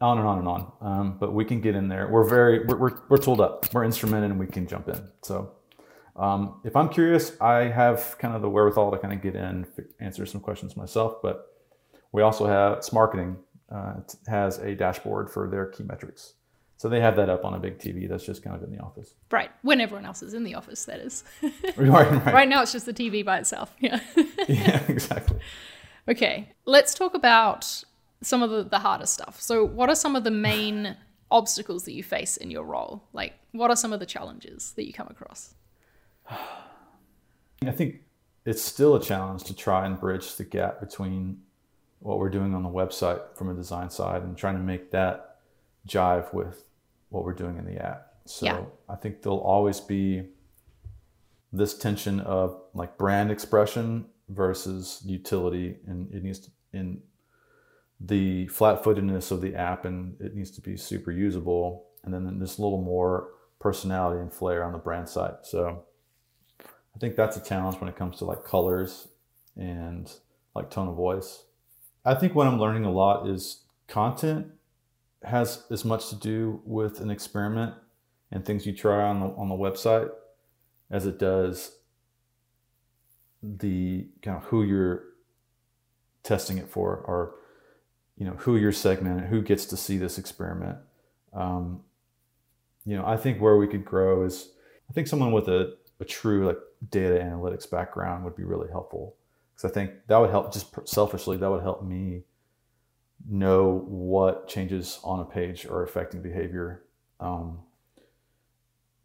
on 0.00 0.18
and 0.18 0.26
on 0.26 0.38
and 0.38 0.48
on. 0.48 0.72
Um, 0.80 1.16
but 1.18 1.32
we 1.32 1.44
can 1.44 1.60
get 1.60 1.74
in 1.74 1.88
there. 1.88 2.08
We're 2.08 2.28
very 2.28 2.64
we're, 2.64 2.76
we're, 2.76 2.98
we're 3.08 3.18
tooled 3.18 3.40
up. 3.40 3.72
We're 3.72 3.84
instrumented, 3.84 4.30
and 4.30 4.38
we 4.38 4.46
can 4.46 4.66
jump 4.66 4.88
in. 4.88 5.00
So 5.22 5.52
um, 6.18 6.60
if 6.64 6.74
I'm 6.74 6.88
curious, 6.88 7.40
I 7.40 7.64
have 7.64 8.16
kind 8.18 8.34
of 8.34 8.42
the 8.42 8.50
wherewithal 8.50 8.90
to 8.90 8.98
kind 8.98 9.14
of 9.14 9.22
get 9.22 9.36
in, 9.36 9.66
answer 10.00 10.26
some 10.26 10.40
questions 10.40 10.76
myself. 10.76 11.22
But 11.22 11.46
we 12.12 12.22
also 12.22 12.46
have 12.46 12.80
Smarketing 12.80 13.36
uh, 13.70 13.94
has 14.26 14.58
a 14.58 14.74
dashboard 14.74 15.30
for 15.30 15.48
their 15.48 15.66
key 15.66 15.84
metrics. 15.84 16.34
So 16.76 16.88
they 16.88 17.00
have 17.00 17.16
that 17.16 17.28
up 17.28 17.44
on 17.44 17.54
a 17.54 17.58
big 17.58 17.78
TV 17.78 18.08
that's 18.08 18.24
just 18.24 18.42
kind 18.42 18.54
of 18.54 18.62
in 18.62 18.70
the 18.70 18.82
office. 18.82 19.14
Right. 19.32 19.50
When 19.62 19.80
everyone 19.80 20.06
else 20.06 20.22
is 20.22 20.32
in 20.32 20.44
the 20.44 20.54
office, 20.54 20.84
that 20.84 21.00
is. 21.00 21.24
right, 21.76 22.10
right. 22.10 22.26
right 22.26 22.48
now 22.48 22.62
it's 22.62 22.72
just 22.72 22.86
the 22.86 22.94
TV 22.94 23.24
by 23.24 23.38
itself. 23.38 23.74
Yeah. 23.80 24.00
yeah, 24.48 24.82
exactly. 24.88 25.38
Okay. 26.06 26.52
Let's 26.66 26.94
talk 26.94 27.14
about 27.14 27.84
some 28.22 28.42
of 28.42 28.50
the, 28.50 28.62
the 28.62 28.78
harder 28.78 29.06
stuff. 29.06 29.40
So, 29.40 29.64
what 29.64 29.88
are 29.88 29.96
some 29.96 30.14
of 30.14 30.22
the 30.22 30.30
main 30.30 30.96
obstacles 31.30 31.84
that 31.84 31.92
you 31.92 32.04
face 32.04 32.36
in 32.36 32.50
your 32.50 32.64
role? 32.64 33.02
Like, 33.12 33.34
what 33.52 33.70
are 33.70 33.76
some 33.76 33.92
of 33.92 33.98
the 33.98 34.06
challenges 34.06 34.72
that 34.76 34.86
you 34.86 34.92
come 34.92 35.08
across? 35.10 35.54
I 37.66 37.70
think 37.72 38.02
it's 38.44 38.62
still 38.62 38.94
a 38.94 39.02
challenge 39.02 39.44
to 39.44 39.54
try 39.54 39.86
and 39.86 39.98
bridge 39.98 40.36
the 40.36 40.44
gap 40.44 40.80
between 40.80 41.42
what 42.00 42.18
we're 42.18 42.30
doing 42.30 42.54
on 42.54 42.62
the 42.62 42.68
website 42.68 43.20
from 43.36 43.50
a 43.50 43.54
design 43.54 43.90
side 43.90 44.22
and 44.22 44.36
trying 44.36 44.54
to 44.54 44.62
make 44.62 44.90
that 44.92 45.40
jive 45.86 46.32
with 46.32 46.64
what 47.08 47.24
we're 47.24 47.34
doing 47.34 47.58
in 47.58 47.64
the 47.64 47.84
app. 47.84 48.14
So 48.24 48.46
yeah. 48.46 48.60
I 48.88 48.96
think 48.96 49.22
there'll 49.22 49.40
always 49.40 49.80
be 49.80 50.28
this 51.52 51.76
tension 51.76 52.20
of 52.20 52.60
like 52.74 52.98
brand 52.98 53.30
expression 53.30 54.06
versus 54.28 55.02
utility, 55.04 55.76
and 55.86 56.12
it 56.12 56.22
needs 56.22 56.38
to 56.40 56.50
in 56.72 57.00
the 58.00 58.46
flat-footedness 58.48 59.30
of 59.30 59.40
the 59.40 59.54
app, 59.54 59.84
and 59.84 60.20
it 60.20 60.34
needs 60.34 60.50
to 60.52 60.60
be 60.60 60.76
super 60.76 61.10
usable, 61.10 61.86
and 62.04 62.12
then 62.14 62.38
there's 62.38 62.58
a 62.58 62.62
little 62.62 62.80
more 62.80 63.30
personality 63.58 64.20
and 64.20 64.32
flair 64.32 64.62
on 64.62 64.72
the 64.72 64.78
brand 64.78 65.08
side. 65.08 65.34
So 65.42 65.84
I 66.98 67.00
think 67.00 67.14
that's 67.14 67.36
a 67.36 67.40
challenge 67.40 67.80
when 67.80 67.88
it 67.88 67.94
comes 67.94 68.18
to 68.18 68.24
like 68.24 68.42
colors 68.42 69.06
and 69.56 70.12
like 70.56 70.68
tone 70.68 70.88
of 70.88 70.96
voice. 70.96 71.44
I 72.04 72.16
think 72.16 72.34
what 72.34 72.48
I'm 72.48 72.58
learning 72.58 72.84
a 72.84 72.90
lot 72.90 73.28
is 73.28 73.62
content 73.86 74.48
has 75.22 75.62
as 75.70 75.84
much 75.84 76.08
to 76.08 76.16
do 76.16 76.60
with 76.64 76.98
an 76.98 77.08
experiment 77.08 77.74
and 78.32 78.44
things 78.44 78.66
you 78.66 78.72
try 78.72 79.04
on 79.04 79.20
the 79.20 79.26
on 79.26 79.48
the 79.48 79.54
website 79.54 80.10
as 80.90 81.06
it 81.06 81.20
does 81.20 81.76
the 83.44 84.08
kind 84.20 84.36
of 84.36 84.42
who 84.46 84.64
you're 84.64 85.04
testing 86.24 86.58
it 86.58 86.68
for 86.68 86.96
or 86.96 87.36
you 88.16 88.26
know 88.26 88.34
who 88.38 88.56
you're 88.56 88.72
segmenting 88.72 89.28
who 89.28 89.40
gets 89.40 89.66
to 89.66 89.76
see 89.76 89.98
this 89.98 90.18
experiment 90.18 90.78
um, 91.32 91.80
you 92.84 92.96
know 92.96 93.06
i 93.06 93.16
think 93.16 93.40
where 93.40 93.56
we 93.56 93.68
could 93.68 93.84
grow 93.84 94.24
is 94.24 94.50
i 94.90 94.92
think 94.92 95.06
someone 95.06 95.30
with 95.30 95.46
a, 95.48 95.76
a 96.00 96.04
true 96.04 96.44
like 96.44 96.58
data 96.90 97.14
analytics 97.14 97.68
background 97.68 98.24
would 98.24 98.36
be 98.36 98.44
really 98.44 98.68
helpful 98.70 99.16
because 99.54 99.70
i 99.70 99.72
think 99.72 99.90
that 100.06 100.18
would 100.18 100.30
help 100.30 100.52
just 100.52 100.66
selfishly 100.88 101.36
that 101.36 101.50
would 101.50 101.62
help 101.62 101.82
me 101.82 102.22
know 103.26 103.84
what 103.86 104.48
changes 104.48 105.00
on 105.02 105.20
a 105.20 105.24
page 105.24 105.66
are 105.66 105.82
affecting 105.82 106.22
behavior. 106.22 106.84
Um, 107.20 107.60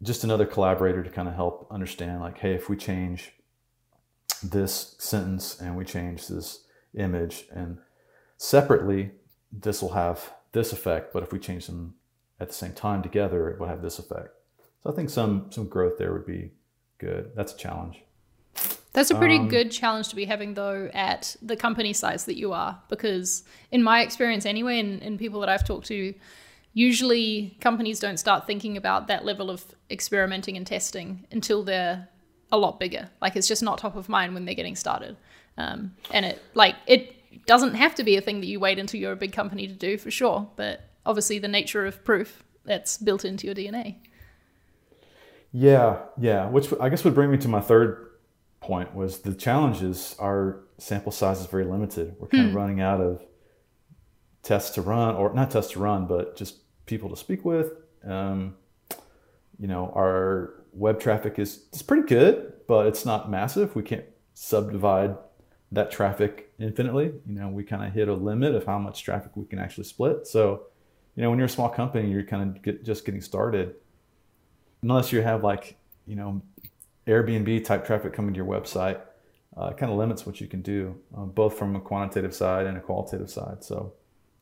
just 0.02 0.24
another 0.24 0.46
collaborator 0.46 1.02
to 1.02 1.10
kind 1.10 1.28
of 1.28 1.34
help 1.34 1.66
understand, 1.70 2.20
like, 2.20 2.38
hey, 2.38 2.52
if 2.52 2.68
we 2.68 2.76
change 2.76 3.32
this 4.42 4.96
sentence 4.98 5.60
and 5.60 5.76
we 5.76 5.84
change 5.84 6.28
this 6.28 6.64
image, 6.94 7.46
and 7.52 7.78
separately, 8.36 9.12
this 9.50 9.80
will 9.80 9.94
have 9.94 10.32
this 10.52 10.72
effect. 10.72 11.12
But 11.12 11.22
if 11.22 11.32
we 11.32 11.38
change 11.38 11.66
them 11.66 11.94
at 12.38 12.48
the 12.48 12.54
same 12.54 12.72
time 12.72 13.02
together, 13.02 13.48
it 13.50 13.58
will 13.58 13.68
have 13.68 13.82
this 13.82 13.98
effect. 13.98 14.30
So 14.82 14.90
I 14.90 14.92
think 14.92 15.10
some 15.10 15.46
some 15.50 15.68
growth 15.68 15.96
there 15.98 16.12
would 16.12 16.26
be 16.26 16.52
good. 16.98 17.32
That's 17.34 17.52
a 17.52 17.56
challenge. 17.56 18.02
That's 18.92 19.10
a 19.10 19.16
pretty 19.16 19.38
um, 19.38 19.48
good 19.48 19.72
challenge 19.72 20.08
to 20.10 20.16
be 20.16 20.24
having, 20.24 20.54
though, 20.54 20.88
at 20.94 21.34
the 21.42 21.56
company 21.56 21.92
size 21.92 22.26
that 22.26 22.38
you 22.38 22.52
are. 22.52 22.80
Because, 22.88 23.42
in 23.72 23.82
my 23.82 24.02
experience 24.02 24.46
anyway, 24.46 24.78
and, 24.78 25.02
and 25.02 25.18
people 25.18 25.40
that 25.40 25.48
I've 25.48 25.64
talked 25.64 25.86
to, 25.88 26.14
usually 26.74 27.56
companies 27.60 27.98
don't 27.98 28.18
start 28.18 28.46
thinking 28.46 28.76
about 28.76 29.08
that 29.08 29.24
level 29.24 29.50
of 29.50 29.64
experimenting 29.90 30.56
and 30.56 30.64
testing 30.64 31.26
until 31.32 31.64
they're 31.64 32.08
a 32.52 32.56
lot 32.56 32.78
bigger. 32.78 33.10
Like, 33.20 33.34
it's 33.34 33.48
just 33.48 33.64
not 33.64 33.78
top 33.78 33.96
of 33.96 34.08
mind 34.08 34.32
when 34.32 34.44
they're 34.44 34.54
getting 34.54 34.76
started. 34.76 35.16
Um, 35.58 35.96
and 36.12 36.24
it, 36.24 36.40
like, 36.54 36.76
it 36.86 37.46
doesn't 37.46 37.74
have 37.74 37.96
to 37.96 38.04
be 38.04 38.16
a 38.16 38.20
thing 38.20 38.40
that 38.40 38.46
you 38.46 38.60
wait 38.60 38.78
until 38.78 39.00
you're 39.00 39.12
a 39.12 39.16
big 39.16 39.32
company 39.32 39.66
to 39.66 39.74
do 39.74 39.98
for 39.98 40.12
sure. 40.12 40.48
But 40.54 40.88
obviously, 41.04 41.40
the 41.40 41.48
nature 41.48 41.84
of 41.84 42.04
proof 42.04 42.44
that's 42.64 42.96
built 42.96 43.24
into 43.24 43.46
your 43.46 43.56
DNA. 43.56 43.96
Yeah, 45.56 46.00
yeah. 46.18 46.48
Which 46.48 46.68
I 46.80 46.88
guess 46.88 47.04
would 47.04 47.14
bring 47.14 47.30
me 47.30 47.38
to 47.38 47.48
my 47.48 47.60
third 47.60 48.10
point 48.60 48.92
was 48.92 49.20
the 49.20 49.32
challenges 49.32 50.16
our 50.18 50.64
sample 50.78 51.12
size 51.12 51.38
is 51.38 51.46
very 51.46 51.64
limited. 51.64 52.16
We're 52.18 52.26
kind 52.26 52.44
hmm. 52.44 52.48
of 52.48 52.54
running 52.56 52.80
out 52.80 53.00
of 53.00 53.22
tests 54.42 54.74
to 54.74 54.82
run, 54.82 55.14
or 55.14 55.32
not 55.32 55.52
tests 55.52 55.72
to 55.72 55.78
run, 55.78 56.06
but 56.06 56.36
just 56.36 56.56
people 56.86 57.08
to 57.08 57.16
speak 57.16 57.44
with. 57.44 57.72
Um, 58.04 58.56
you 59.60 59.68
know, 59.68 59.92
our 59.94 60.64
web 60.72 60.98
traffic 60.98 61.38
is 61.38 61.66
it's 61.68 61.82
pretty 61.82 62.08
good, 62.08 62.52
but 62.66 62.88
it's 62.88 63.06
not 63.06 63.30
massive. 63.30 63.76
We 63.76 63.84
can't 63.84 64.04
subdivide 64.34 65.16
that 65.70 65.92
traffic 65.92 66.52
infinitely. 66.58 67.12
You 67.26 67.34
know, 67.34 67.48
we 67.48 67.62
kind 67.62 67.84
of 67.84 67.92
hit 67.92 68.08
a 68.08 68.14
limit 68.14 68.56
of 68.56 68.66
how 68.66 68.80
much 68.80 69.04
traffic 69.04 69.30
we 69.36 69.44
can 69.44 69.60
actually 69.60 69.84
split. 69.84 70.26
So, 70.26 70.64
you 71.14 71.22
know, 71.22 71.30
when 71.30 71.38
you're 71.38 71.46
a 71.46 71.50
small 71.50 71.68
company, 71.68 72.10
you're 72.10 72.24
kind 72.24 72.56
of 72.56 72.62
get, 72.62 72.84
just 72.84 73.04
getting 73.04 73.20
started. 73.20 73.76
Unless 74.84 75.12
you 75.12 75.22
have 75.22 75.42
like, 75.42 75.76
you 76.06 76.14
know, 76.14 76.42
Airbnb 77.06 77.64
type 77.64 77.86
traffic 77.86 78.12
coming 78.12 78.34
to 78.34 78.38
your 78.38 78.46
website 78.46 79.00
uh, 79.56 79.72
kind 79.72 79.90
of 79.90 79.98
limits 79.98 80.26
what 80.26 80.40
you 80.40 80.46
can 80.46 80.62
do, 80.62 80.96
uh, 81.16 81.24
both 81.24 81.56
from 81.58 81.76
a 81.76 81.80
quantitative 81.80 82.34
side 82.34 82.66
and 82.66 82.76
a 82.76 82.80
qualitative 82.80 83.30
side. 83.30 83.62
So, 83.62 83.92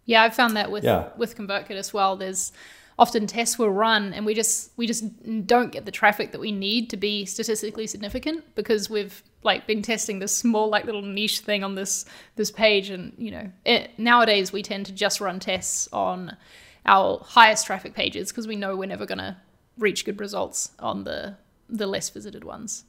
yeah, 0.04 0.22
I've 0.22 0.34
found 0.34 0.56
that 0.56 0.70
with 0.70 0.84
yeah. 0.84 1.10
with 1.16 1.36
ConvertKit 1.36 1.76
as 1.76 1.92
well. 1.92 2.16
There's 2.16 2.52
often 2.98 3.26
tests 3.26 3.58
will 3.58 3.70
run 3.70 4.12
and 4.12 4.26
we 4.26 4.34
just 4.34 4.70
we 4.76 4.86
just 4.86 5.04
don't 5.46 5.72
get 5.72 5.84
the 5.84 5.90
traffic 5.90 6.32
that 6.32 6.40
we 6.40 6.52
need 6.52 6.90
to 6.90 6.96
be 6.96 7.24
statistically 7.24 7.86
significant 7.86 8.44
because 8.54 8.90
we've 8.90 9.22
like 9.42 9.66
been 9.66 9.82
testing 9.82 10.18
this 10.18 10.36
small 10.36 10.68
like 10.68 10.84
little 10.84 11.02
niche 11.02 11.40
thing 11.40 11.64
on 11.64 11.74
this 11.74 12.04
this 12.36 12.50
page 12.50 12.90
and 12.90 13.14
you 13.16 13.30
know 13.30 13.50
it, 13.64 13.90
nowadays 13.98 14.52
we 14.52 14.62
tend 14.62 14.84
to 14.84 14.92
just 14.92 15.22
run 15.22 15.40
tests 15.40 15.88
on 15.92 16.36
our 16.84 17.18
highest 17.24 17.66
traffic 17.66 17.94
pages 17.94 18.30
because 18.30 18.46
we 18.46 18.56
know 18.56 18.76
we're 18.76 18.86
never 18.86 19.06
going 19.06 19.18
to 19.18 19.36
reach 19.78 20.04
good 20.04 20.20
results 20.20 20.72
on 20.78 21.04
the 21.04 21.36
the 21.68 21.86
less 21.86 22.10
visited 22.10 22.44
ones. 22.44 22.84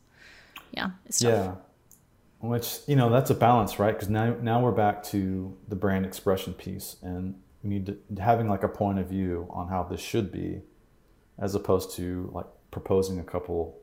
Yeah, 0.72 0.92
it's 1.06 1.20
tough. 1.20 1.32
Yeah, 1.32 1.56
which 2.48 2.80
you 2.88 2.96
know 2.96 3.10
that's 3.10 3.30
a 3.30 3.36
balance, 3.36 3.80
right? 3.80 3.94
Because 3.94 4.10
now 4.10 4.36
now 4.42 4.62
we're 4.62 4.72
back 4.72 5.04
to 5.06 5.58
the 5.68 5.76
brand 5.76 6.06
expression 6.06 6.54
piece, 6.54 6.98
and 7.02 7.36
we 7.64 7.70
need 7.70 7.86
to, 7.86 8.22
having 8.22 8.50
like 8.50 8.64
a 8.64 8.70
point 8.70 9.00
of 9.00 9.08
view 9.08 9.48
on 9.50 9.68
how 9.68 9.84
this 9.84 10.02
should 10.02 10.32
be, 10.32 10.62
as 11.40 11.56
opposed 11.56 11.96
to 11.96 12.30
like 12.34 12.48
proposing 12.72 13.20
a 13.20 13.24
couple 13.24 13.80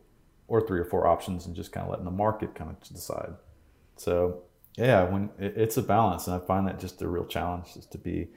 or 0.48 0.60
three 0.60 0.80
or 0.80 0.84
four 0.84 1.06
options 1.06 1.46
and 1.46 1.54
just 1.54 1.70
kind 1.72 1.84
of 1.84 1.90
letting 1.90 2.04
the 2.04 2.10
market 2.10 2.54
kind 2.54 2.70
of 2.70 2.80
decide. 2.92 3.32
So 3.96 4.42
yeah, 4.76 5.04
when 5.04 5.30
it, 5.38 5.54
it's 5.56 5.76
a 5.76 5.82
balance, 5.82 6.26
and 6.26 6.36
I 6.36 6.44
find 6.44 6.66
that 6.66 6.78
just 6.78 7.00
a 7.02 7.08
real 7.08 7.24
challenge 7.24 7.68
is 7.76 7.86
to 7.86 7.98
be, 7.98 8.28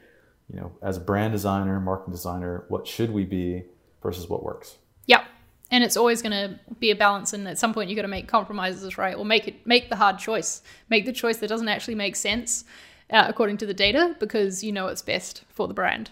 you 0.48 0.60
know, 0.60 0.72
as 0.82 0.98
a 0.98 1.02
brand 1.02 1.34
designer, 1.34 1.80
marketing 1.80 2.14
designer, 2.14 2.66
what 2.68 2.88
should 2.88 3.12
we 3.12 3.26
be 3.26 3.64
versus 4.04 4.30
what 4.30 4.44
works. 4.44 4.78
Yep. 5.08 5.26
And 5.72 5.84
it's 5.84 5.98
always 5.98 6.22
going 6.22 6.34
to 6.34 6.60
be 6.80 6.92
a 6.92 6.96
balance, 6.96 7.34
and 7.34 7.48
at 7.48 7.58
some 7.58 7.74
point 7.74 7.90
you 7.90 7.96
got 7.96 8.04
to 8.04 8.08
make 8.08 8.28
compromises, 8.28 8.98
right? 8.98 9.16
Or 9.16 9.26
make 9.26 9.48
it 9.48 9.66
make 9.66 9.90
the 9.90 9.96
hard 9.96 10.20
choice, 10.20 10.62
make 10.90 11.06
the 11.06 11.14
choice 11.14 11.38
that 11.38 11.48
doesn't 11.48 11.68
actually 11.68 11.96
make 11.96 12.16
sense 12.16 12.66
uh, 13.10 13.26
according 13.28 13.58
to 13.58 13.66
the 13.66 13.74
data 13.74 14.16
because 14.20 14.64
you 14.64 14.72
know 14.72 14.88
it's 14.88 15.02
best 15.02 15.44
for 15.50 15.68
the 15.68 15.74
brand. 15.74 16.12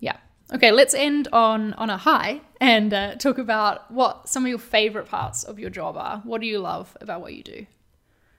Yeah. 0.00 0.16
Okay, 0.52 0.72
let's 0.72 0.94
end 0.94 1.28
on 1.32 1.72
on 1.74 1.90
a 1.90 1.96
high 1.96 2.40
and 2.60 2.92
uh, 2.92 3.14
talk 3.16 3.38
about 3.38 3.90
what 3.90 4.28
some 4.28 4.44
of 4.44 4.48
your 4.48 4.58
favorite 4.58 5.06
parts 5.06 5.44
of 5.44 5.58
your 5.58 5.70
job 5.70 5.96
are. 5.96 6.20
What 6.24 6.40
do 6.40 6.46
you 6.46 6.58
love 6.58 6.96
about 7.00 7.20
what 7.20 7.34
you 7.34 7.42
do? 7.42 7.66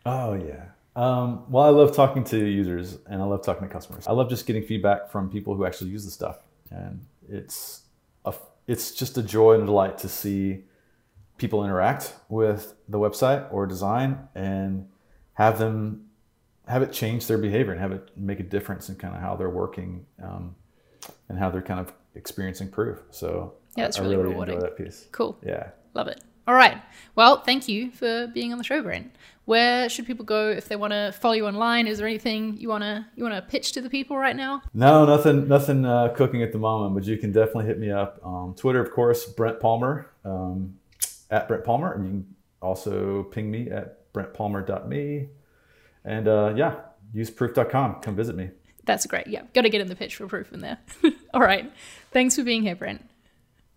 Oh 0.05 0.33
yeah. 0.33 0.65
Um, 0.95 1.43
well, 1.49 1.65
I 1.65 1.69
love 1.69 1.95
talking 1.95 2.23
to 2.25 2.38
users 2.38 2.97
and 3.07 3.21
I 3.21 3.25
love 3.25 3.43
talking 3.43 3.67
to 3.67 3.73
customers. 3.73 4.07
I 4.07 4.13
love 4.13 4.29
just 4.29 4.45
getting 4.45 4.63
feedback 4.63 5.09
from 5.09 5.29
people 5.29 5.55
who 5.55 5.65
actually 5.65 5.89
use 5.89 6.05
the 6.05 6.11
stuff, 6.11 6.38
and 6.69 7.05
it's 7.27 7.81
a 8.26 8.34
it's 8.67 8.91
just 8.91 9.17
a 9.17 9.23
joy 9.23 9.53
and 9.53 9.63
a 9.63 9.65
delight 9.65 9.97
to 9.99 10.09
see 10.09 10.63
people 11.38 11.63
interact 11.63 12.15
with 12.30 12.73
the 12.89 12.97
website 12.97 13.51
or 13.51 13.67
design 13.67 14.28
and 14.36 14.88
have 15.34 15.59
them 15.59 16.05
have 16.67 16.82
it 16.82 16.91
change 16.91 17.28
their 17.28 17.38
behavior 17.38 17.71
and 17.71 17.82
have 17.82 17.91
it 17.91 18.09
make 18.17 18.39
a 18.39 18.43
difference 18.43 18.89
in 18.89 18.95
kind 18.95 19.15
of 19.15 19.21
how 19.21 19.36
they're 19.36 19.49
working 19.49 20.05
um, 20.23 20.55
and 21.30 21.38
how 21.38 21.49
they're 21.49 21.61
kind 21.61 21.80
of 21.80 21.93
experiencing 22.15 22.69
proof. 22.69 22.99
So 23.11 23.53
yeah, 23.76 23.86
it's 23.86 23.99
really, 23.99 24.15
really 24.15 24.30
rewarding. 24.30 24.59
that 24.59 24.78
piece. 24.78 25.07
Cool. 25.11 25.38
Yeah, 25.45 25.69
love 25.93 26.07
it. 26.07 26.23
All 26.47 26.55
right. 26.55 26.81
Well, 27.15 27.41
thank 27.41 27.67
you 27.67 27.91
for 27.91 28.27
being 28.27 28.51
on 28.51 28.57
the 28.57 28.63
show, 28.63 28.81
Brent. 28.81 29.15
Where 29.45 29.89
should 29.89 30.05
people 30.07 30.25
go 30.25 30.49
if 30.49 30.67
they 30.67 30.75
want 30.75 30.91
to 30.91 31.13
follow 31.19 31.33
you 31.33 31.45
online? 31.45 31.87
Is 31.87 31.99
there 31.99 32.07
anything 32.07 32.57
you 32.57 32.67
wanna 32.67 33.07
you 33.15 33.23
wanna 33.23 33.43
pitch 33.43 33.73
to 33.73 33.81
the 33.81 33.89
people 33.89 34.17
right 34.17 34.35
now? 34.35 34.63
No, 34.73 35.05
nothing 35.05 35.47
nothing 35.47 35.85
uh, 35.85 36.09
cooking 36.09 36.41
at 36.41 36.51
the 36.51 36.57
moment, 36.57 36.95
but 36.95 37.05
you 37.05 37.17
can 37.17 37.31
definitely 37.31 37.65
hit 37.65 37.79
me 37.79 37.91
up 37.91 38.19
on 38.23 38.55
Twitter, 38.55 38.81
of 38.81 38.91
course, 38.91 39.25
Brent 39.25 39.59
Palmer 39.59 40.09
um, 40.23 40.75
at 41.29 41.47
Brent 41.47 41.63
Palmer, 41.63 41.93
and 41.93 42.03
you 42.03 42.09
can 42.09 42.35
also 42.61 43.23
ping 43.23 43.51
me 43.51 43.69
at 43.69 44.11
brentpalmer.me. 44.13 45.29
And 46.03 46.27
uh, 46.27 46.53
yeah, 46.55 46.75
use 47.13 47.29
proof.com. 47.29 48.01
Come 48.01 48.15
visit 48.15 48.35
me. 48.35 48.49
That's 48.85 49.05
great. 49.05 49.27
Yeah, 49.27 49.43
got 49.53 49.61
to 49.61 49.69
get 49.69 49.81
in 49.81 49.87
the 49.87 49.95
pitch 49.95 50.15
for 50.15 50.27
proof 50.27 50.51
in 50.53 50.61
there. 50.61 50.77
All 51.33 51.41
right. 51.41 51.71
Thanks 52.11 52.35
for 52.35 52.43
being 52.43 52.61
here, 52.61 52.75
Brent. 52.75 53.03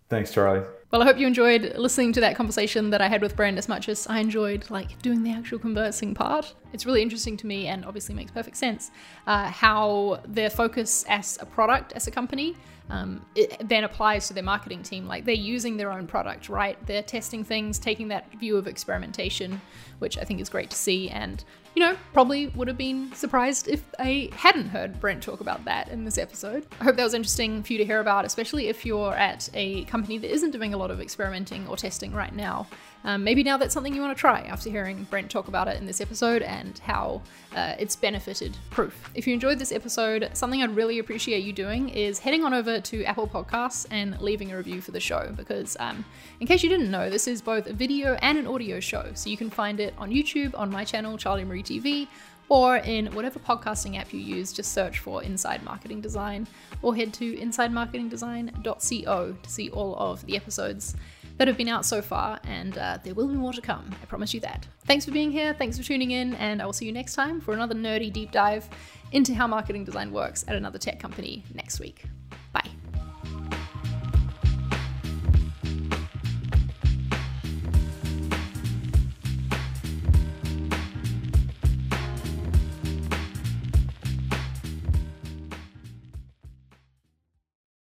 Thanks, 0.09 0.33
Charlie. 0.33 0.65
Well, 0.91 1.03
I 1.03 1.05
hope 1.05 1.19
you 1.19 1.27
enjoyed 1.27 1.77
listening 1.77 2.13
to 2.13 2.21
that 2.21 2.35
conversation 2.35 2.89
that 2.89 2.99
I 2.99 3.07
had 3.07 3.21
with 3.21 3.35
Brent 3.35 3.59
as 3.59 3.69
much 3.69 3.87
as 3.87 4.07
I 4.07 4.17
enjoyed 4.19 4.67
like 4.71 4.99
doing 5.03 5.21
the 5.21 5.31
actual 5.31 5.59
conversing 5.59 6.15
part. 6.15 6.55
It's 6.73 6.83
really 6.83 7.03
interesting 7.03 7.37
to 7.37 7.45
me 7.45 7.67
and 7.67 7.85
obviously 7.85 8.15
makes 8.15 8.31
perfect 8.31 8.57
sense 8.57 8.89
uh, 9.27 9.51
how 9.51 10.19
their 10.27 10.49
focus 10.49 11.05
as 11.07 11.37
a 11.41 11.45
product, 11.45 11.93
as 11.93 12.07
a 12.07 12.11
company, 12.11 12.55
um, 12.89 13.23
it 13.35 13.67
then 13.67 13.83
applies 13.83 14.27
to 14.27 14.33
their 14.33 14.43
marketing 14.43 14.83
team. 14.83 15.07
Like 15.07 15.25
they're 15.25 15.35
using 15.35 15.77
their 15.77 15.91
own 15.91 16.07
product, 16.07 16.49
right? 16.49 16.77
They're 16.85 17.03
testing 17.03 17.43
things, 17.43 17.77
taking 17.77 18.07
that 18.09 18.31
view 18.39 18.57
of 18.57 18.67
experimentation, 18.67 19.61
which 19.99 20.17
I 20.17 20.23
think 20.23 20.39
is 20.39 20.49
great 20.49 20.69
to 20.71 20.75
see. 20.75 21.09
And 21.09 21.43
you 21.75 21.85
know, 21.85 21.95
probably 22.13 22.47
would 22.47 22.67
have 22.67 22.77
been 22.77 23.13
surprised 23.13 23.67
if 23.67 23.83
I 23.99 24.29
hadn't 24.33 24.69
heard 24.69 24.99
Brent 24.99 25.21
talk 25.21 25.39
about 25.39 25.65
that 25.65 25.89
in 25.89 26.03
this 26.03 26.17
episode. 26.17 26.65
I 26.81 26.83
hope 26.83 26.95
that 26.95 27.03
was 27.03 27.13
interesting 27.13 27.61
for 27.61 27.73
you 27.73 27.79
to 27.79 27.85
hear 27.85 27.99
about, 27.99 28.25
especially 28.25 28.67
if 28.67 28.85
you're 28.85 29.13
at 29.13 29.49
a 29.53 29.83
company 29.85 30.17
that 30.17 30.31
isn't 30.31 30.51
doing 30.51 30.73
a 30.73 30.77
lot 30.77 30.89
of 30.89 30.99
experimenting 30.99 31.67
or 31.67 31.77
testing 31.77 32.11
right 32.11 32.33
now. 32.33 32.67
Um, 33.03 33.23
maybe 33.23 33.43
now 33.43 33.57
that's 33.57 33.73
something 33.73 33.93
you 33.93 34.01
want 34.01 34.15
to 34.15 34.19
try 34.19 34.41
after 34.41 34.69
hearing 34.69 35.07
Brent 35.09 35.31
talk 35.31 35.47
about 35.47 35.67
it 35.67 35.77
in 35.77 35.85
this 35.85 36.01
episode 36.01 36.41
and 36.41 36.77
how 36.79 37.21
uh, 37.55 37.75
it's 37.79 37.95
benefited 37.95 38.57
Proof. 38.69 39.09
If 39.15 39.25
you 39.25 39.33
enjoyed 39.33 39.57
this 39.57 39.71
episode, 39.71 40.29
something 40.33 40.61
I'd 40.61 40.75
really 40.75 40.99
appreciate 40.99 41.43
you 41.43 41.53
doing 41.53 41.89
is 41.89 42.19
heading 42.19 42.43
on 42.43 42.53
over 42.53 42.81
to 42.81 43.03
Apple 43.05 43.27
Podcasts 43.27 43.85
and 43.89 44.19
leaving 44.19 44.51
a 44.51 44.57
review 44.57 44.81
for 44.81 44.91
the 44.91 44.99
show 44.99 45.31
because, 45.35 45.77
um, 45.79 46.03
in 46.39 46.47
case 46.47 46.61
you 46.61 46.69
didn't 46.69 46.91
know, 46.91 47.09
this 47.09 47.27
is 47.27 47.41
both 47.41 47.67
a 47.67 47.73
video 47.73 48.15
and 48.21 48.37
an 48.37 48.47
audio 48.47 48.79
show. 48.79 49.11
So 49.13 49.29
you 49.29 49.37
can 49.37 49.49
find 49.49 49.79
it 49.79 49.93
on 49.97 50.11
YouTube 50.11 50.57
on 50.57 50.69
my 50.69 50.83
channel, 50.83 51.17
Charlie 51.17 51.45
Marie 51.45 51.63
TV, 51.63 52.07
or 52.49 52.77
in 52.77 53.07
whatever 53.13 53.39
podcasting 53.39 53.97
app 53.97 54.11
you 54.11 54.19
use, 54.19 54.51
just 54.51 54.73
search 54.73 54.99
for 54.99 55.23
Inside 55.23 55.63
Marketing 55.63 56.01
Design 56.01 56.47
or 56.81 56.95
head 56.95 57.13
to 57.13 57.35
insidemarketingdesign.co 57.37 59.35
to 59.41 59.49
see 59.49 59.69
all 59.69 59.95
of 59.95 60.25
the 60.25 60.35
episodes 60.35 60.95
that 61.39 61.47
have 61.47 61.57
been 61.57 61.69
out 61.69 61.85
so 61.85 62.01
far, 62.01 62.37
and 62.43 62.77
uh, 62.77 62.99
there 63.03 63.15
will 63.15 63.27
be 63.27 63.33
more 63.33 63.53
to 63.53 63.61
come. 63.61 63.95
I 64.03 64.05
promise 64.05 64.33
you 64.33 64.41
that. 64.41 64.67
Thanks 64.83 65.05
for 65.05 65.11
being 65.11 65.31
here, 65.31 65.53
thanks 65.53 65.77
for 65.77 65.83
tuning 65.83 66.11
in, 66.11 66.35
and 66.35 66.61
I 66.61 66.65
will 66.65 66.73
see 66.73 66.85
you 66.85 66.91
next 66.91 67.15
time 67.15 67.39
for 67.39 67.53
another 67.53 67.73
nerdy 67.73 68.11
deep 68.11 68.31
dive 68.31 68.67
into 69.13 69.33
how 69.33 69.47
marketing 69.47 69.85
design 69.85 70.11
works 70.11 70.43
at 70.49 70.55
another 70.55 70.77
tech 70.77 70.99
company 70.99 71.45
next 71.55 71.79
week. 71.79 72.03